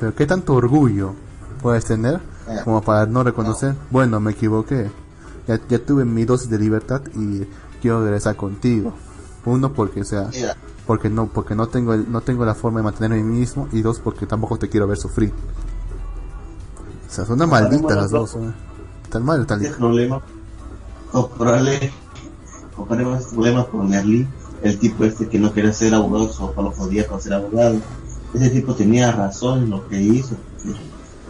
[0.00, 1.12] pero qué tanto orgullo
[1.60, 2.60] puedes tener Eh.
[2.64, 4.90] como para no reconocer, bueno, me equivoqué.
[5.46, 7.42] Ya, ya tuve mi dosis de libertad y
[7.82, 8.94] quiero regresar contigo.
[9.44, 10.28] Uno porque o sea,
[10.86, 13.68] porque no porque no tengo el- no tengo la forma de mantenerme a mí mismo
[13.72, 15.32] y dos porque tampoco te quiero ver sufrir.
[17.08, 18.34] O sea, son una maldita las dos.
[18.36, 18.52] ¿eh?
[19.10, 20.20] Tan mal tal este problema,
[21.12, 21.92] compararle,
[22.74, 24.26] comparemos este problema con Merlí,
[24.66, 27.80] el tipo este que no quería ser abogado, solo lo jodía con ser abogado.
[28.34, 30.36] Ese tipo tenía razón en lo que hizo,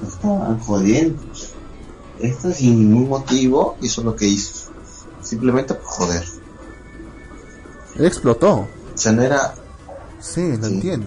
[0.02, 1.22] lo estaban jodiendo.
[2.20, 4.70] Esto sin ningún motivo hizo lo que hizo,
[5.22, 6.24] simplemente por joder.
[7.96, 8.54] Él explotó.
[8.60, 9.54] O sea, no era,
[10.20, 10.74] Sí, lo Sí.
[10.74, 11.06] entiendo.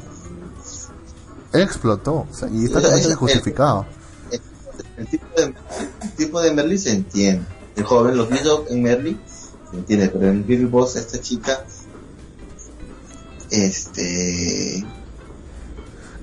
[1.51, 2.13] Él explotó.
[2.13, 3.85] O sea, y está totalmente justificado.
[4.97, 5.43] el tipo de,
[6.01, 7.45] el tipo de Merlí se entiende.
[7.75, 9.17] El joven, lo que hizo en Merlí,
[9.71, 11.65] se entiende, pero en Bill Boss, esta chica,
[13.51, 14.83] este,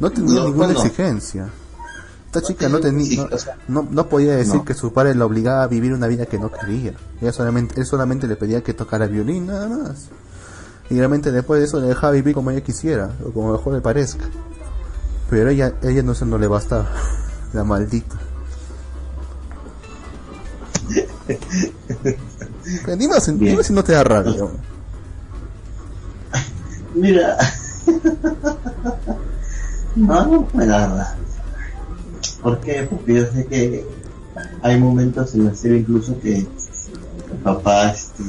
[0.01, 0.81] No tenía No, ninguna bueno.
[0.83, 1.49] exigencia.
[2.27, 3.29] Esta chica no tenía,
[3.69, 6.39] no, no, no podía decir que su padre la obligaba a vivir una vida que
[6.39, 6.93] no quería.
[7.21, 10.09] Ella solamente, él solamente le pedía que tocara violín, nada más.
[10.91, 13.81] Y realmente después de eso le dejaba vivir como ella quisiera, o como mejor le
[13.81, 14.25] parezca.
[15.31, 16.91] Pero ella, ella no, eso no le bastaba.
[17.55, 18.17] La maldita.
[22.99, 24.35] Dime, dime si no te da rabia.
[26.97, 27.37] Mira,
[29.97, 31.15] no, no me da.
[32.43, 32.87] ¿Por qué?
[32.89, 33.85] Porque yo sé que
[34.63, 38.23] hay momentos en la serie incluso que el papá este,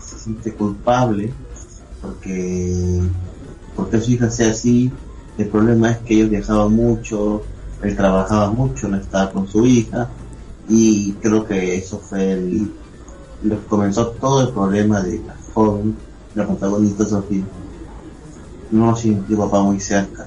[0.00, 1.32] se siente culpable
[2.00, 3.02] porque,
[3.74, 4.92] porque su hija sea así.
[5.36, 7.42] El problema es que ellos viajaban mucho,
[7.82, 10.10] él trabajaba mucho, no estaba con su hija
[10.68, 12.72] y creo que eso fue el,
[13.42, 15.96] lo que comenzó todo el problema de la joven,
[16.36, 17.42] la protagonista Sofía.
[18.72, 20.26] No sintió papá muy cerca,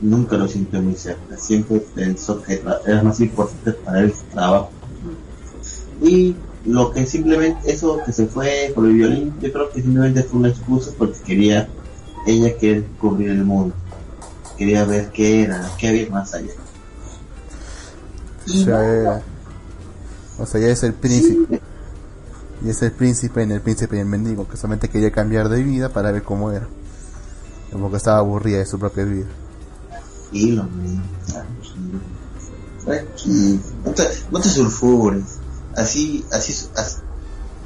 [0.00, 4.70] nunca lo sintió muy cerca, siempre pensó que era más importante para él su trabajo.
[6.00, 6.34] Y
[6.64, 10.38] lo que simplemente, eso que se fue por el violín, yo creo que simplemente fue
[10.40, 11.68] una excusa porque quería,
[12.26, 13.74] ella quería descubrir el mundo,
[14.56, 16.52] quería ver qué era, qué había más allá.
[18.46, 19.22] O sea, ella-
[20.38, 21.60] o sea, ella es el príncipe.
[22.64, 25.62] Y es el príncipe en el príncipe y el mendigo, que solamente quería cambiar de
[25.62, 26.66] vida para ver cómo era.
[27.74, 29.26] Como que estaba aburrida de su propia vida.
[29.88, 30.68] Tranquilo,
[31.26, 32.00] tranquilo.
[32.84, 33.60] Tranquilo.
[33.84, 35.24] No te, no te sulfures.
[35.76, 36.68] Así, así,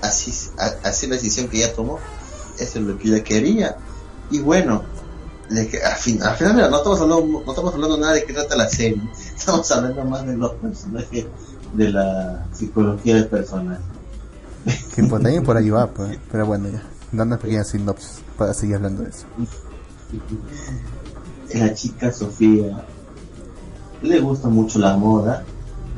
[0.00, 0.32] así,
[0.82, 1.98] así, la decisión que ella tomó,
[2.58, 3.76] eso es lo que ella quería.
[4.30, 4.82] Y bueno,
[5.50, 8.32] que, al, fin, al final, mira, no estamos hablando, no estamos hablando nada de qué
[8.32, 9.02] trata la serie.
[9.36, 11.26] Estamos hablando más de los personajes,
[11.74, 13.82] de la psicología del personaje.
[14.94, 16.18] Que por, también por ahí va, pues.
[16.32, 16.82] Pero bueno, ya.
[17.12, 19.26] Dando una pequeña sinopsis para seguir hablando de eso.
[21.54, 22.84] la chica Sofía
[24.02, 25.44] le gusta mucho la moda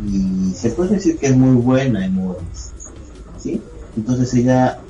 [0.06, 2.72] y se puede decir que es muy buena en modas,
[3.38, 3.60] ¿sí?
[3.96, 4.80] Entonces ella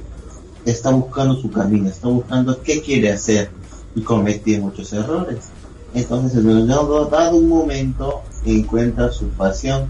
[0.64, 3.50] está buscando su camino, está buscando qué quiere hacer
[3.94, 5.48] y comete muchos errores.
[5.94, 9.88] Entonces en dado dado un momento encuentra su pasión,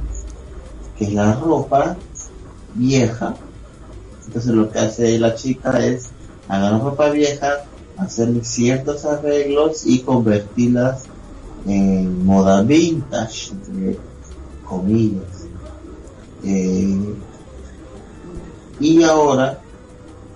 [0.96, 1.96] que es la ropa
[2.74, 3.34] vieja.
[4.26, 6.10] Entonces lo que hace la chica es
[6.48, 7.64] agarrar ropa vieja,
[8.00, 11.02] hacerle ciertos arreglos y convertirlas
[11.66, 13.98] en moda vintage, entre
[14.66, 15.46] comillas.
[16.44, 17.14] Eh,
[18.80, 19.60] y ahora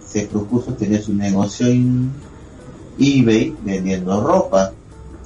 [0.06, 2.12] se propuso tener su negocio en
[2.98, 4.72] eBay vendiendo ropa.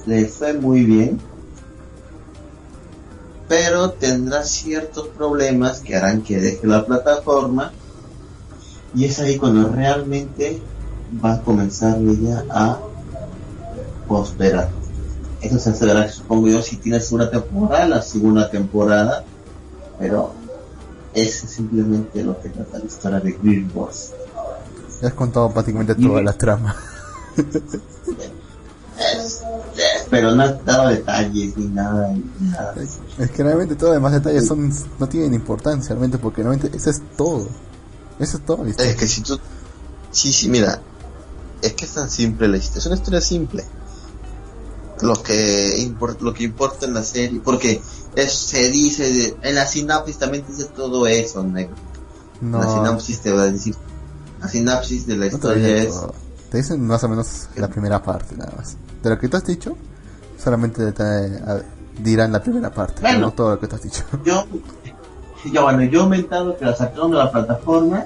[0.06, 1.18] Le fue muy bien,
[3.48, 7.72] pero tendrá ciertos problemas que harán que deje la plataforma
[8.94, 10.62] y es ahí cuando realmente
[11.24, 12.78] va a comenzar ella a
[14.06, 14.70] prosperar.
[15.40, 19.24] Eso se hacerá, supongo yo, si tiene segunda temporada, la segunda temporada,
[19.98, 20.32] pero
[21.14, 24.10] eso es simplemente lo que trata la historia de Green Boss.
[25.00, 26.74] Ya has contado prácticamente toda la trama.
[30.10, 32.08] Pero no has dado detalles ni nada.
[32.08, 32.74] ni nada.
[33.18, 36.90] Es que realmente todos los demás detalles son no tienen importancia realmente porque realmente eso
[36.90, 37.46] es todo.
[38.18, 38.90] Eso es todo la historia.
[38.90, 39.38] Es que si tú...
[40.10, 40.80] Sí, sí, mira.
[41.62, 42.78] Es que es tan simple la historia.
[42.80, 43.64] Es una historia simple.
[45.00, 47.40] Lo que, impor- lo que importa en la serie.
[47.44, 47.80] Porque
[48.16, 49.12] es, se dice...
[49.12, 51.74] de- en la sinapsis también dice todo eso, negro.
[52.40, 53.74] no, La sinapsis te va a decir...
[54.40, 55.94] La sinapsis de la no historia es...
[56.50, 58.76] Te dicen más o menos la primera parte nada más.
[59.02, 59.76] De lo que tú has dicho,
[60.42, 61.62] solamente te a-
[62.00, 63.18] dirán la primera parte, Bueno.
[63.20, 64.04] no todo lo que tú has dicho.
[64.24, 64.44] Yo...
[65.52, 68.04] Yo, bueno, yo he inventado que la sacaron de la plataforma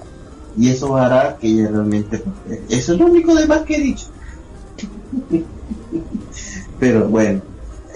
[0.56, 2.22] y eso hará que ella realmente...
[2.68, 4.06] Eso es lo único de más que he dicho.
[6.80, 7.42] Pero bueno,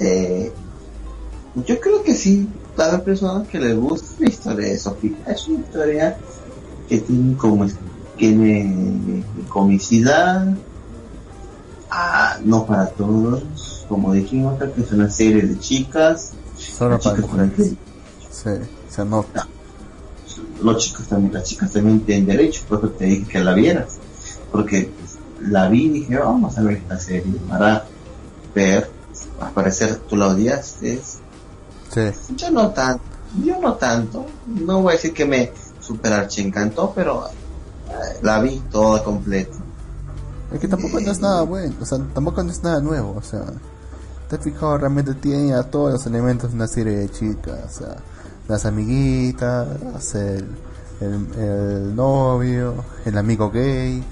[0.00, 0.52] eh,
[1.66, 5.16] yo creo que sí, va a haber personas que les gusta la historia de Sofía.
[5.26, 6.18] Es una historia
[6.88, 7.66] que tiene como
[8.16, 10.54] tiene comicidad,
[11.90, 17.70] ah, no para todos, como dijimos, que es una serie de chicas, Solo para chicas
[18.30, 18.50] Sí,
[18.88, 19.46] se nota.
[20.62, 23.98] Los chicos también, las chicas también tienen derecho, por eso te dije que la vieras,
[24.52, 24.90] porque
[25.40, 27.84] la vi y dije, vamos a ver esta serie para
[28.54, 28.90] ver,
[29.40, 31.00] al parecer tú la odiaste,
[31.92, 32.00] Sí.
[32.36, 33.04] yo no tanto,
[33.44, 38.60] yo no tanto, no voy a decir que me super encantó, pero eh, la vi
[38.70, 39.56] toda completa.
[40.52, 43.22] Es que tampoco no es nada bueno, o sea, tampoco no es nada nuevo, o
[43.22, 43.44] sea,
[44.28, 47.78] te has fijado, realmente tiene a todos los elementos de una serie de chicas, o
[47.78, 47.96] sea,
[48.48, 50.44] las amiguitas, el,
[51.00, 52.74] el, el novio,
[53.04, 54.02] el amigo gay,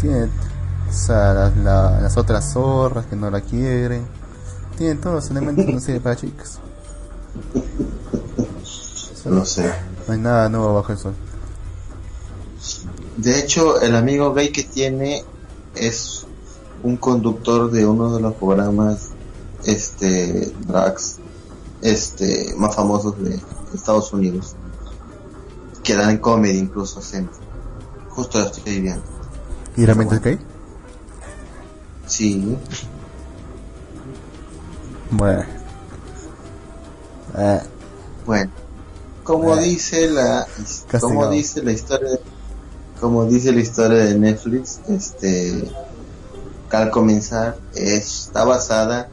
[0.00, 4.04] tiene, o sea, las, la- las otras zorras que no la quieren,
[4.76, 6.58] tiene todos los elementos de una serie para chicas.
[8.64, 9.70] O sea, No sé.
[10.06, 11.14] no hay nada nuevo bajo el sol.
[13.16, 15.24] De hecho, el amigo gay que tiene
[15.74, 16.26] es
[16.82, 19.10] un conductor de uno de los programas
[19.64, 21.18] este drags
[21.82, 23.38] este más famosos de
[23.74, 24.54] Estados Unidos
[25.82, 27.36] que dan comedy incluso siempre
[28.10, 29.02] justo lo estoy viendo
[29.76, 30.38] ¿Y realmente es gay?
[32.06, 32.56] sí
[35.10, 35.44] Bueno.
[37.38, 37.60] Eh,
[38.26, 38.50] bueno
[39.24, 39.62] como Eh.
[39.62, 40.46] dice la
[40.88, 41.00] Castigado.
[41.00, 42.20] como dice la historia de-
[43.00, 45.70] como dice la historia de Netflix este
[46.70, 49.08] al comenzar está basada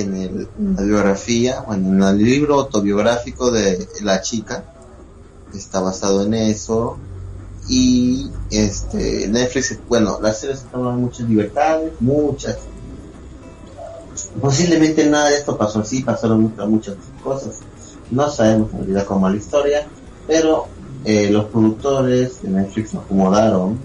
[0.00, 4.64] en, el, en la biografía, bueno, en el libro autobiográfico de la chica,
[5.54, 6.98] está basado en eso,
[7.68, 12.58] y este Netflix, bueno, las series se toman muchas libertades, muchas.
[14.40, 17.60] Posiblemente nada de esto pasó así, pasaron muchas, muchas cosas.
[18.10, 19.86] No sabemos en realidad cómo la historia,
[20.26, 20.68] pero
[21.04, 23.78] eh, los productores de Netflix lo acomodaron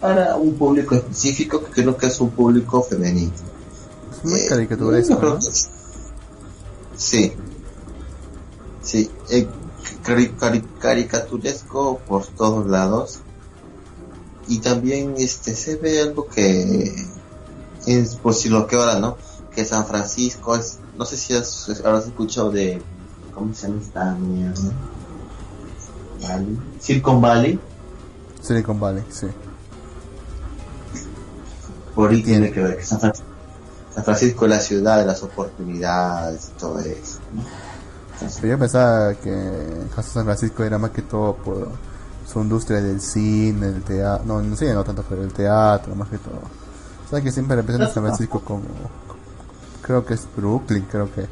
[0.00, 3.32] para un público específico que creo que es un público femenino.
[4.24, 5.38] Es muy Eh, caricaturesco,
[6.96, 7.32] sí.
[8.82, 9.10] Sí.
[9.30, 9.46] Eh,
[10.04, 13.20] cari- cari- caricaturesco por todos lados.
[14.48, 16.92] Y también este se ve algo que
[17.86, 19.16] es por si lo que ahora, ¿no?
[19.54, 22.82] Que San Francisco es, no sé si has, habrás escuchado de,
[23.34, 24.72] ¿cómo se llama esta mierda?
[26.22, 26.58] Valley.
[26.80, 27.58] Silicon Valley,
[28.42, 29.26] Silicon Valley, sí.
[31.94, 33.29] por ahí tiene que ver que San Francisco,
[33.94, 37.18] San Francisco es la ciudad de las oportunidades y todo eso.
[37.34, 37.42] ¿no?
[38.12, 41.68] Entonces, Pero yo pensaba que el caso de San Francisco era más que todo por
[42.30, 46.08] su industria del cine, del teatro, no, no sé, no tanto, pero el teatro, más
[46.08, 46.40] que todo.
[47.06, 48.62] O sea que siempre representa a San Francisco como,
[49.82, 51.26] creo que es Brooklyn, creo que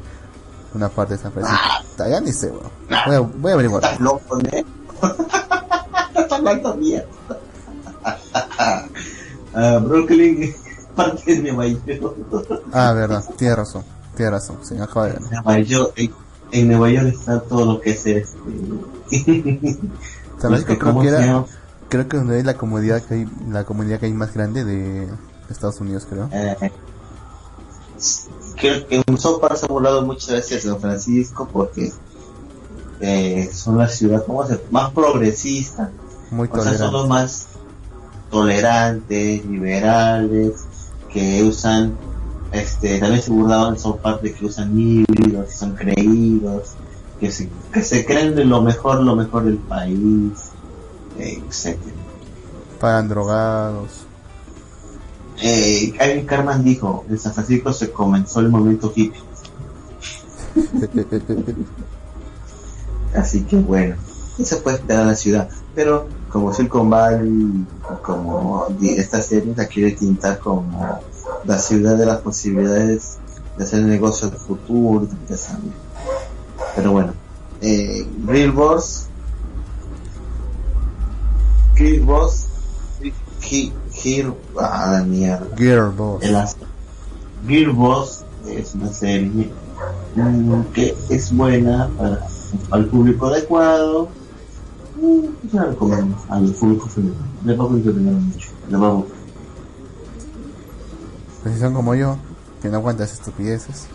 [0.73, 1.59] una parte de San Francisco.
[1.97, 2.69] Ya ni sé, bueno.
[3.05, 3.83] voy, a, voy a averiguar.
[3.83, 4.49] Estás loco, ¿no?
[6.07, 7.07] Estás hablando mierda.
[9.51, 10.53] Ah, Brooklyn,
[11.25, 12.61] de Nueva York.
[12.71, 13.83] Ah, verdad, tiene razón,
[14.15, 15.21] tiene razón, acabo de ver.
[15.21, 16.11] Nueva York, en,
[16.51, 18.37] en Nueva York está todo lo que es este.
[20.39, 21.45] Creo ¿Cómo que era, llama?
[21.89, 25.09] creo que donde hay la comunidad que hay, la comunidad que hay más grande de
[25.49, 26.29] Estados Unidos, creo.
[26.31, 26.71] Eh,
[28.55, 31.91] creo que en Sopa se ha burlado muchas veces San Francisco porque
[33.01, 35.91] eh, son la ciudad como se, más progresista.
[36.31, 37.47] Muy O sea, son los más
[38.29, 40.65] tolerantes, liberales,
[41.11, 41.95] que usan,
[42.51, 46.73] este, también se burlaban, son parte que usan híbridos, que son creídos,
[47.19, 50.51] que se, que se creen de lo mejor, lo mejor del país,
[51.17, 51.95] etcétera.
[52.79, 54.05] Pagan drogados.
[55.41, 59.21] Eh, Kevin Carman dijo, en San Francisco se comenzó el momento hippie,
[63.15, 63.95] así que bueno.
[64.39, 65.49] ¿qué se puede esperar la ciudad?
[65.75, 67.65] Pero como Silicon Valley,
[68.03, 70.99] como di- esta serie la quiere tintar como
[71.45, 73.17] la ciudad de las posibilidades
[73.57, 75.71] de hacer negocios de futuro, de saber.
[76.75, 77.13] Pero bueno,
[77.61, 79.07] eh, Real Boss,
[81.75, 82.45] Real Boss,
[83.41, 83.71] He-
[84.03, 85.47] He- ah, la mierda.
[85.91, 86.23] Boss.
[86.23, 86.35] El
[87.47, 87.71] Gear
[88.47, 89.49] es una serie
[90.15, 92.27] mm, que es buena para,
[92.69, 94.09] para el público adecuado.
[95.01, 97.17] Mm, Yo la recomiendo al público femenino.
[97.45, 98.49] Le va a entretener mucho.
[98.69, 99.17] A gustar.
[101.43, 102.17] Pues si son como yo,
[102.61, 103.87] que no aguantan esas estupideces,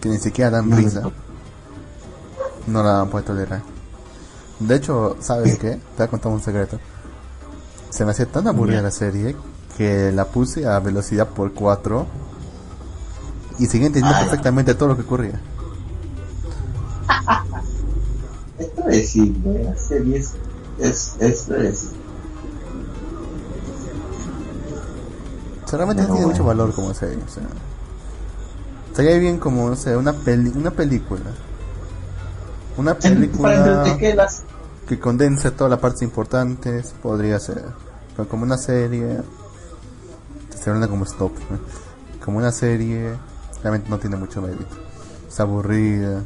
[0.00, 1.00] que ni siquiera dan No, risa,
[2.66, 2.82] no.
[2.82, 3.62] la a poder tolerar.
[4.60, 5.70] De hecho, ¿sabes qué?
[5.72, 6.78] Te voy a contar un secreto.
[7.90, 9.34] Se me hacía tan aburrida la serie
[9.78, 12.06] que la puse a velocidad por 4
[13.58, 15.40] y seguía entendiendo Ah, perfectamente todo lo que ocurría.
[18.58, 19.64] Es predecible.
[19.64, 20.34] La serie es,
[20.78, 21.48] es, es.
[25.64, 27.18] O sea, realmente Pero tiene mucho valor como serie.
[27.24, 27.42] O sea,
[28.88, 31.32] estaría bien como, no sé, una, peli una película.
[32.76, 33.96] Una película
[34.86, 37.64] que condense todas las partes importantes, podría ser.
[38.14, 39.20] Pero como una serie,
[40.50, 41.58] estoy hablando como stop, ¿no?
[42.24, 43.14] como una serie,
[43.62, 44.66] realmente no tiene mucho mérito.
[45.28, 46.22] Es aburrida,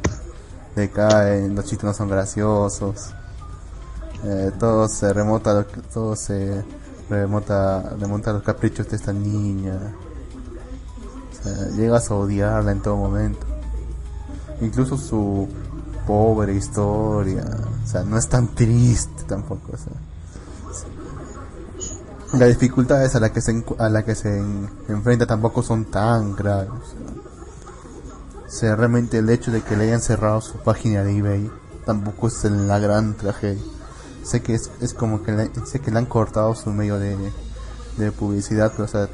[0.75, 3.13] decaen, los chistes no son graciosos,
[4.23, 6.63] eh, todo se remota, todo se
[7.09, 9.77] remota, remonta a los caprichos de esta niña.
[11.75, 13.47] Llegas a odiarla en todo momento.
[14.61, 15.47] Incluso su
[16.05, 17.43] pobre historia,
[17.83, 19.93] o sea, no es tan triste tampoco, o sea.
[22.39, 26.35] Las dificultades a las que se a la que se en- enfrenta tampoco son tan
[26.35, 26.71] graves.
[28.51, 28.75] Sea.
[28.75, 31.49] Realmente el hecho de que le hayan cerrado su página de eBay
[31.85, 33.63] tampoco es la gran tragedia.
[34.23, 37.17] Sé que es, es como que le, sé que le han cortado su medio de,
[37.97, 39.07] de publicidad, o sea,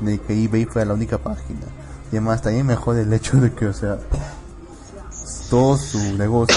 [0.00, 1.62] de que eBay fue la única página.
[2.12, 3.98] Y además también me el hecho de que, o sea,
[5.50, 6.56] todo su negocio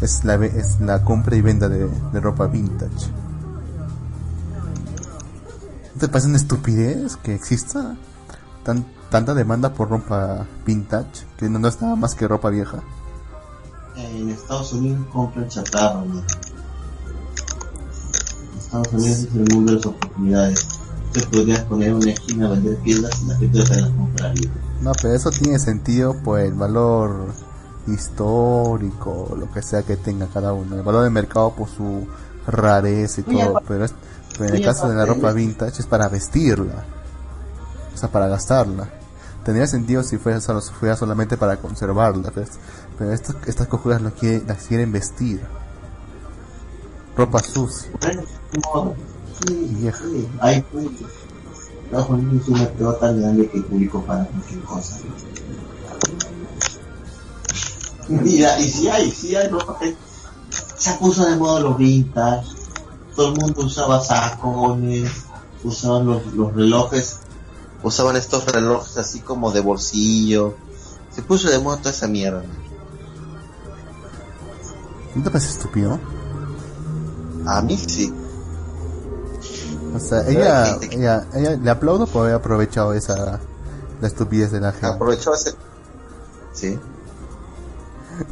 [0.00, 3.10] es, la, es la compra y venta de, de ropa vintage.
[5.94, 7.96] ¿No te parece una estupidez que exista
[8.64, 12.82] tan, tanta demanda por ropa vintage que no, no es nada más que ropa vieja?
[13.96, 16.02] En Estados Unidos compran chatarra.
[16.04, 16.18] ¿no?
[16.18, 16.24] En
[18.58, 20.68] Estados Unidos es el mundo de las oportunidades.
[21.12, 24.50] Te podrías poner una esquina a vender piedras y la gente te las compraría.
[24.80, 27.32] No, pero eso tiene sentido por el valor
[27.86, 30.76] histórico, lo que sea que tenga cada uno.
[30.76, 32.06] El valor de mercado por su
[32.46, 33.60] rareza y todo.
[33.68, 33.94] Pero, es-
[34.38, 36.84] pero en el caso de la ropa vintage es para vestirla.
[37.94, 38.88] O sea, para gastarla.
[39.44, 42.30] Tendría sentido si fuera, solo, fuera solamente para conservarla.
[42.32, 42.46] Pero,
[42.98, 45.40] pero estas, cojudas lo quieren, las quieren vestir.
[47.16, 47.90] Ropa sucia.
[48.72, 48.94] Moda.
[49.46, 49.98] Sí, Vieja.
[49.98, 51.10] sí, hay puntos.
[51.84, 54.96] Estados Unidos es un mercado tan grande que el público para cualquier cosa.
[58.08, 59.94] Mira, y si hay, si hay ropa que
[60.76, 62.46] se puso de moda los vintage,
[63.14, 65.10] todo el mundo usaba sacones,
[65.64, 67.18] usaban los, los relojes,
[67.82, 70.54] usaban estos relojes así como de bolsillo,
[71.14, 72.42] se puso de moda toda esa mierda.
[75.14, 75.98] ¿No te parece estúpido?
[77.46, 78.12] A mí sí.
[79.94, 83.40] O sea, ella, ella, ella, le aplaudo por haber aprovechado esa,
[84.00, 84.86] la estupidez de la gente.
[84.86, 85.54] Aprovechó ese...
[86.54, 86.78] Sí.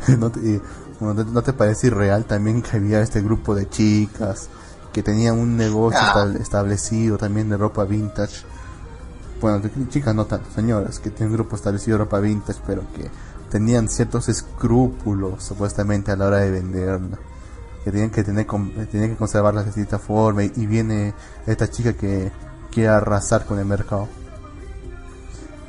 [0.18, 0.62] ¿No te, y,
[1.00, 4.48] bueno, ¿no- te parece irreal también que había este grupo de chicas
[4.92, 6.14] que tenían un negocio Ah.
[6.14, 8.44] estab- establecido también de ropa vintage?
[9.40, 12.82] Bueno, de chicas no tanto, señoras, que tienen un grupo establecido de ropa vintage, pero
[12.94, 13.10] que
[13.50, 17.18] tenían ciertos escrúpulos supuestamente a la hora de venderla.
[17.84, 21.14] Que tenían que tener con- tenían que conservarlas de cierta forma y, y viene
[21.46, 22.30] esta chica que
[22.70, 24.06] quiere arrasar con el mercado.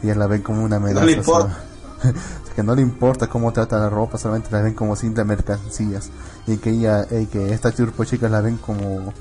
[0.04, 1.06] Y ella la ven como una amenaza.
[1.06, 1.58] le o sea, importa.
[2.04, 5.26] o sea, que no le importa cómo trata la ropa, solamente la ven como simples
[5.26, 6.10] mercancías.
[6.48, 9.14] Y que ella, eh, que estas grupo de chicas la ven como,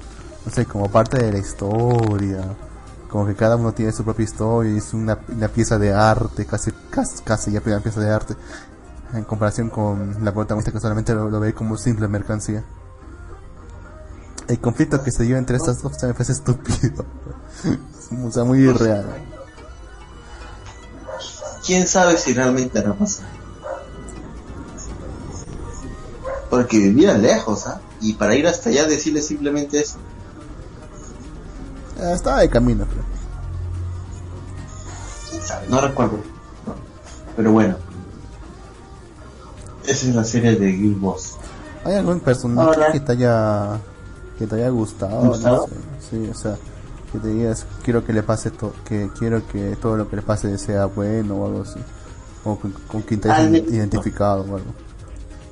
[0.45, 2.43] no sé, como parte de la historia.
[3.11, 6.71] Como que cada uno tiene su propia historia es una, una pieza de arte, casi,
[6.91, 8.37] casi, casi ya una pieza de arte.
[9.13, 12.65] En comparación con la protagonista que solamente lo, ve como simple mercancía.
[14.47, 17.05] El conflicto que se dio entre estas dos se me parece estúpido.
[18.25, 19.07] o sea, muy irreal.
[21.67, 23.27] quién sabe si realmente hará pasar.
[26.49, 27.81] Porque vivían lejos, ¿ah?
[28.01, 29.99] Y para ir hasta allá decirle simplemente eso.
[32.01, 33.03] Estaba de camino, pero.
[35.31, 35.67] ¿Quién sabe?
[35.69, 36.19] No recuerdo.
[37.37, 37.77] Pero bueno.
[39.87, 41.37] Esa es la serie de Guild Boss.
[41.85, 42.93] ¿Hay algún personaje Ahora.
[42.93, 43.79] que te haya
[44.39, 45.23] que te haya gustado?
[45.25, 45.67] No ¿Gustado?
[45.67, 45.75] sé.
[46.11, 46.57] Sí, o sea,
[47.13, 50.23] que te digas, quiero que le pase to que quiero que todo lo que le
[50.23, 51.81] pase sea bueno o algo así.
[52.45, 54.73] O con, con quien te hayas identificado o algo.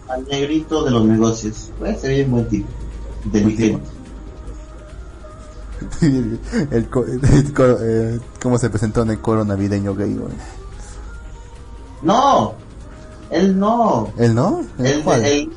[0.08, 1.70] Al negrito de los negocios.
[1.78, 2.68] Pues se ve buen tipo.
[3.24, 3.82] Inteligente.
[6.02, 6.40] El,
[6.70, 6.88] el
[7.54, 10.32] coro- eh, cómo se presentó en el coro navideño gay, güey.
[12.02, 12.54] No,
[13.30, 14.12] él no.
[14.16, 14.64] ¿Él no?
[14.78, 15.24] ¿El El, cuál?
[15.24, 15.52] el, el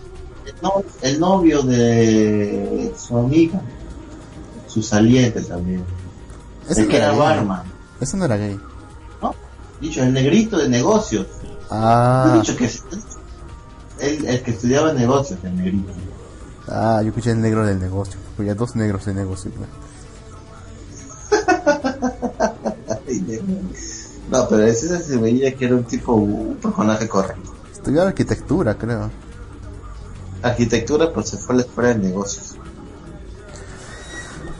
[0.61, 3.61] no- el novio de su amiga.
[4.67, 5.83] Su saliente también.
[6.69, 7.19] Ese el no que era gay.
[7.19, 7.63] barman.
[7.99, 8.59] Ese no era gay.
[9.21, 9.35] ¿No?
[9.81, 11.27] Dicho, el negrito de negocios.
[11.69, 12.83] Ah, dicho que es-
[13.99, 15.91] el, el que estudiaba negocios, el negrito.
[16.67, 18.19] ah, yo escuché el negro del negocio.
[18.39, 19.51] Había dos negros de negocio.
[19.55, 19.69] güey.
[24.29, 27.53] No, pero ese se veía que era un tipo, un personaje correcto.
[27.71, 29.09] Estudiaba arquitectura, creo.
[30.41, 32.55] Arquitectura, pues se fue a la escuela de negocios.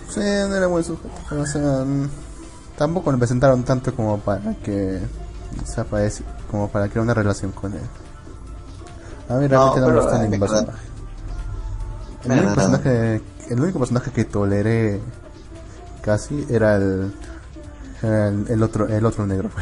[0.10, 1.10] Sí, no era buen sujeto.
[1.39, 1.85] O sea,
[2.77, 4.99] tampoco lo presentaron tanto como para que.
[5.61, 7.80] O sea, para decir- como para crear una relación con él.
[9.30, 10.65] A mí realmente no, me gusta ay, ningún me agrada.
[10.65, 10.88] personaje.
[12.26, 14.99] El único personaje, el único personaje que toleré
[16.02, 17.14] casi era el,
[18.03, 19.49] el, el otro, el otro negro.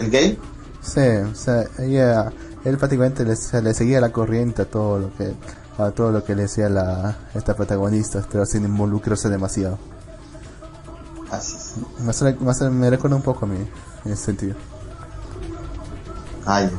[0.00, 0.38] ¿El gay?
[0.82, 2.32] sí, o sea, ella,
[2.64, 5.32] él prácticamente le, le seguía la corriente a todo lo que,
[5.78, 9.78] a todo lo que le decía la, esta protagonista, pero sin involucrarse demasiado.
[11.30, 12.04] Así es.
[12.04, 13.58] Más, más me recuerda un poco a mí,
[14.04, 14.56] en ese sentido.
[16.44, 16.70] Ay.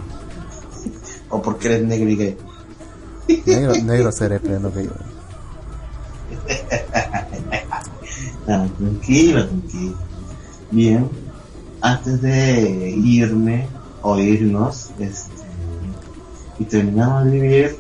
[1.30, 2.38] O porque eres negro y gay.
[3.46, 4.90] Negro, negro seré, pero no gay.
[8.48, 9.96] Ah, tranquilo, tranquilo.
[10.72, 11.10] Bien.
[11.82, 13.68] Antes de irme
[14.02, 15.32] o irnos, este,
[16.60, 17.78] y terminamos de vivir,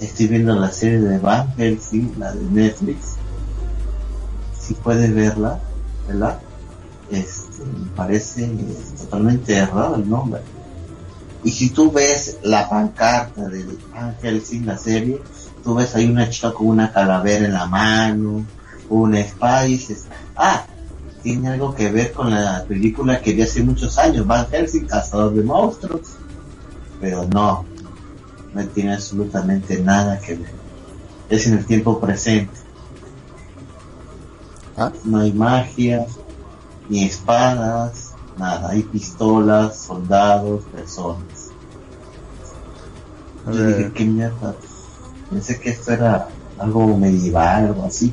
[0.00, 3.16] estoy viendo la serie de Van Helsing, la de Netflix.
[4.58, 5.60] Si puedes verla,
[6.06, 6.40] ¿verdad?
[7.10, 8.48] Este, me parece
[8.98, 10.40] totalmente errado el nombre.
[11.44, 15.20] Y si tú ves la pancarta de Van Helsing, la serie,
[15.64, 18.44] tú ves ahí una chica con una calavera en la mano,
[19.00, 20.04] una espada y dices,
[20.36, 20.64] ah,
[21.22, 25.34] tiene algo que ver con la película que vi hace muchos años, Van Helsing, Cazador
[25.34, 26.16] de Monstruos.
[27.00, 27.64] Pero no,
[28.54, 30.50] no tiene absolutamente nada que ver.
[31.28, 32.52] Es en el tiempo presente.
[34.76, 36.06] Ah, No hay magia,
[36.88, 38.70] ni espadas, nada.
[38.70, 41.50] Hay pistolas, soldados, personas.
[43.46, 44.54] Yo dije, ¿qué mierda?
[45.30, 46.28] Pensé que esto era
[46.58, 48.12] algo medieval, algo así.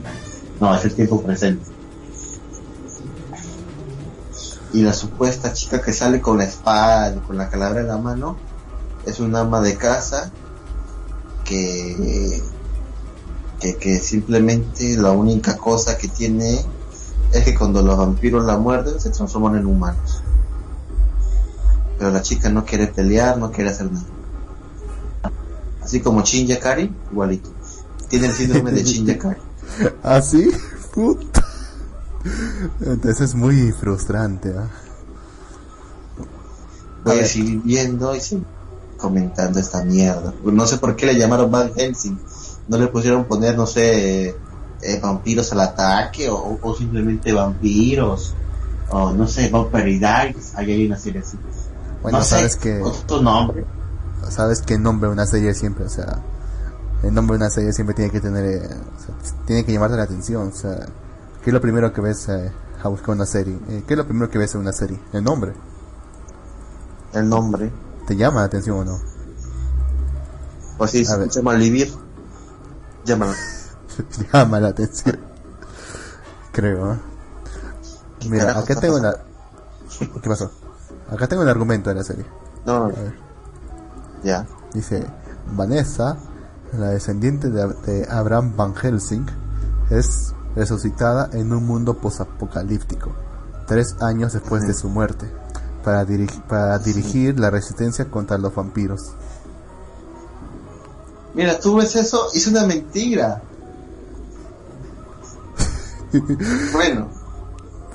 [0.60, 1.66] No, es el tiempo presente.
[4.74, 7.98] Y la supuesta chica que sale con la espada y con la calavera en la
[7.98, 8.38] mano
[9.06, 10.32] es un ama de casa
[11.44, 12.44] que,
[13.60, 16.64] que, que simplemente la única cosa que tiene
[17.34, 20.22] es que cuando los vampiros la muerden se transforman en humanos.
[21.98, 24.06] Pero la chica no quiere pelear, no quiere hacer nada.
[25.82, 27.50] Así como Shin Yakari, igualito.
[28.08, 29.49] Tiene el síndrome de Shin Yakari.
[30.04, 30.50] ¿Ah, sí?
[30.94, 31.46] Puta.
[32.82, 34.68] Entonces es muy frustrante, ¿ah?
[37.06, 38.46] Voy A seguir viendo y seguir
[38.98, 40.34] comentando esta mierda.
[40.44, 42.20] No sé por qué le llamaron Van Helsing.
[42.68, 44.36] No le pusieron poner, no sé,
[44.82, 48.36] eh, vampiros al ataque o, o simplemente vampiros.
[48.90, 50.54] O no sé, Vampire Diaries.
[50.56, 51.38] Ahí hay una serie así.
[52.02, 53.66] Bueno, no sabes sé, que, otro nombre.
[54.30, 56.20] sabes que el nombre una serie siempre, o sea,
[57.04, 59.16] el nombre de una serie siempre tiene que tener, eh, o sea,
[59.46, 60.86] tiene que llamarte la atención, o sea,
[61.44, 62.52] ¿qué es lo primero que ves eh,
[62.84, 63.58] a buscar una serie?
[63.70, 65.00] Eh, ¿Qué es lo primero que ves en una serie?
[65.14, 65.54] El nombre.
[67.14, 67.72] El nombre.
[68.06, 69.00] ¿Te llama la atención o no?
[70.78, 71.92] Pues sí, se llama Livir.
[73.06, 73.36] Llámala.
[74.34, 75.20] llama la atención.
[76.52, 76.98] Creo, ¿eh?
[78.20, 79.16] ¿Qué Mira, acá tengo la...
[80.00, 80.52] ¿Qué pasó?
[81.10, 82.26] Acá tengo el argumento de la serie.
[82.66, 83.16] No, ver.
[84.24, 84.46] ya.
[84.74, 85.06] Dice,
[85.54, 86.18] Vanessa,
[86.74, 89.26] la descendiente de, de Abraham Van Helsing,
[89.90, 93.12] es resucitada en un mundo posapocalíptico,
[93.68, 95.32] tres años después de su muerte,
[95.84, 99.12] para, dirig- para dirigir la resistencia contra los vampiros.
[101.34, 103.42] Mira, tú ves eso, es una mentira.
[106.74, 107.08] bueno,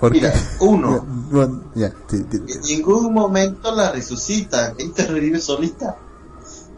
[0.01, 0.39] ¿Por Mira, qué?
[0.61, 1.05] uno.
[1.31, 5.97] Bueno, ya, en ningún momento la resucitan, ella revive solita.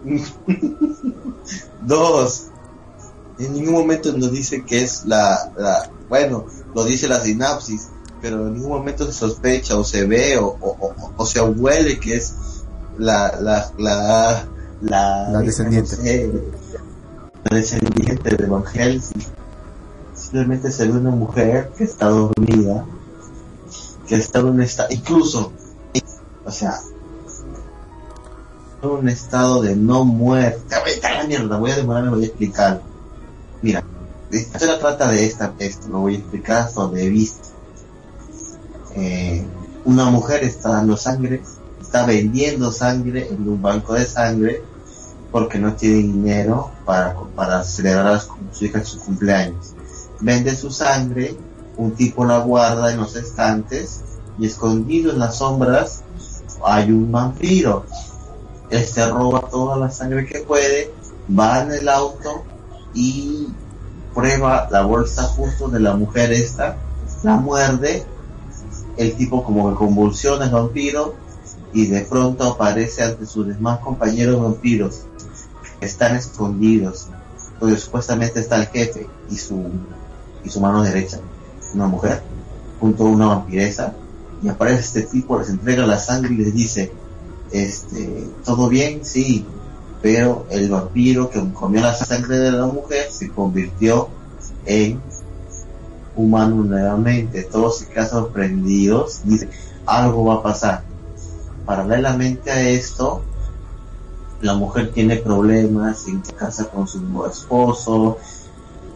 [1.83, 2.47] Dos,
[3.39, 7.89] en ningún momento nos dice que es la, la, bueno, lo dice la sinapsis,
[8.21, 11.99] pero en ningún momento se sospecha o se ve o, o, o- o se huele
[12.01, 12.35] que es
[12.99, 14.47] la, la, la,
[14.81, 15.97] la, La descendiente.
[15.97, 16.33] no sé,
[17.51, 19.23] la descendiente de Van Helsing.
[20.15, 22.85] Simplemente se ve una mujer que está dormida,
[24.09, 25.53] que está en un estado, incluso,
[26.45, 26.81] o sea,
[28.95, 30.75] un estado de no muerte.
[30.85, 32.83] Vete a la mierda, voy a demorarme, voy a explicar.
[33.63, 33.85] Mira,
[34.31, 37.49] esta historia trata de esta, esto, lo voy a explicar he visto.
[38.95, 39.45] Eh,
[39.85, 41.43] una mujer está dando sangre,
[41.81, 44.63] está vendiendo sangre en un banco de sangre
[45.31, 49.75] porque no tiene dinero para, para celebrar con su hija su cumpleaños.
[50.21, 51.37] Vende su sangre,
[51.77, 54.01] un tipo la guarda en los estantes
[54.39, 56.03] y escondido en las sombras
[56.65, 57.85] hay un vampiro.
[58.71, 60.93] Este roba toda la sangre que puede,
[61.29, 62.45] va en el auto
[62.95, 63.49] y
[64.15, 66.77] prueba la bolsa justo de la mujer esta,
[67.23, 68.05] la muerde,
[68.97, 71.15] el tipo como que convulsiona el vampiro
[71.73, 75.03] y de pronto aparece ante sus demás compañeros vampiros
[75.79, 77.09] que están escondidos,
[77.61, 79.71] donde supuestamente está el jefe y su
[80.47, 81.19] y su mano derecha,
[81.75, 82.23] una mujer,
[82.79, 83.95] junto a una vampiresa,
[84.43, 86.93] y aparece este tipo, les entrega la sangre y les dice,
[87.53, 89.45] este, todo bien, sí,
[90.03, 94.09] pero el vampiro que comió la sangre de la mujer se convirtió
[94.65, 95.01] en
[96.17, 97.43] humano nuevamente.
[97.43, 99.51] Todos se quedan sorprendidos, dicen,
[99.85, 100.83] algo va a pasar.
[101.65, 103.23] Paralelamente a esto,
[104.41, 108.19] la mujer tiene problemas en casa con su esposo,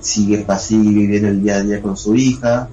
[0.00, 2.68] sigue sigue viviendo el día a día con su hija.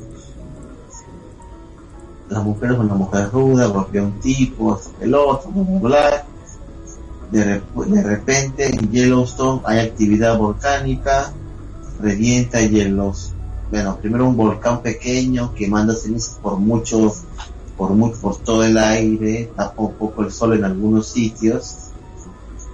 [2.29, 6.25] La mujer es una mujer ruda, golpea a un tipo, el otro, bla, bla.
[7.31, 11.33] De, de repente en Yellowstone hay actividad volcánica,
[11.99, 13.33] revienta hielos.
[13.69, 17.23] Bueno, primero un volcán pequeño que manda cenizas por muchos,
[17.75, 21.75] por mu- por todo el aire, tapa un poco el sol en algunos sitios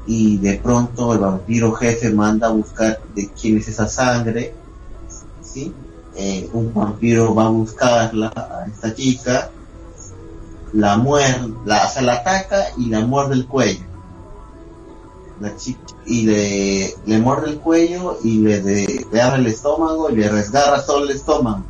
[0.06, 4.54] y de pronto el vampiro jefe manda a buscar de quién es esa sangre,
[5.42, 5.74] ¿sí?
[6.16, 9.50] Eh, un vampiro va a buscarla a esta chica,
[10.74, 13.84] la muerde, la, o sea, la ataca y la muerde el cuello.
[15.40, 20.10] La chica, y le, le muerde el cuello y le, de- le abre el estómago
[20.10, 21.64] y le resgarra todo el estómago.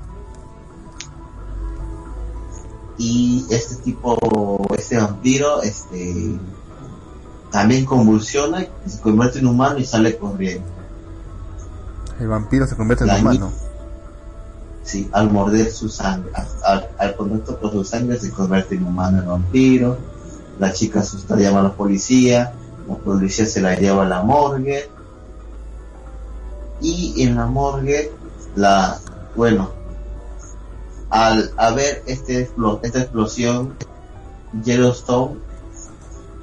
[2.98, 4.18] Y este tipo,
[4.78, 6.38] este vampiro, este,
[7.52, 10.66] también convulsiona, y se convierte en humano y sale corriendo.
[12.20, 13.52] El vampiro se convierte en La humano.
[14.84, 16.30] Sí, al morder su sangre,
[16.66, 19.98] al, al- contacto con su sangre se convierte en humano el vampiro.
[20.60, 21.02] La chica
[21.38, 22.54] llama a la policía,
[22.88, 24.90] la policía se la lleva a la morgue.
[26.82, 28.12] Y en la morgue,
[28.56, 29.00] la,
[29.36, 29.72] bueno,
[31.10, 32.50] al haber este,
[32.82, 33.74] esta explosión,
[34.66, 35.36] Yellowstone,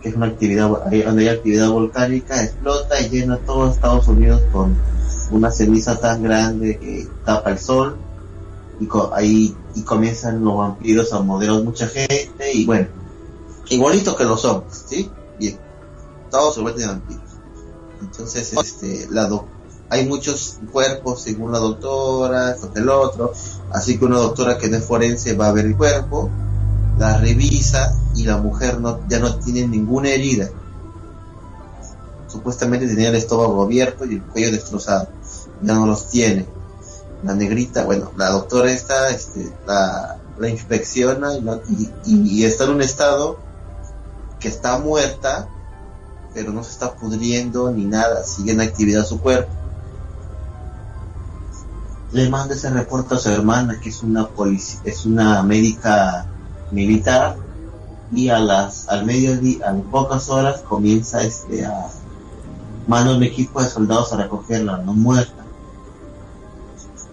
[0.00, 4.74] que es una actividad, donde hay actividad volcánica, explota y llena todo Estados Unidos con
[5.30, 7.96] una ceniza tan grande que tapa el sol
[8.80, 12.88] y co- ahí y comienzan los vampiros a morder a mucha gente y bueno,
[13.68, 15.12] igualito que los hombres, ¿sí?
[15.36, 15.60] Bien,
[16.30, 17.22] todos se vuelven vampiros.
[18.00, 19.28] Entonces, este, la
[19.90, 23.32] hay muchos cuerpos según la doctora, el otro,
[23.72, 26.30] así que una doctora que no es forense va a ver el cuerpo,
[26.98, 30.48] la revisa y la mujer no, ya no tiene ninguna herida.
[32.28, 35.08] Supuestamente tenía el estómago abierto y el cuello destrozado.
[35.62, 36.46] Ya no los tiene.
[37.22, 41.34] La negrita, bueno, la doctora esta, este, la, la inspecciona
[42.06, 43.38] y, está en un estado
[44.38, 45.48] que está muerta,
[46.32, 49.52] pero no se está pudriendo ni nada, sigue en actividad su cuerpo.
[52.12, 56.26] Le manda ese reporte a su hermana, que es una polici- es una médica
[56.70, 57.36] militar,
[58.12, 61.88] y a las, al mediodía, a pocas horas comienza este a
[62.88, 65.39] manda un equipo de soldados a recogerla, no muerta.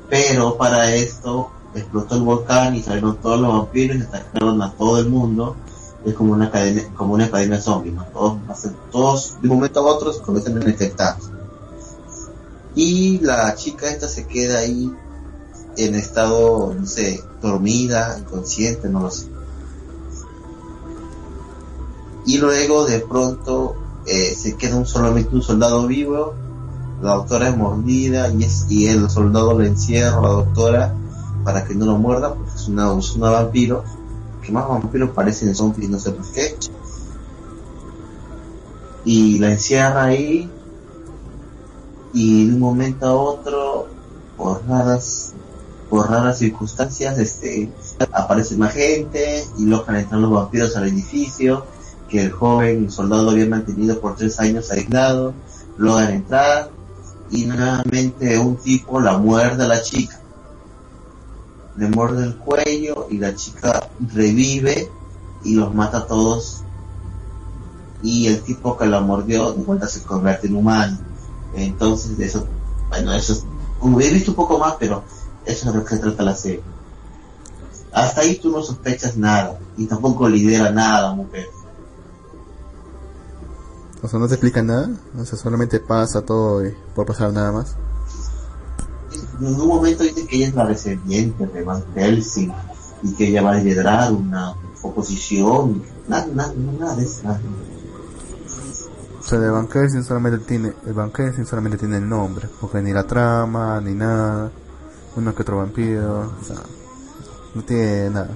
[0.10, 5.00] Pero para esto explotó el volcán y salieron todos los vampiros y atacaron a todo
[5.00, 5.56] el mundo.
[6.06, 7.94] Es como una academia, como una academia zombie.
[8.14, 8.38] Todos,
[8.92, 11.30] todos de un momento a otro se convierten en infectados.
[12.76, 14.92] Y la chica esta se queda ahí
[15.78, 19.28] en estado, no sé, dormida, inconsciente, no lo sé.
[22.26, 23.76] Y luego de pronto
[24.06, 26.34] eh, se queda un solamente un soldado vivo,
[27.02, 30.94] la doctora es mordida y, es, y el soldado le encierra a la doctora
[31.44, 33.84] para que no lo muerda porque es una, una vampiro,
[34.42, 36.58] que más vampiros parecen zombies, no sé por qué.
[39.06, 40.50] Y la encierra ahí
[42.14, 43.88] y de un momento a otro,
[44.36, 45.34] por raras,
[45.90, 47.72] por raras circunstancias, este,
[48.12, 51.66] aparece más gente y logran entrar los vampiros al edificio
[52.10, 55.34] que el joven soldado había mantenido por tres años aislado,
[55.78, 56.77] logran entrar
[57.30, 60.20] y nuevamente un tipo la muerde a la chica.
[61.76, 64.90] Le muerde el cuello y la chica revive
[65.44, 66.64] y los mata a todos.
[68.02, 70.98] Y el tipo que la mordió de vuelta se convierte en humano.
[71.56, 72.46] Entonces, eso,
[72.90, 73.46] bueno, eso es,
[73.82, 75.04] hubiera visto un poco más, pero
[75.46, 76.62] eso es lo que trata la serie.
[77.92, 81.50] Hasta ahí tú no sospechas nada y tampoco lidera nada, mujer.
[84.02, 84.90] O sea, no te explica nada.
[85.20, 87.76] O sea, solamente pasa todo y por pasar nada más.
[89.40, 92.54] En un momento dicen que ella es la descendiente de Van Helsing
[93.04, 95.84] y que ella va a liderar una oposición.
[96.08, 97.22] Nada, nada, nada de eso.
[97.24, 97.42] nada.
[99.20, 102.82] O sea, el Van Helsing solamente tiene, el Van Helsing solamente tiene el nombre, porque
[102.82, 104.50] ni la trama, ni nada,
[105.18, 106.56] uno que otro vampiro, o sea,
[107.54, 108.30] no tiene nada.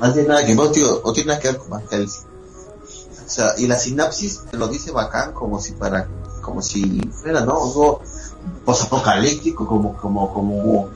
[0.00, 2.29] No tiene nada que, no, tío, no tiene nada que ver con Van Helsing.
[3.30, 6.08] O sea, y la sinapsis lo dice bacán como si para,
[6.42, 7.62] como si fuera, ¿no?
[7.62, 8.00] Algo
[8.64, 10.88] posapocalíptico, como, como, como,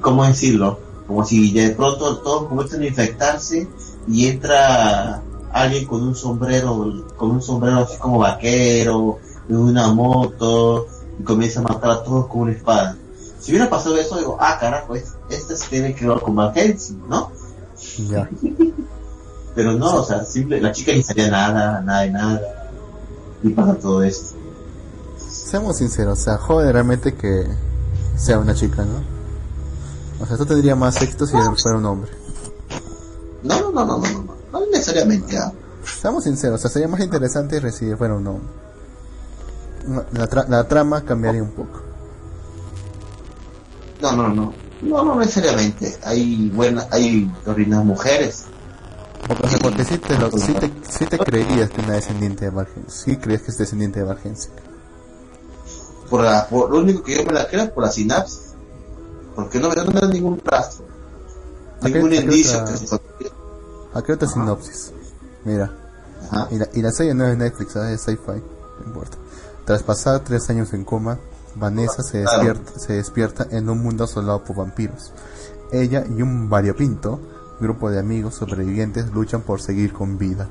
[0.00, 0.78] ¿cómo decirlo?
[1.08, 3.66] Como si de pronto todos comienzan a infectarse
[4.06, 5.20] y entra
[5.52, 9.18] alguien con un sombrero, con un sombrero así como vaquero,
[9.48, 10.86] de una moto,
[11.18, 12.96] y comienza a matar a todos con una espada.
[13.40, 16.52] Si hubiera pasado eso, digo, ah, carajo, es- este se tiene que ver con Van
[17.08, 17.32] ¿no?
[18.08, 18.30] Ya.
[19.58, 22.40] Pero no, o sea, simple, la chica ni sabía nada, nada de nada.
[23.42, 24.36] Y pasa todo esto.
[25.18, 27.44] Seamos sinceros, o sea, jode realmente que
[28.16, 29.02] sea una chica, ¿no?
[30.22, 32.08] O sea, esto tendría más éxito si fuera un hombre.
[33.42, 35.36] No, no, no, no, no, no, no, necesariamente.
[35.36, 35.50] ah.
[35.84, 38.48] Seamos sinceros, o sea, sería más interesante si fuera un hombre.
[40.12, 41.80] La, tra- la trama cambiaría un poco.
[44.02, 44.52] No, no, no.
[44.82, 45.98] No, no necesariamente.
[46.04, 48.44] Hay buenas, hay orinas mujeres.
[49.28, 52.46] Porque, o sea, porque sí te, lo, sí te, sí te creerías que una descendiente
[52.46, 54.52] de Vargen, sí crees que es descendiente de Vargensic.
[56.08, 58.54] Por, la, por lo único que yo me la creo es por la sinapsis.
[59.36, 60.86] Porque no me da ningún rastro.
[61.82, 62.98] Ningún indicio que se
[63.94, 64.92] Aquí otra sinopsis.
[65.44, 65.72] Mira,
[66.30, 66.48] Ajá.
[66.50, 67.94] y la, y la serie no es Netflix, ¿sabes?
[67.94, 68.42] es sci-fi,
[68.80, 69.16] no importa.
[69.64, 71.18] Tras pasar tres años en coma,
[71.54, 75.12] Vanessa se despierta, se despierta en un mundo asolado por vampiros.
[75.70, 77.20] Ella y un variopinto
[77.60, 80.48] grupo de amigos sobrevivientes luchan por seguir con vida.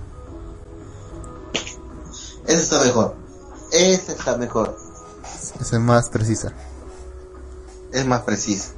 [2.46, 3.16] Esa está mejor.
[3.72, 4.78] Esa está mejor.
[5.60, 6.54] Esa es más precisa.
[7.92, 8.74] es más preciso.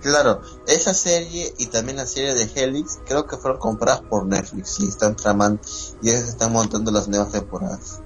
[0.00, 4.78] Claro, esa serie y también la serie de Helix creo que fueron compradas por Netflix
[4.78, 5.60] y están tramando
[6.00, 8.00] y ellos están montando las nuevas temporadas.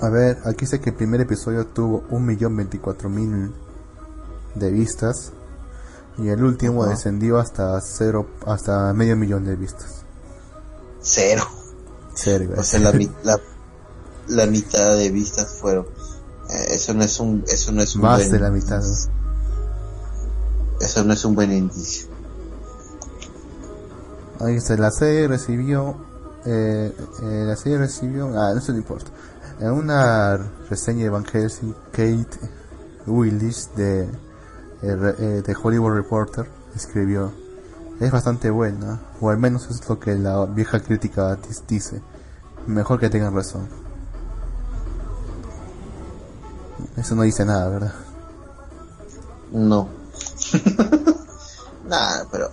[0.00, 3.63] A ver, aquí dice que el primer episodio tuvo 1.024.000
[4.54, 5.32] de vistas
[6.18, 6.90] y el último Ajá.
[6.90, 10.02] descendió hasta cero, hasta medio millón de vistas.
[11.00, 11.44] Cero.
[12.14, 12.92] Serio, O sea, la,
[13.24, 13.40] la,
[14.28, 15.86] la mitad de vistas fueron.
[16.50, 18.80] eh, eso no es un, eso no es un más buen de la mitad.
[18.80, 19.10] indicio.
[20.80, 22.06] Eso no es un buen indicio.
[24.40, 25.96] Ahí está, la serie recibió,
[26.44, 29.10] eh, eh, la serie recibió, ah, eso no importa.
[29.60, 30.36] En una
[30.68, 32.28] reseña de Van Helsing, Kate
[33.06, 34.08] Willis de,
[34.84, 37.32] eh, re- eh, Hollywood Reporter escribió,
[38.00, 41.38] es bastante buena, o al menos es lo que la vieja crítica
[41.68, 42.00] dice.
[42.66, 43.68] Mejor que tengan razón.
[46.96, 47.94] Eso no dice nada, ¿verdad?
[49.52, 49.88] No.
[51.88, 52.50] Nada, pero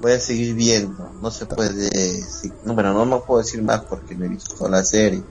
[0.00, 1.10] voy a seguir viendo.
[1.20, 1.90] No se puede.
[2.64, 5.22] No, bueno, no, no puedo decir más porque no he visto toda la serie.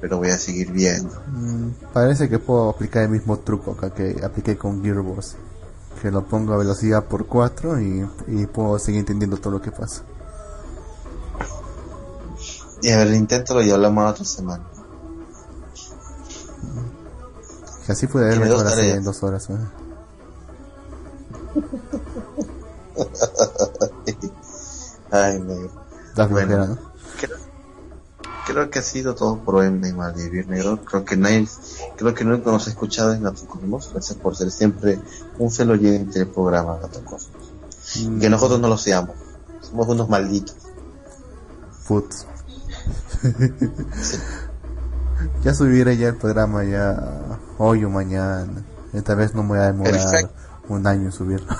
[0.00, 1.14] Pero voy a seguir viendo.
[1.28, 5.36] Mm, parece que puedo aplicar el mismo truco acá que apliqué con Gearbox.
[6.02, 9.72] Que lo pongo a velocidad por 4 y, y puedo seguir entendiendo todo lo que
[9.72, 10.02] pasa.
[12.82, 14.64] Y a ver, inténtalo y hablamos la otra semana.
[17.86, 18.96] Que así la serie tareas.
[18.98, 19.48] en dos horas.
[19.48, 19.56] ¿eh?
[25.10, 25.70] Ay, negro.
[26.16, 26.66] Da Bueno.
[26.66, 26.95] ¿no?
[28.46, 30.82] Creo, que ha sido todo por hoy en Malvivir Negro.
[30.84, 31.46] Creo que nadie,
[31.96, 33.90] creo que nunca nos ha escuchado en Gato Cosmos.
[33.92, 34.98] Gracias por ser siempre
[35.38, 37.52] un fiel oyente del programa Gato Cosmos.
[38.04, 39.16] Mm, Que nosotros no lo seamos.
[39.60, 40.56] Somos unos malditos.
[41.88, 42.26] Putz.
[45.42, 48.64] ya subiré ya el programa ya hoy o mañana.
[48.92, 50.32] Esta vez no me voy a demorar Perfecto.
[50.68, 51.54] un año en subirlo.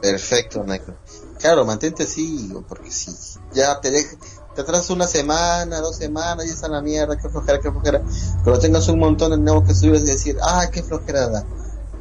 [0.00, 0.94] Perfecto, negro.
[1.38, 3.12] Claro, mantente así, porque si
[3.52, 4.16] ya te deja,
[4.54, 8.02] te atrasas una semana, dos semanas, y está la mierda, qué flojera, qué flojera.
[8.44, 11.44] Pero tengas un montón de nuevos que subes y decir, ah, qué flojera da.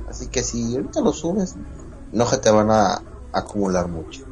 [0.10, 1.56] Así que si ahorita lo subes,
[2.12, 3.02] no se te van a,
[3.34, 4.26] acumular mucho.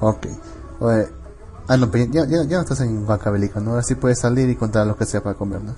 [0.00, 0.26] Ok.
[0.80, 1.08] Oye,
[1.68, 3.72] ah, no, pero ya, ya, ya no estás en Huancavelica, ¿no?
[3.72, 5.74] Ahora sí puedes salir y contar lo que sea para comer, ¿no?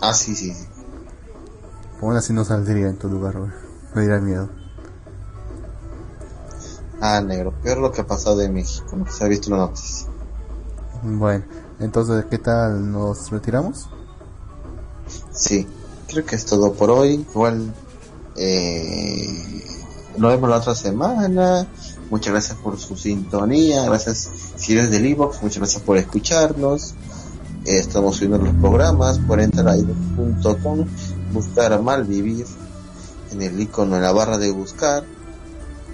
[0.00, 0.66] Ah, sí, sí, sí.
[2.00, 3.50] Aún así no saldría en tu lugar, güey.
[3.94, 4.48] Me dirá miedo.
[7.00, 10.08] Ah, negro, peor lo que ha pasado en México, no se ha visto la noticia.
[11.02, 11.44] Bueno,
[11.78, 12.90] entonces, ¿qué tal?
[12.90, 13.88] ¿Nos retiramos?
[15.30, 15.66] Sí,
[16.08, 17.24] creo que es todo por hoy.
[17.30, 17.72] Igual,
[18.36, 19.64] eh,
[20.16, 21.68] nos vemos la otra semana.
[22.10, 23.84] Muchas gracias por su sintonía.
[23.84, 25.42] Gracias si eres del Evox.
[25.42, 26.94] Muchas gracias por escucharnos.
[27.64, 30.86] Eh, estamos subiendo los programas por enteraido.com.
[31.32, 32.46] Buscar a Malvivir
[33.30, 35.04] en el icono en la barra de buscar.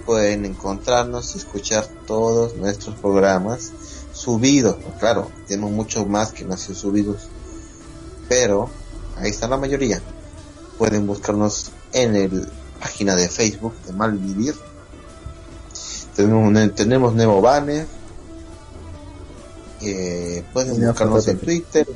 [0.05, 3.71] Pueden encontrarnos y escuchar todos nuestros programas
[4.13, 4.77] subidos.
[4.99, 7.27] Claro, tenemos mucho más que no han sido subidos.
[8.29, 8.69] Pero
[9.17, 10.01] ahí está la mayoría.
[10.77, 12.47] Pueden buscarnos en el
[12.79, 14.55] página de Facebook de Malvivir.
[16.15, 17.87] Tenemos, tenemos nuevo banner.
[19.81, 21.87] Eh, pueden buscarnos en Twitter.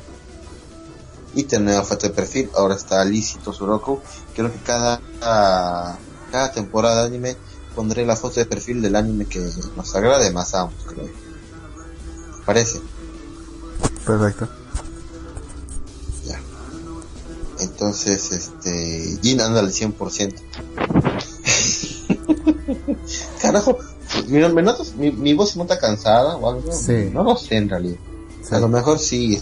[1.34, 2.50] Y tener foto de perfil.
[2.56, 4.00] Ahora está Lícito Suroku.
[4.34, 7.36] Creo que cada, cada temporada de anime
[7.80, 9.40] pondré la foto de perfil del anime que
[9.74, 11.08] nos agrade más a ambos, creo.
[12.44, 12.78] Parece.
[14.04, 14.46] Perfecto.
[16.26, 16.38] Ya.
[17.60, 20.34] Entonces, este, Jin anda al 100%.
[23.40, 23.78] Carajo,
[24.28, 26.70] mi, me notas, mi, mi voz se nota cansada o algo.
[26.70, 27.08] Sí.
[27.10, 27.96] No lo sé en realidad.
[28.42, 28.56] Sí.
[28.56, 29.40] A lo mejor sí.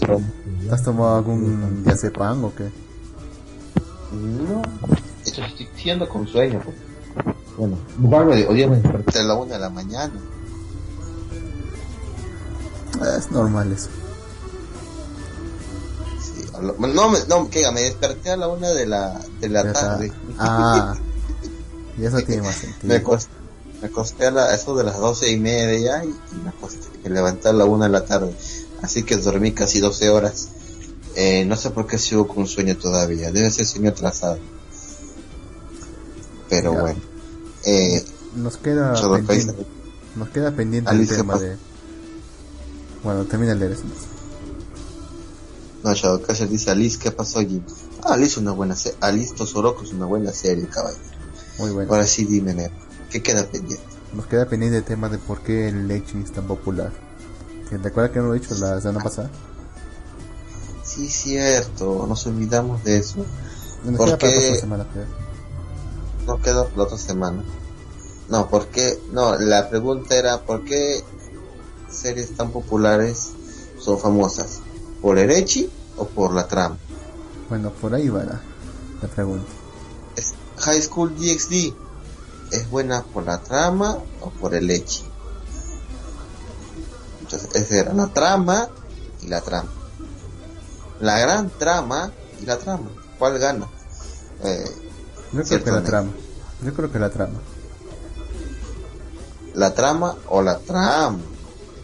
[0.71, 2.71] ¿Has tomado algún diazepam o qué?
[4.13, 4.61] No.
[5.25, 6.61] Hecho, estoy siendo con sueño.
[6.63, 6.88] pues.
[7.97, 10.13] Bueno, me- hoy día me desperté a la una de la mañana.
[13.17, 13.89] Es normal eso.
[16.21, 19.69] Sí, no, me, no, que me desperté a la una de la, de la Ya
[19.71, 19.81] está.
[19.89, 20.11] tarde.
[20.37, 20.95] Ah,
[21.97, 22.95] y eso tiene más Me sentido.
[22.97, 23.31] acosté,
[23.81, 26.87] me acosté a, la- a eso de las doce y media y, y me acosté,
[27.03, 28.33] me levanté a la una de la tarde.
[28.81, 30.47] Así que dormí casi 12 horas.
[31.15, 33.31] Eh, no sé por qué sigo con sueño todavía.
[33.31, 34.39] Debe ser sueño atrasado.
[36.49, 36.81] Pero Ya.
[36.81, 37.08] bueno.
[37.69, 38.03] Eh,
[38.35, 39.65] Nos queda pendiente,
[40.15, 41.57] nos queda pendiente el tema ¿qué de...
[43.03, 43.83] Bueno, termina el leer eso.
[45.83, 47.61] no, Shadowcaster dice Alice, ¿qué pasó allí?
[48.03, 48.97] Ah, Alice una buena serie.
[49.01, 51.03] Alice Tosoroko es una buena serie, caballero.
[51.57, 51.91] Muy bueno.
[51.91, 52.73] Ahora sí, dime, Nero,
[53.09, 53.83] ¿qué queda pendiente?
[54.13, 56.91] Nos queda pendiente el tema de por qué el Lechi es tan popular.
[57.69, 59.29] ¿Te acuerdas que no lo he dicho la semana pasada?
[60.83, 63.17] Sí, cierto, nos olvidamos de eso.
[63.85, 64.47] Nos ¿Por queda para la qué?
[64.47, 65.05] próxima semana, creo.
[66.25, 67.43] no quedó la otra semana.
[68.29, 68.99] No, ¿por qué?
[69.11, 71.03] No, la pregunta era ¿por qué
[71.89, 73.31] series tan populares
[73.79, 74.59] son famosas?
[75.01, 76.77] ¿Por el Echi o por la trama?
[77.49, 78.39] Bueno, por ahí va la,
[79.01, 79.47] la pregunta.
[80.15, 81.73] ¿Es High School DxD
[82.51, 85.03] es buena por la trama o por el Echi?
[87.21, 88.69] Entonces, esa era la trama
[89.21, 89.69] y la trama.
[90.99, 92.11] La gran trama
[92.41, 92.89] y la trama.
[93.17, 93.67] ¿Cuál gana?
[94.43, 94.65] Eh,
[95.33, 96.11] Yo creo que la trama.
[96.63, 97.39] Yo creo que la trama.
[99.53, 101.17] ¿La trama o la trama?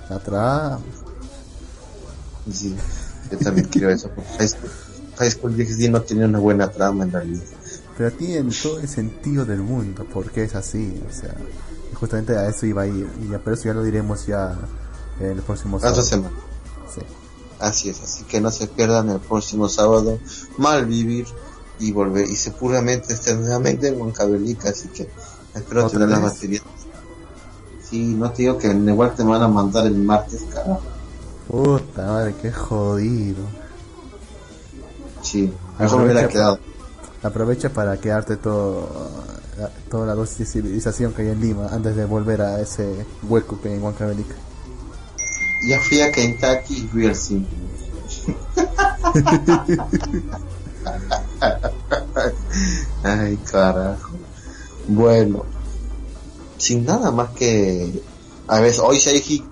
[0.09, 0.79] La trama.
[2.51, 2.75] Sí,
[3.31, 4.09] yo también quiero eso.
[4.37, 4.69] High School,
[5.17, 7.43] High School DxD no tenía una buena trama en realidad.
[7.97, 11.33] Pero tiene todo el sentido del mundo, porque es así, o sea,
[11.95, 14.55] justamente a eso iba a ir, y ya, pero eso ya lo diremos ya
[15.19, 16.01] en el próximo sábado.
[16.03, 16.35] semana.
[16.93, 17.01] Sí.
[17.59, 20.19] Así es, así que no se pierdan el próximo sábado.
[20.57, 21.25] Mal vivir
[21.79, 22.29] y volver.
[22.29, 25.09] Y seguramente estén nuevamente en Huancavelica, así que
[25.55, 26.33] espero ¿Otra tener las vez?
[26.33, 26.63] baterías.
[27.89, 30.81] Sí, no te digo que igual te van a mandar el martes, carajo.
[31.47, 33.43] Puta madre, qué jodido.
[35.21, 36.59] Sí, mejor me hubiera Aprovecha quedado.
[37.23, 38.89] Aprovecha para quedarte todo,
[39.57, 43.05] la- toda la dosis de civilización que hay en Lima antes de volver a ese
[43.23, 44.35] hueco que hay en Huancavelica.
[45.67, 47.47] Ya fui a Kentucky y fui al cine.
[53.03, 54.11] Ay, carajo.
[54.87, 55.45] Bueno,
[56.57, 57.91] sin nada más que.
[58.48, 59.44] A ver, hoy Shaiki.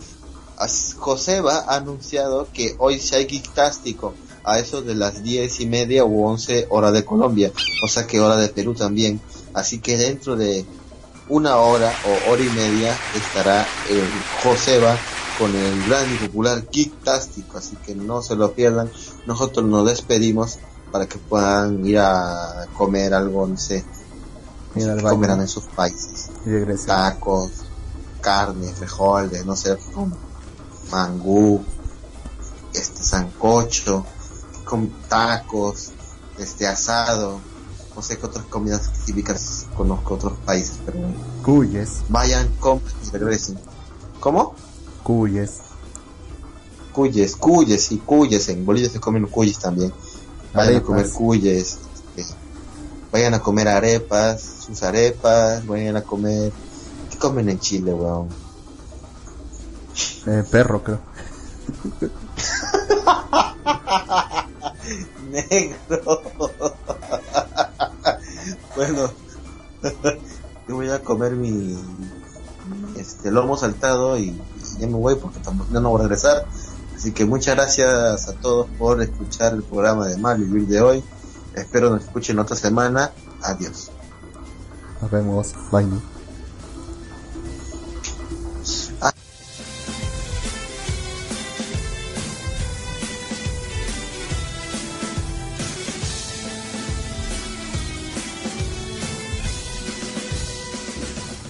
[0.98, 4.14] Joseba ha anunciado que hoy Shaiki Tástico
[4.46, 7.52] a eso de las diez y media u once hora de Colombia,
[7.84, 9.20] o sea que hora de Perú también.
[9.54, 10.66] Así que dentro de
[11.30, 14.08] una hora o hora y media estará el
[14.44, 14.98] Joseba
[15.40, 18.92] con el gran y popular Geektástico, así que no se lo pierdan.
[19.26, 20.60] Nosotros nos despedimos
[20.92, 23.84] para que puedan ir a comer algo, no sé,
[24.76, 25.16] Ir al que baño.
[25.16, 26.30] comerán en sus países.
[26.46, 26.86] Y.
[26.86, 27.52] Tacos,
[28.22, 29.78] carne, frijoles, no sé,
[30.92, 31.64] mangú,
[32.74, 34.06] este sancocho,
[34.64, 35.92] con tacos,
[36.38, 37.40] este asado,
[37.96, 41.00] no sé qué otras comidas típicas conozco otros países, pero
[41.44, 43.60] Cuyes, vayan, compren y regresen.
[44.20, 44.56] ¿Cómo?
[45.04, 45.60] cuyes.
[46.94, 49.92] Cuyes, cuyes y cuyes, en Bolivia se comen cuyes también.
[50.54, 50.84] Vayan Arepas.
[50.84, 51.80] a comer cuyes,
[53.14, 56.52] vayan a comer arepas, sus arepas, vayan a comer...
[57.12, 58.28] ¿Qué comen en Chile, weón?
[60.26, 61.00] Eh, perro, creo.
[65.30, 65.78] Negro.
[68.76, 69.12] bueno,
[70.68, 71.78] yo voy a comer mi
[72.98, 76.48] este lomo saltado y, y ya me voy porque tampoco ya no voy a regresar.
[76.96, 81.04] Así que muchas gracias a todos por escuchar el programa de Mal Vivir de hoy.
[81.56, 83.12] Espero nos escuchen otra semana.
[83.42, 83.92] Adiós.
[85.02, 85.54] Nos vemos.
[85.72, 85.86] Bye.
[85.86, 86.14] ¿no?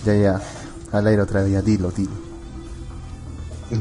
[0.05, 0.41] Ya, ya.
[0.91, 2.11] Al aire otra vez, dilo, dilo.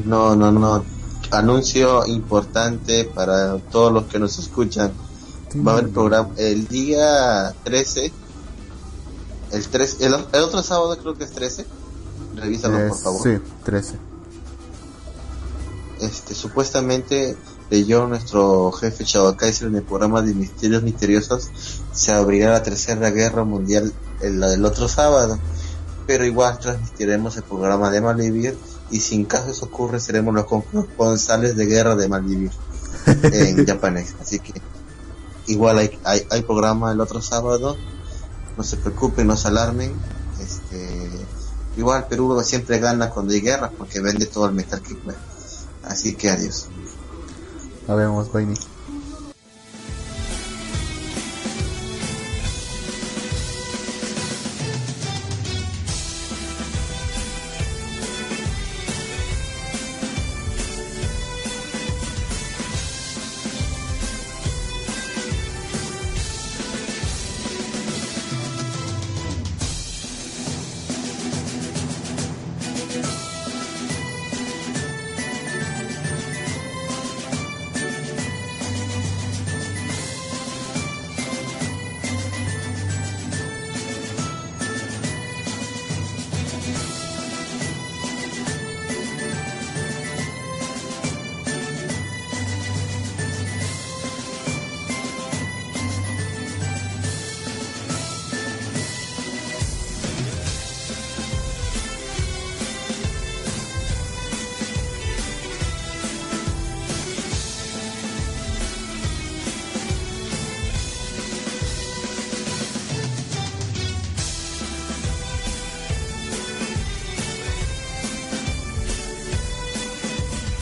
[0.05, 0.83] No, no, no.
[1.31, 4.91] Anuncio importante para todos los que nos escuchan.
[5.55, 8.11] Va a haber programa el día 13.
[9.51, 11.65] El 13, el, el otro sábado creo que es 13.
[12.35, 13.21] Revísalo Eh, por favor.
[13.23, 13.99] Sí, 13.
[16.01, 17.37] Este, supuestamente
[17.69, 21.49] leyó nuestro jefe Chavo Kaiser en el programa de Misterios Misteriosos
[21.93, 25.39] se abrirá la tercera guerra mundial el, la del otro sábado.
[26.05, 28.57] Pero igual transmitiremos el programa de Malvivir
[28.91, 32.51] y si en caso eso ocurre seremos los corresponsales de guerra de Malvivir
[33.23, 34.15] en japonés.
[34.19, 34.53] Así que
[35.47, 37.77] igual hay, hay, hay programa el otro sábado.
[38.57, 39.93] No se preocupen, no se alarmen.
[40.39, 41.09] Este,
[41.77, 45.17] igual Perú siempre gana cuando hay guerras porque vende todo el metal que puede.
[45.83, 46.67] Así que adiós.
[47.87, 48.55] Nos vemos, Baini.